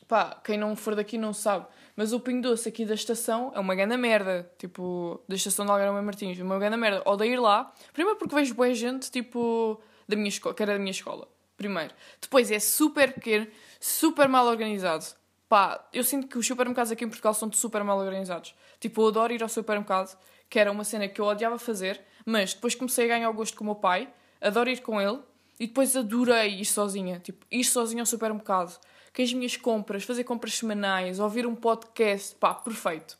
Pá, 0.06 0.40
quem 0.42 0.56
não 0.56 0.74
for 0.74 0.94
daqui 0.94 1.18
não 1.18 1.32
sabe. 1.32 1.66
Mas 1.94 2.12
o 2.12 2.20
Pingo 2.20 2.42
Doce 2.42 2.68
aqui 2.68 2.84
da 2.84 2.94
estação 2.94 3.52
é 3.54 3.60
uma 3.60 3.74
grande 3.74 3.96
merda. 3.96 4.50
Tipo, 4.58 5.20
da 5.28 5.34
estação 5.34 5.64
de 5.64 5.70
Algarve 5.70 6.00
Martins. 6.00 6.38
Uma 6.38 6.58
grande 6.58 6.76
merda. 6.76 7.02
Odeio 7.04 7.34
ir 7.34 7.40
lá. 7.40 7.72
Primeiro 7.92 8.18
porque 8.18 8.34
vejo 8.34 8.54
boa 8.54 8.72
gente, 8.74 9.10
tipo, 9.10 9.80
da 10.08 10.16
minha 10.16 10.28
escola, 10.28 10.54
que 10.54 10.62
era 10.62 10.72
da 10.72 10.78
minha 10.78 10.90
escola. 10.90 11.28
Primeiro. 11.56 11.92
Depois 12.20 12.50
é 12.50 12.60
super 12.60 13.12
pequeno, 13.12 13.48
super 13.80 14.28
mal 14.28 14.46
organizado. 14.46 15.04
Pá, 15.48 15.88
eu 15.92 16.04
sinto 16.04 16.28
que 16.28 16.38
os 16.38 16.46
supermercados 16.46 16.92
aqui 16.92 17.04
em 17.04 17.08
Portugal 17.08 17.34
são 17.34 17.50
super 17.52 17.82
mal 17.82 17.98
organizados. 17.98 18.54
Tipo, 18.78 19.02
eu 19.02 19.08
adoro 19.08 19.32
ir 19.32 19.42
ao 19.42 19.48
supermercado, 19.48 20.16
que 20.48 20.58
era 20.58 20.70
uma 20.70 20.84
cena 20.84 21.08
que 21.08 21.20
eu 21.20 21.24
odiava 21.24 21.58
fazer, 21.58 22.00
mas 22.24 22.54
depois 22.54 22.74
comecei 22.74 23.06
a 23.06 23.08
ganhar 23.08 23.30
o 23.30 23.32
gosto 23.34 23.56
com 23.56 23.64
o 23.64 23.66
meu 23.66 23.74
pai, 23.74 24.08
adoro 24.40 24.70
ir 24.70 24.80
com 24.80 25.00
ele, 25.00 25.18
e 25.58 25.66
depois 25.66 25.96
adorei 25.96 26.60
ir 26.60 26.64
sozinha. 26.64 27.18
Tipo, 27.20 27.44
ir 27.50 27.64
sozinha 27.64 28.02
ao 28.02 28.06
supermercado, 28.06 28.78
com 29.14 29.22
as 29.22 29.32
minhas 29.32 29.56
compras, 29.56 30.04
fazer 30.04 30.24
compras 30.24 30.54
semanais, 30.54 31.18
ouvir 31.18 31.46
um 31.46 31.54
podcast, 31.54 32.34
pá, 32.36 32.54
perfeito. 32.54 33.18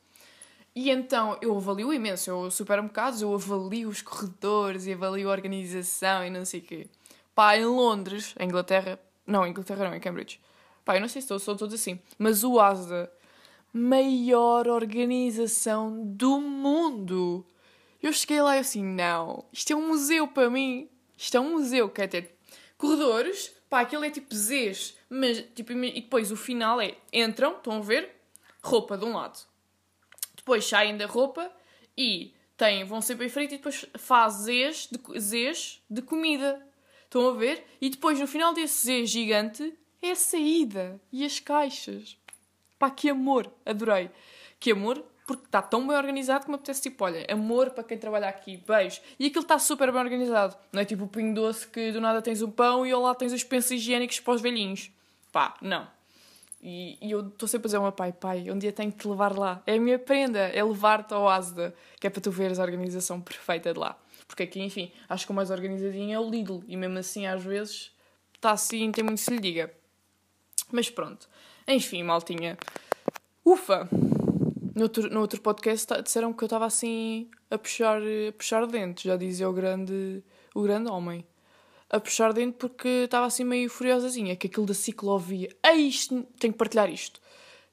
E 0.74 0.90
então 0.90 1.36
eu 1.42 1.56
avalio 1.56 1.92
imenso 1.92 2.30
eu 2.30 2.50
supermercados, 2.50 3.20
eu 3.20 3.34
avalio 3.34 3.88
os 3.88 4.00
corredores 4.00 4.86
e 4.86 4.92
avalio 4.92 5.28
a 5.28 5.32
organização 5.32 6.24
e 6.24 6.30
não 6.30 6.44
sei 6.44 6.60
o 6.60 6.62
quê. 6.62 6.86
Pá, 7.34 7.56
em 7.56 7.64
Londres, 7.64 8.34
em 8.38 8.44
Inglaterra, 8.44 8.98
não, 9.26 9.44
em 9.44 9.50
Inglaterra 9.50 9.88
não, 9.88 9.94
em 9.96 10.00
Cambridge 10.00 10.40
Pá, 10.84 10.96
eu 10.96 11.00
não 11.00 11.08
sei 11.08 11.20
se 11.20 11.36
são 11.38 11.56
todos 11.56 11.74
assim, 11.74 11.98
mas 12.16 12.44
o 12.44 12.58
ASDA, 12.58 13.12
maior 13.72 14.68
organização 14.68 16.02
do 16.06 16.40
mundo. 16.40 17.44
Eu 18.02 18.12
cheguei 18.12 18.40
lá 18.40 18.56
e 18.56 18.60
assim, 18.60 18.82
não, 18.82 19.44
isto 19.52 19.72
é 19.72 19.76
um 19.76 19.88
museu 19.88 20.28
para 20.28 20.48
mim. 20.48 20.88
Isto 21.18 21.36
é 21.36 21.40
um 21.40 21.54
museu, 21.54 21.90
quer 21.90 22.06
ter 22.06 22.38
corredores, 22.76 23.52
pá, 23.68 23.80
aquilo 23.80 24.04
é 24.04 24.10
tipo 24.10 24.32
Zs, 24.32 24.96
mas 25.10 25.44
tipo, 25.54 25.72
e 25.72 26.00
depois 26.00 26.30
o 26.30 26.36
final 26.36 26.80
é, 26.80 26.96
entram, 27.12 27.56
estão 27.56 27.78
a 27.78 27.80
ver, 27.80 28.08
roupa 28.62 28.96
de 28.96 29.04
um 29.04 29.14
lado. 29.14 29.38
Depois 30.36 30.64
saem 30.64 30.96
da 30.96 31.06
roupa 31.06 31.50
e 31.96 32.32
têm, 32.56 32.84
vão 32.84 33.00
ser 33.00 33.16
bem 33.16 33.28
feitos 33.28 33.54
e 33.54 33.56
depois 33.56 33.84
fazem 33.98 34.70
de, 34.70 35.20
Zs 35.20 35.82
de 35.90 36.02
comida. 36.02 36.64
Estão 37.02 37.28
a 37.28 37.32
ver? 37.32 37.66
E 37.80 37.90
depois 37.90 38.20
no 38.20 38.26
final 38.26 38.54
desse 38.54 38.86
Z 38.86 39.06
gigante 39.06 39.74
é 40.00 40.12
a 40.12 40.16
saída 40.16 41.00
e 41.10 41.24
as 41.24 41.40
caixas. 41.40 42.16
Pá, 42.78 42.90
que 42.90 43.10
amor! 43.10 43.52
Adorei. 43.66 44.08
Que 44.60 44.70
amor, 44.70 45.04
porque 45.28 45.44
está 45.44 45.60
tão 45.60 45.86
bem 45.86 45.94
organizado 45.94 46.46
que 46.46 46.50
me 46.50 46.54
apetece 46.54 46.80
tipo, 46.80 47.04
olha, 47.04 47.26
amor 47.30 47.68
para 47.68 47.84
quem 47.84 47.98
trabalha 47.98 48.30
aqui, 48.30 48.56
beijo. 48.66 49.02
E 49.20 49.26
aquilo 49.26 49.42
está 49.42 49.58
super 49.58 49.92
bem 49.92 50.00
organizado. 50.00 50.56
Não 50.72 50.80
é 50.80 50.86
tipo 50.86 51.04
o 51.04 51.06
pinho 51.06 51.34
doce 51.34 51.68
que 51.68 51.92
do 51.92 52.00
nada 52.00 52.22
tens 52.22 52.40
um 52.40 52.50
pão 52.50 52.86
e 52.86 52.94
lá 52.94 53.14
tens 53.14 53.34
os 53.34 53.44
pensos 53.44 53.72
higiênicos 53.72 54.20
para 54.20 54.32
os 54.32 54.40
velhinhos. 54.40 54.90
Pá, 55.30 55.54
não. 55.60 55.86
E, 56.62 56.96
e 57.02 57.10
eu 57.10 57.28
estou 57.28 57.46
sempre 57.46 57.66
a 57.66 57.68
dizer 57.68 57.76
ao 57.76 57.82
meu 57.82 57.92
pai, 57.92 58.10
pai, 58.10 58.50
um 58.50 58.58
dia 58.58 58.72
tenho 58.72 58.90
que 58.90 58.96
te 58.96 59.06
levar 59.06 59.36
lá. 59.36 59.62
É 59.66 59.74
a 59.74 59.78
minha 59.78 59.98
prenda, 59.98 60.38
é 60.38 60.64
levar-te 60.64 61.12
ao 61.12 61.28
Asda, 61.28 61.74
que 62.00 62.06
é 62.06 62.10
para 62.10 62.22
tu 62.22 62.30
veres 62.30 62.58
a 62.58 62.62
organização 62.62 63.20
perfeita 63.20 63.74
de 63.74 63.78
lá. 63.78 63.98
Porque 64.26 64.44
aqui, 64.44 64.62
enfim, 64.62 64.90
acho 65.10 65.26
que 65.26 65.32
o 65.32 65.34
mais 65.34 65.50
organizadinho 65.50 66.14
é 66.14 66.18
o 66.18 66.30
Lidl. 66.30 66.64
E 66.66 66.74
mesmo 66.74 66.98
assim, 66.98 67.26
às 67.26 67.44
vezes, 67.44 67.90
está 68.34 68.52
assim, 68.52 68.90
tem 68.90 69.04
muito 69.04 69.20
se 69.20 69.30
lhe 69.30 69.40
diga. 69.40 69.70
Mas 70.72 70.88
pronto. 70.88 71.28
Enfim, 71.66 72.02
maltinha. 72.02 72.56
Ufa! 73.44 73.86
No 74.78 74.84
outro, 74.84 75.10
no 75.10 75.20
outro 75.20 75.40
podcast 75.40 76.02
disseram 76.04 76.32
que 76.32 76.44
eu 76.44 76.46
estava 76.46 76.64
assim 76.64 77.28
a 77.50 77.58
puxar, 77.58 78.00
a 78.00 78.32
puxar 78.32 78.64
dentes, 78.64 79.02
já 79.02 79.16
dizia 79.16 79.50
o 79.50 79.52
grande, 79.52 80.22
o 80.54 80.62
grande 80.62 80.88
homem. 80.88 81.26
A 81.90 81.98
puxar 81.98 82.32
dentro 82.32 82.68
porque 82.68 82.86
estava 83.06 83.26
assim 83.26 83.42
meio 83.42 83.68
furiosazinha, 83.68 84.36
que 84.36 84.46
aquilo 84.46 84.66
da 84.66 84.74
ciclovia. 84.74 85.48
É 85.64 85.72
isto, 85.72 86.22
tenho 86.38 86.52
que 86.52 86.58
partilhar 86.58 86.88
isto. 86.88 87.20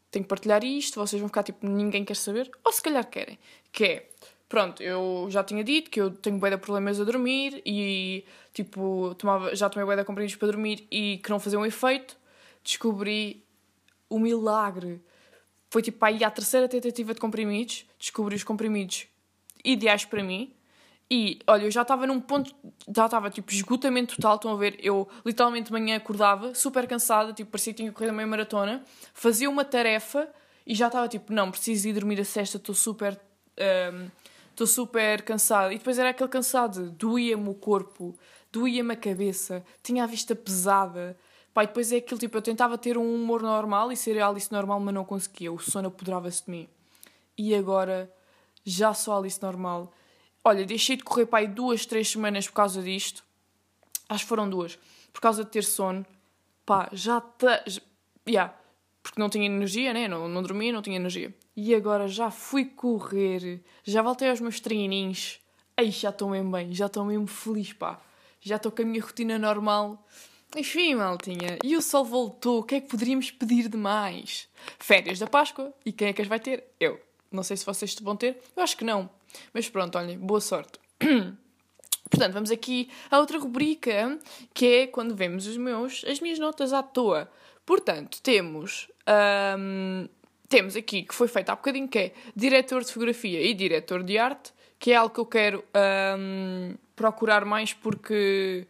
Tenho 0.10 0.26
que 0.26 0.30
partilhar 0.30 0.64
isto, 0.64 1.00
vocês 1.00 1.20
vão 1.20 1.30
ficar 1.30 1.44
tipo, 1.44 1.68
ninguém 1.68 2.04
quer 2.04 2.16
saber, 2.16 2.50
ou 2.64 2.72
se 2.72 2.82
calhar 2.82 3.08
querem. 3.08 3.38
Que 3.72 3.84
é, 3.84 4.10
pronto, 4.50 4.82
eu 4.82 5.28
já 5.30 5.44
tinha 5.44 5.64
dito 5.64 5.92
que 5.92 6.02
eu 6.02 6.10
tenho 6.10 6.40
bué 6.40 6.50
de 6.50 6.58
problemas 6.58 7.00
a 7.00 7.04
dormir 7.04 7.62
e 7.64 8.26
tipo, 8.52 9.14
tomava, 9.14 9.56
já 9.56 9.70
tomei 9.70 9.86
bué 9.86 9.96
de 9.96 10.04
comprimidos 10.06 10.38
para 10.38 10.48
dormir 10.48 10.88
e 10.90 11.20
que 11.20 11.30
não 11.30 11.40
faziam 11.40 11.62
um 11.62 11.66
efeito 11.68 12.18
descobri 12.64 13.46
o 14.10 14.18
milagre. 14.18 15.02
Foi 15.76 15.82
tipo 15.82 16.06
aí 16.06 16.24
a 16.24 16.32
terceira 16.32 16.70
tentativa 16.70 17.14
de 17.14 17.20
comprimidos, 17.20 17.86
descobri 18.00 18.34
os 18.34 18.46
comprimidos 18.46 19.08
ideais 19.62 20.06
para 20.06 20.24
mim. 20.24 20.54
E 21.12 21.40
olha, 21.46 21.66
eu 21.66 21.70
já 21.70 21.82
estava 21.82 22.08
num 22.08 22.22
ponto, 22.22 22.56
já 22.96 23.04
estava 23.04 23.30
tipo 23.30 23.52
esgotamento 23.52 24.16
total. 24.16 24.36
Estão 24.38 24.54
a 24.54 24.56
ver? 24.56 24.78
Eu 24.80 25.06
literalmente 25.26 25.66
de 25.66 25.74
manhã 25.74 25.98
acordava, 25.98 26.56
super 26.56 26.88
cansada, 26.88 27.34
tipo 27.34 27.52
parecia 27.52 27.74
que 27.74 27.82
tinha 27.82 27.92
corrido 27.92 28.12
a 28.12 28.14
meia 28.14 28.26
maratona, 28.26 28.86
fazia 29.14 29.50
uma 29.50 29.66
tarefa 29.66 30.30
e 30.66 30.74
já 30.74 30.88
estava 30.88 31.10
tipo, 31.10 31.34
não, 31.34 31.52
preciso 31.52 31.90
ir 31.90 31.94
dormir 31.94 32.22
a 32.22 32.24
sexta, 32.24 32.56
estou 32.56 32.74
super. 32.74 33.20
Estou 34.52 34.64
um, 34.64 34.70
super 34.70 35.24
cansada. 35.24 35.74
E 35.74 35.78
depois 35.78 36.00
era 36.00 36.12
aquele 36.12 36.30
cansado, 36.30 36.90
doía-me 36.92 37.50
o 37.50 37.54
corpo, 37.54 38.18
doía-me 38.50 38.94
a 38.94 38.96
cabeça, 38.96 39.62
tinha 39.84 40.06
a 40.06 40.08
vista 40.08 40.34
pesada, 40.34 41.18
E 41.64 41.68
depois 41.68 41.92
é 41.92 41.98
aquilo, 41.98 42.20
tipo, 42.20 42.38
eu 42.38 42.42
tentava 42.42 42.78
ter 42.78 42.98
um 42.98 43.16
humor 43.16 43.42
normal 43.42 43.92
e 43.92 43.96
ser 43.96 44.20
a 44.20 44.28
Alice 44.28 44.52
normal, 44.52 44.80
mas 44.80 44.94
não 44.94 45.06
conseguia. 45.06 45.52
O 45.52 45.60
sono 45.60 45.88
apoderava-se 45.88 46.46
de 46.46 46.52
mim. 46.52 46.68
E 47.38 47.56
agora, 47.56 48.12
já 48.64 48.94
sou 48.94 49.14
a 49.14 49.18
Alice 49.18 49.42
normal. 49.42 49.94
Olha, 50.44 50.66
deixei 50.66 50.98
de 50.98 51.04
correr, 51.04 51.26
pá, 51.26 51.44
duas, 51.46 51.86
três 51.86 52.10
semanas 52.10 52.48
por 52.48 52.56
causa 52.56 52.82
disto. 52.82 53.24
Acho 54.10 54.24
que 54.24 54.30
foram 54.30 54.50
duas. 54.50 54.78
Por 55.12 55.22
causa 55.22 55.44
de 55.44 55.50
ter 55.50 55.64
sono. 55.64 56.06
Pá, 56.66 56.90
já 56.92 57.20
está... 57.20 57.64
Já... 57.66 57.82
Yeah. 58.28 58.54
Porque 59.02 59.22
não 59.22 59.30
tinha 59.30 59.46
energia, 59.46 59.94
né? 59.94 60.08
Não, 60.08 60.28
não 60.28 60.42
dormia, 60.42 60.74
não 60.74 60.82
tinha 60.82 60.96
energia. 60.96 61.34
E 61.56 61.74
agora 61.74 62.08
já 62.08 62.32
fui 62.32 62.66
correr. 62.66 63.64
Já 63.84 64.02
voltei 64.02 64.30
aos 64.30 64.42
meus 64.42 64.60
treininhos. 64.60 65.40
Ai, 65.78 65.92
já 65.92 66.10
estou 66.10 66.30
mesmo 66.30 66.52
bem. 66.52 66.74
Já 66.74 66.88
estou 66.88 67.06
mesmo 67.06 67.28
feliz, 67.28 67.72
pá. 67.72 68.00
Já 68.42 68.58
estou 68.58 68.72
com 68.72 68.82
a 68.82 68.86
minha 68.86 69.02
rotina 69.02 69.38
normal. 69.38 70.04
Enfim, 70.56 70.96
maltinha, 70.96 71.58
e 71.64 71.76
o 71.76 71.82
sol 71.82 72.06
voltou, 72.06 72.60
o 72.60 72.64
que 72.64 72.76
é 72.76 72.82
que 72.82 72.88
poderíamos 72.88 73.32
pedir 73.32 73.68
de 73.68 73.78
mais? 73.78 74.48
Férias 74.80 75.20
da 75.20 75.28
Páscoa, 75.28 75.74
e 75.86 75.92
quem 75.92 76.10
é 76.10 76.14
que 76.14 76.22
as 76.22 76.28
vai 76.28 76.40
ter? 76.40 76.64
Eu. 76.80 77.00
Não 77.32 77.44
sei 77.44 77.58
se 77.58 77.66
vocês 77.66 77.94
vão 78.02 78.16
ter, 78.16 78.38
eu 78.56 78.64
acho 78.64 78.78
que 78.78 78.86
não. 78.86 79.10
Mas 79.54 79.68
pronto, 79.70 79.98
olhem, 79.98 80.18
boa 80.18 80.40
sorte. 80.40 80.80
Portanto, 82.10 82.34
vamos 82.34 82.52
aqui 82.52 82.90
a 83.12 83.20
outra 83.20 83.38
rubrica, 83.38 84.18
que 84.54 84.66
é 84.66 84.88
quando 84.88 85.16
vemos 85.16 85.48
os 85.48 85.58
meus, 85.58 86.06
as 86.08 86.20
minhas 86.20 86.40
notas 86.40 86.72
à 86.72 86.82
toa. 86.82 87.30
Portanto, 87.66 88.22
temos, 88.22 88.88
hum, 89.58 90.08
temos 90.48 90.76
aqui, 90.76 91.04
que 91.04 91.16
foi 91.16 91.28
feito 91.28 91.50
há 91.50 91.56
bocadinho, 91.56 91.88
que 91.88 91.98
é 92.00 92.14
diretor 92.36 92.84
de 92.84 92.94
fotografia 92.94 93.42
e 93.42 93.54
diretor 93.54 94.04
de 94.04 94.18
arte, 94.18 94.54
que 94.78 94.92
é 94.92 94.96
algo 94.96 95.14
que 95.14 95.20
eu 95.20 95.26
quero 95.26 95.66
hum, 96.18 96.76
procurar 96.96 97.44
mais 97.44 97.74
porque 97.74 98.68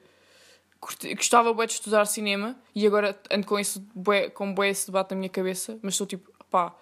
gostava 1.15 1.53
bué 1.53 1.65
de 1.65 1.73
estudar 1.73 2.05
cinema 2.05 2.55
e 2.73 2.85
agora 2.85 3.19
ando 3.31 3.45
com, 3.45 3.59
isso, 3.59 3.79
bué, 3.93 4.29
com 4.29 4.53
bué 4.53 4.69
esse 4.69 4.87
debate 4.87 5.11
na 5.11 5.17
minha 5.17 5.29
cabeça, 5.29 5.79
mas 5.81 5.93
estou 5.93 6.05
tipo, 6.05 6.31
pá, 6.49 6.75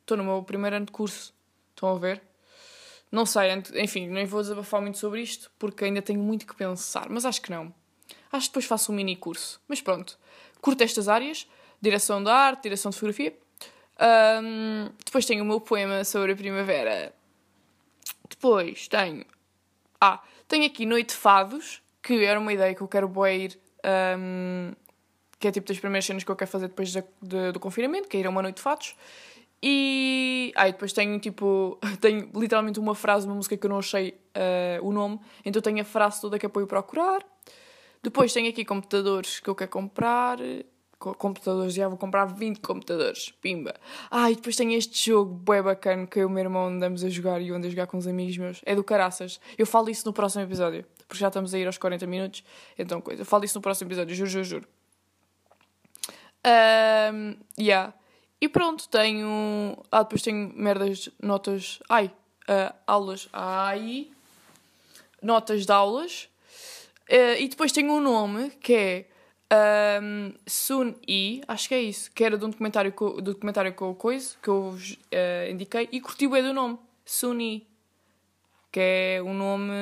estou 0.00 0.16
no 0.16 0.24
meu 0.24 0.42
primeiro 0.42 0.76
ano 0.76 0.86
de 0.86 0.92
curso, 0.92 1.34
estão 1.70 1.94
a 1.94 1.98
ver? 1.98 2.22
Não 3.10 3.24
sei, 3.24 3.50
enfim, 3.76 4.08
nem 4.08 4.26
vou 4.26 4.42
desabafar 4.42 4.80
muito 4.80 4.98
sobre 4.98 5.22
isto 5.22 5.50
porque 5.58 5.84
ainda 5.84 6.02
tenho 6.02 6.20
muito 6.20 6.46
que 6.46 6.54
pensar, 6.54 7.08
mas 7.08 7.24
acho 7.24 7.40
que 7.40 7.50
não. 7.50 7.72
Acho 8.32 8.46
que 8.46 8.50
depois 8.50 8.64
faço 8.64 8.92
um 8.92 8.94
mini 8.94 9.16
curso. 9.16 9.60
Mas 9.68 9.80
pronto, 9.80 10.18
curto 10.60 10.82
estas 10.82 11.08
áreas, 11.08 11.48
direção 11.80 12.22
de 12.22 12.30
arte, 12.30 12.64
direção 12.64 12.90
de 12.90 12.96
fotografia. 12.96 13.36
Um, 13.98 14.90
depois 15.04 15.24
tenho 15.24 15.42
o 15.42 15.46
meu 15.46 15.60
poema 15.60 16.04
sobre 16.04 16.32
a 16.32 16.36
primavera. 16.36 17.14
Depois 18.28 18.88
tenho. 18.88 19.24
Ah, 20.00 20.22
tenho 20.46 20.66
aqui 20.66 20.84
Noite 20.84 21.14
Fados, 21.14 21.80
que 22.06 22.24
era 22.24 22.38
uma 22.38 22.52
ideia 22.52 22.72
que 22.72 22.80
eu 22.80 22.86
quero 22.86 23.08
boa 23.08 23.32
ir, 23.32 23.58
um, 24.16 24.72
que 25.40 25.48
é 25.48 25.50
tipo 25.50 25.66
das 25.66 25.76
primeiras 25.76 26.04
cenas 26.04 26.22
que 26.22 26.30
eu 26.30 26.36
quero 26.36 26.48
fazer 26.48 26.68
depois 26.68 26.90
de, 26.90 27.02
de, 27.20 27.50
do 27.50 27.58
confinamento, 27.58 28.08
que 28.08 28.16
é 28.16 28.20
ir 28.20 28.26
a 28.28 28.30
uma 28.30 28.40
noite 28.40 28.56
de 28.56 28.62
fatos. 28.62 28.94
E 29.60 30.52
aí 30.54 30.68
ah, 30.68 30.72
depois 30.72 30.92
tenho 30.92 31.18
tipo, 31.18 31.80
tenho 32.00 32.30
literalmente 32.32 32.78
uma 32.78 32.94
frase, 32.94 33.26
uma 33.26 33.34
música 33.34 33.56
que 33.56 33.66
eu 33.66 33.70
não 33.70 33.80
achei 33.80 34.10
uh, 34.36 34.86
o 34.86 34.92
nome, 34.92 35.18
então 35.44 35.60
tenho 35.60 35.80
a 35.80 35.84
frase 35.84 36.20
toda 36.20 36.38
que 36.38 36.46
apoio 36.46 36.68
procurar. 36.68 37.26
Depois 38.00 38.32
tenho 38.32 38.48
aqui 38.48 38.64
computadores 38.64 39.40
que 39.40 39.50
eu 39.50 39.54
quero 39.56 39.70
comprar, 39.72 40.38
computadores, 40.98 41.74
já 41.74 41.88
vou 41.88 41.98
comprar 41.98 42.24
20 42.26 42.60
computadores, 42.60 43.32
pimba. 43.40 43.74
Ah, 44.10 44.30
e 44.30 44.36
depois 44.36 44.56
tenho 44.56 44.72
este 44.72 45.10
jogo 45.10 45.34
bem 45.34 45.62
bacana 45.62 46.06
que 46.06 46.18
eu 46.18 46.22
e 46.22 46.24
o 46.26 46.30
meu 46.30 46.42
irmão 46.42 46.66
andamos 46.66 47.04
a 47.04 47.08
jogar 47.08 47.40
e 47.40 47.48
eu 47.48 47.54
ando 47.54 47.66
a 47.66 47.70
jogar 47.70 47.86
com 47.86 47.96
uns 47.96 48.06
amigos 48.06 48.36
meus. 48.38 48.60
É 48.64 48.74
do 48.74 48.82
caraças. 48.82 49.40
Eu 49.58 49.66
falo 49.66 49.90
isso 49.90 50.06
no 50.06 50.12
próximo 50.12 50.42
episódio 50.42 50.84
porque 51.08 51.20
já 51.20 51.28
estamos 51.28 51.54
a 51.54 51.58
ir 51.58 51.66
aos 51.66 51.78
40 51.78 52.06
minutos. 52.06 52.44
Então, 52.78 53.00
coisa. 53.00 53.22
Eu 53.22 53.26
falo 53.26 53.44
isso 53.44 53.56
no 53.56 53.62
próximo 53.62 53.88
episódio, 53.88 54.14
juro, 54.14 54.30
juro, 54.30 54.44
juro. 54.44 54.68
Um, 56.44 57.36
yeah. 57.58 57.94
E 58.40 58.48
pronto, 58.48 58.88
tenho. 58.88 59.76
Ah, 59.90 60.02
depois 60.02 60.22
tenho 60.22 60.52
merdas, 60.54 61.08
notas. 61.22 61.80
Ai, 61.88 62.06
uh, 62.48 62.74
aulas. 62.86 63.28
Ai. 63.32 64.10
Notas 65.22 65.64
de 65.64 65.72
aulas. 65.72 66.28
Uh, 67.10 67.38
e 67.38 67.48
depois 67.48 67.72
tenho 67.72 67.92
um 67.92 68.00
nome 68.00 68.50
que 68.50 68.74
é 68.74 69.06
um, 69.52 70.32
Sun 70.46 70.94
E, 71.06 71.42
acho 71.46 71.68
que 71.68 71.74
é 71.74 71.82
isso, 71.82 72.10
que 72.12 72.24
era 72.24 72.36
de 72.36 72.44
um 72.44 72.50
documentário, 72.50 72.92
do 72.92 73.32
documentário 73.32 73.72
com 73.74 73.90
o 73.90 73.94
Coisa, 73.94 74.36
que 74.42 74.48
eu 74.48 74.74
uh, 74.74 75.50
indiquei, 75.50 75.88
e 75.92 76.00
curti 76.00 76.26
o 76.26 76.30
do 76.30 76.52
nome, 76.52 76.78
Sun 77.04 77.40
E, 77.40 77.66
que 78.72 78.80
é 78.80 79.22
um 79.22 79.34
nome. 79.34 79.72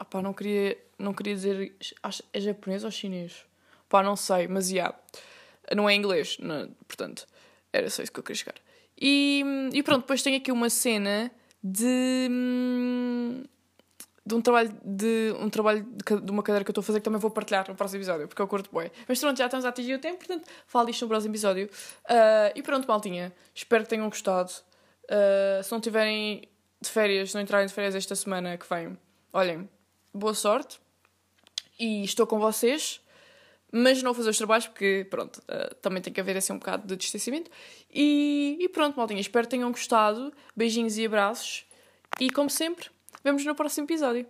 Opá, 0.00 0.20
não 0.20 0.32
queria, 0.32 0.76
não 0.98 1.14
queria 1.14 1.34
dizer. 1.34 1.74
Acho, 2.02 2.22
é 2.32 2.40
japonês 2.40 2.84
ou 2.84 2.90
chinês? 2.90 3.44
Pá, 3.88 4.02
não 4.02 4.16
sei, 4.16 4.46
mas 4.48 4.68
já. 4.68 4.74
Yeah, 4.74 4.98
não 5.76 5.88
é 5.88 5.94
inglês, 5.94 6.36
não, 6.38 6.68
portanto, 6.86 7.26
era 7.72 7.88
só 7.90 8.02
isso 8.02 8.12
que 8.12 8.18
eu 8.18 8.24
queria 8.24 8.36
chegar. 8.36 8.54
E, 9.00 9.42
e 9.72 9.82
pronto, 9.82 10.02
depois 10.02 10.22
tenho 10.22 10.36
aqui 10.36 10.52
uma 10.52 10.68
cena 10.68 11.30
de. 11.62 12.28
Hum, 12.30 13.44
de 14.30 14.34
um 14.36 14.40
trabalho 14.40 14.72
de 14.84 15.34
um 15.40 15.50
trabalho 15.50 15.82
de, 16.22 16.30
uma 16.30 16.42
cadeira 16.42 16.64
que 16.64 16.70
eu 16.70 16.72
estou 16.72 16.82
a 16.82 16.84
fazer 16.84 17.00
que 17.00 17.04
também 17.04 17.20
vou 17.20 17.30
partilhar 17.30 17.68
no 17.68 17.74
próximo 17.74 17.98
episódio, 17.98 18.28
porque 18.28 18.40
eu 18.40 18.46
curto 18.46 18.70
bem. 18.72 18.90
Mas 19.08 19.18
pronto, 19.18 19.36
já 19.36 19.46
estamos 19.46 19.66
a 19.66 19.68
atingir 19.68 19.94
o 19.94 19.98
tempo, 19.98 20.18
portanto, 20.18 20.48
falo 20.66 20.86
disto 20.86 21.02
no 21.02 21.08
próximo 21.08 21.32
episódio. 21.32 21.66
Uh, 22.04 22.52
e 22.54 22.62
pronto, 22.62 22.86
maltinha. 22.86 23.32
Espero 23.54 23.82
que 23.82 23.90
tenham 23.90 24.08
gostado. 24.08 24.50
Uh, 25.04 25.62
se 25.62 25.72
não 25.72 25.80
tiverem 25.80 26.48
de 26.80 26.88
férias, 26.88 27.34
não 27.34 27.40
entrarem 27.40 27.66
de 27.66 27.72
férias 27.72 27.94
esta 27.94 28.14
semana 28.14 28.56
que 28.56 28.66
vem, 28.72 28.96
olhem, 29.32 29.68
boa 30.14 30.34
sorte. 30.34 30.80
E 31.78 32.04
estou 32.04 32.26
com 32.26 32.38
vocês. 32.38 33.00
Mas 33.72 34.02
não 34.02 34.12
fazer 34.12 34.30
os 34.30 34.36
trabalhos 34.36 34.66
porque, 34.66 35.06
pronto, 35.08 35.38
uh, 35.38 35.74
também 35.76 36.02
tem 36.02 36.12
que 36.12 36.20
haver 36.20 36.36
assim 36.36 36.52
um 36.52 36.58
bocado 36.58 36.86
de 36.86 36.96
distanciamento. 36.96 37.50
E, 37.92 38.56
e 38.60 38.68
pronto, 38.68 38.96
maltinha. 38.96 39.20
Espero 39.20 39.46
que 39.46 39.50
tenham 39.50 39.70
gostado. 39.70 40.32
Beijinhos 40.56 40.98
e 40.98 41.06
abraços. 41.06 41.64
E 42.20 42.30
como 42.30 42.50
sempre, 42.50 42.90
Vemos 43.22 43.44
no 43.44 43.54
próximo 43.54 43.86
episódio. 43.86 44.26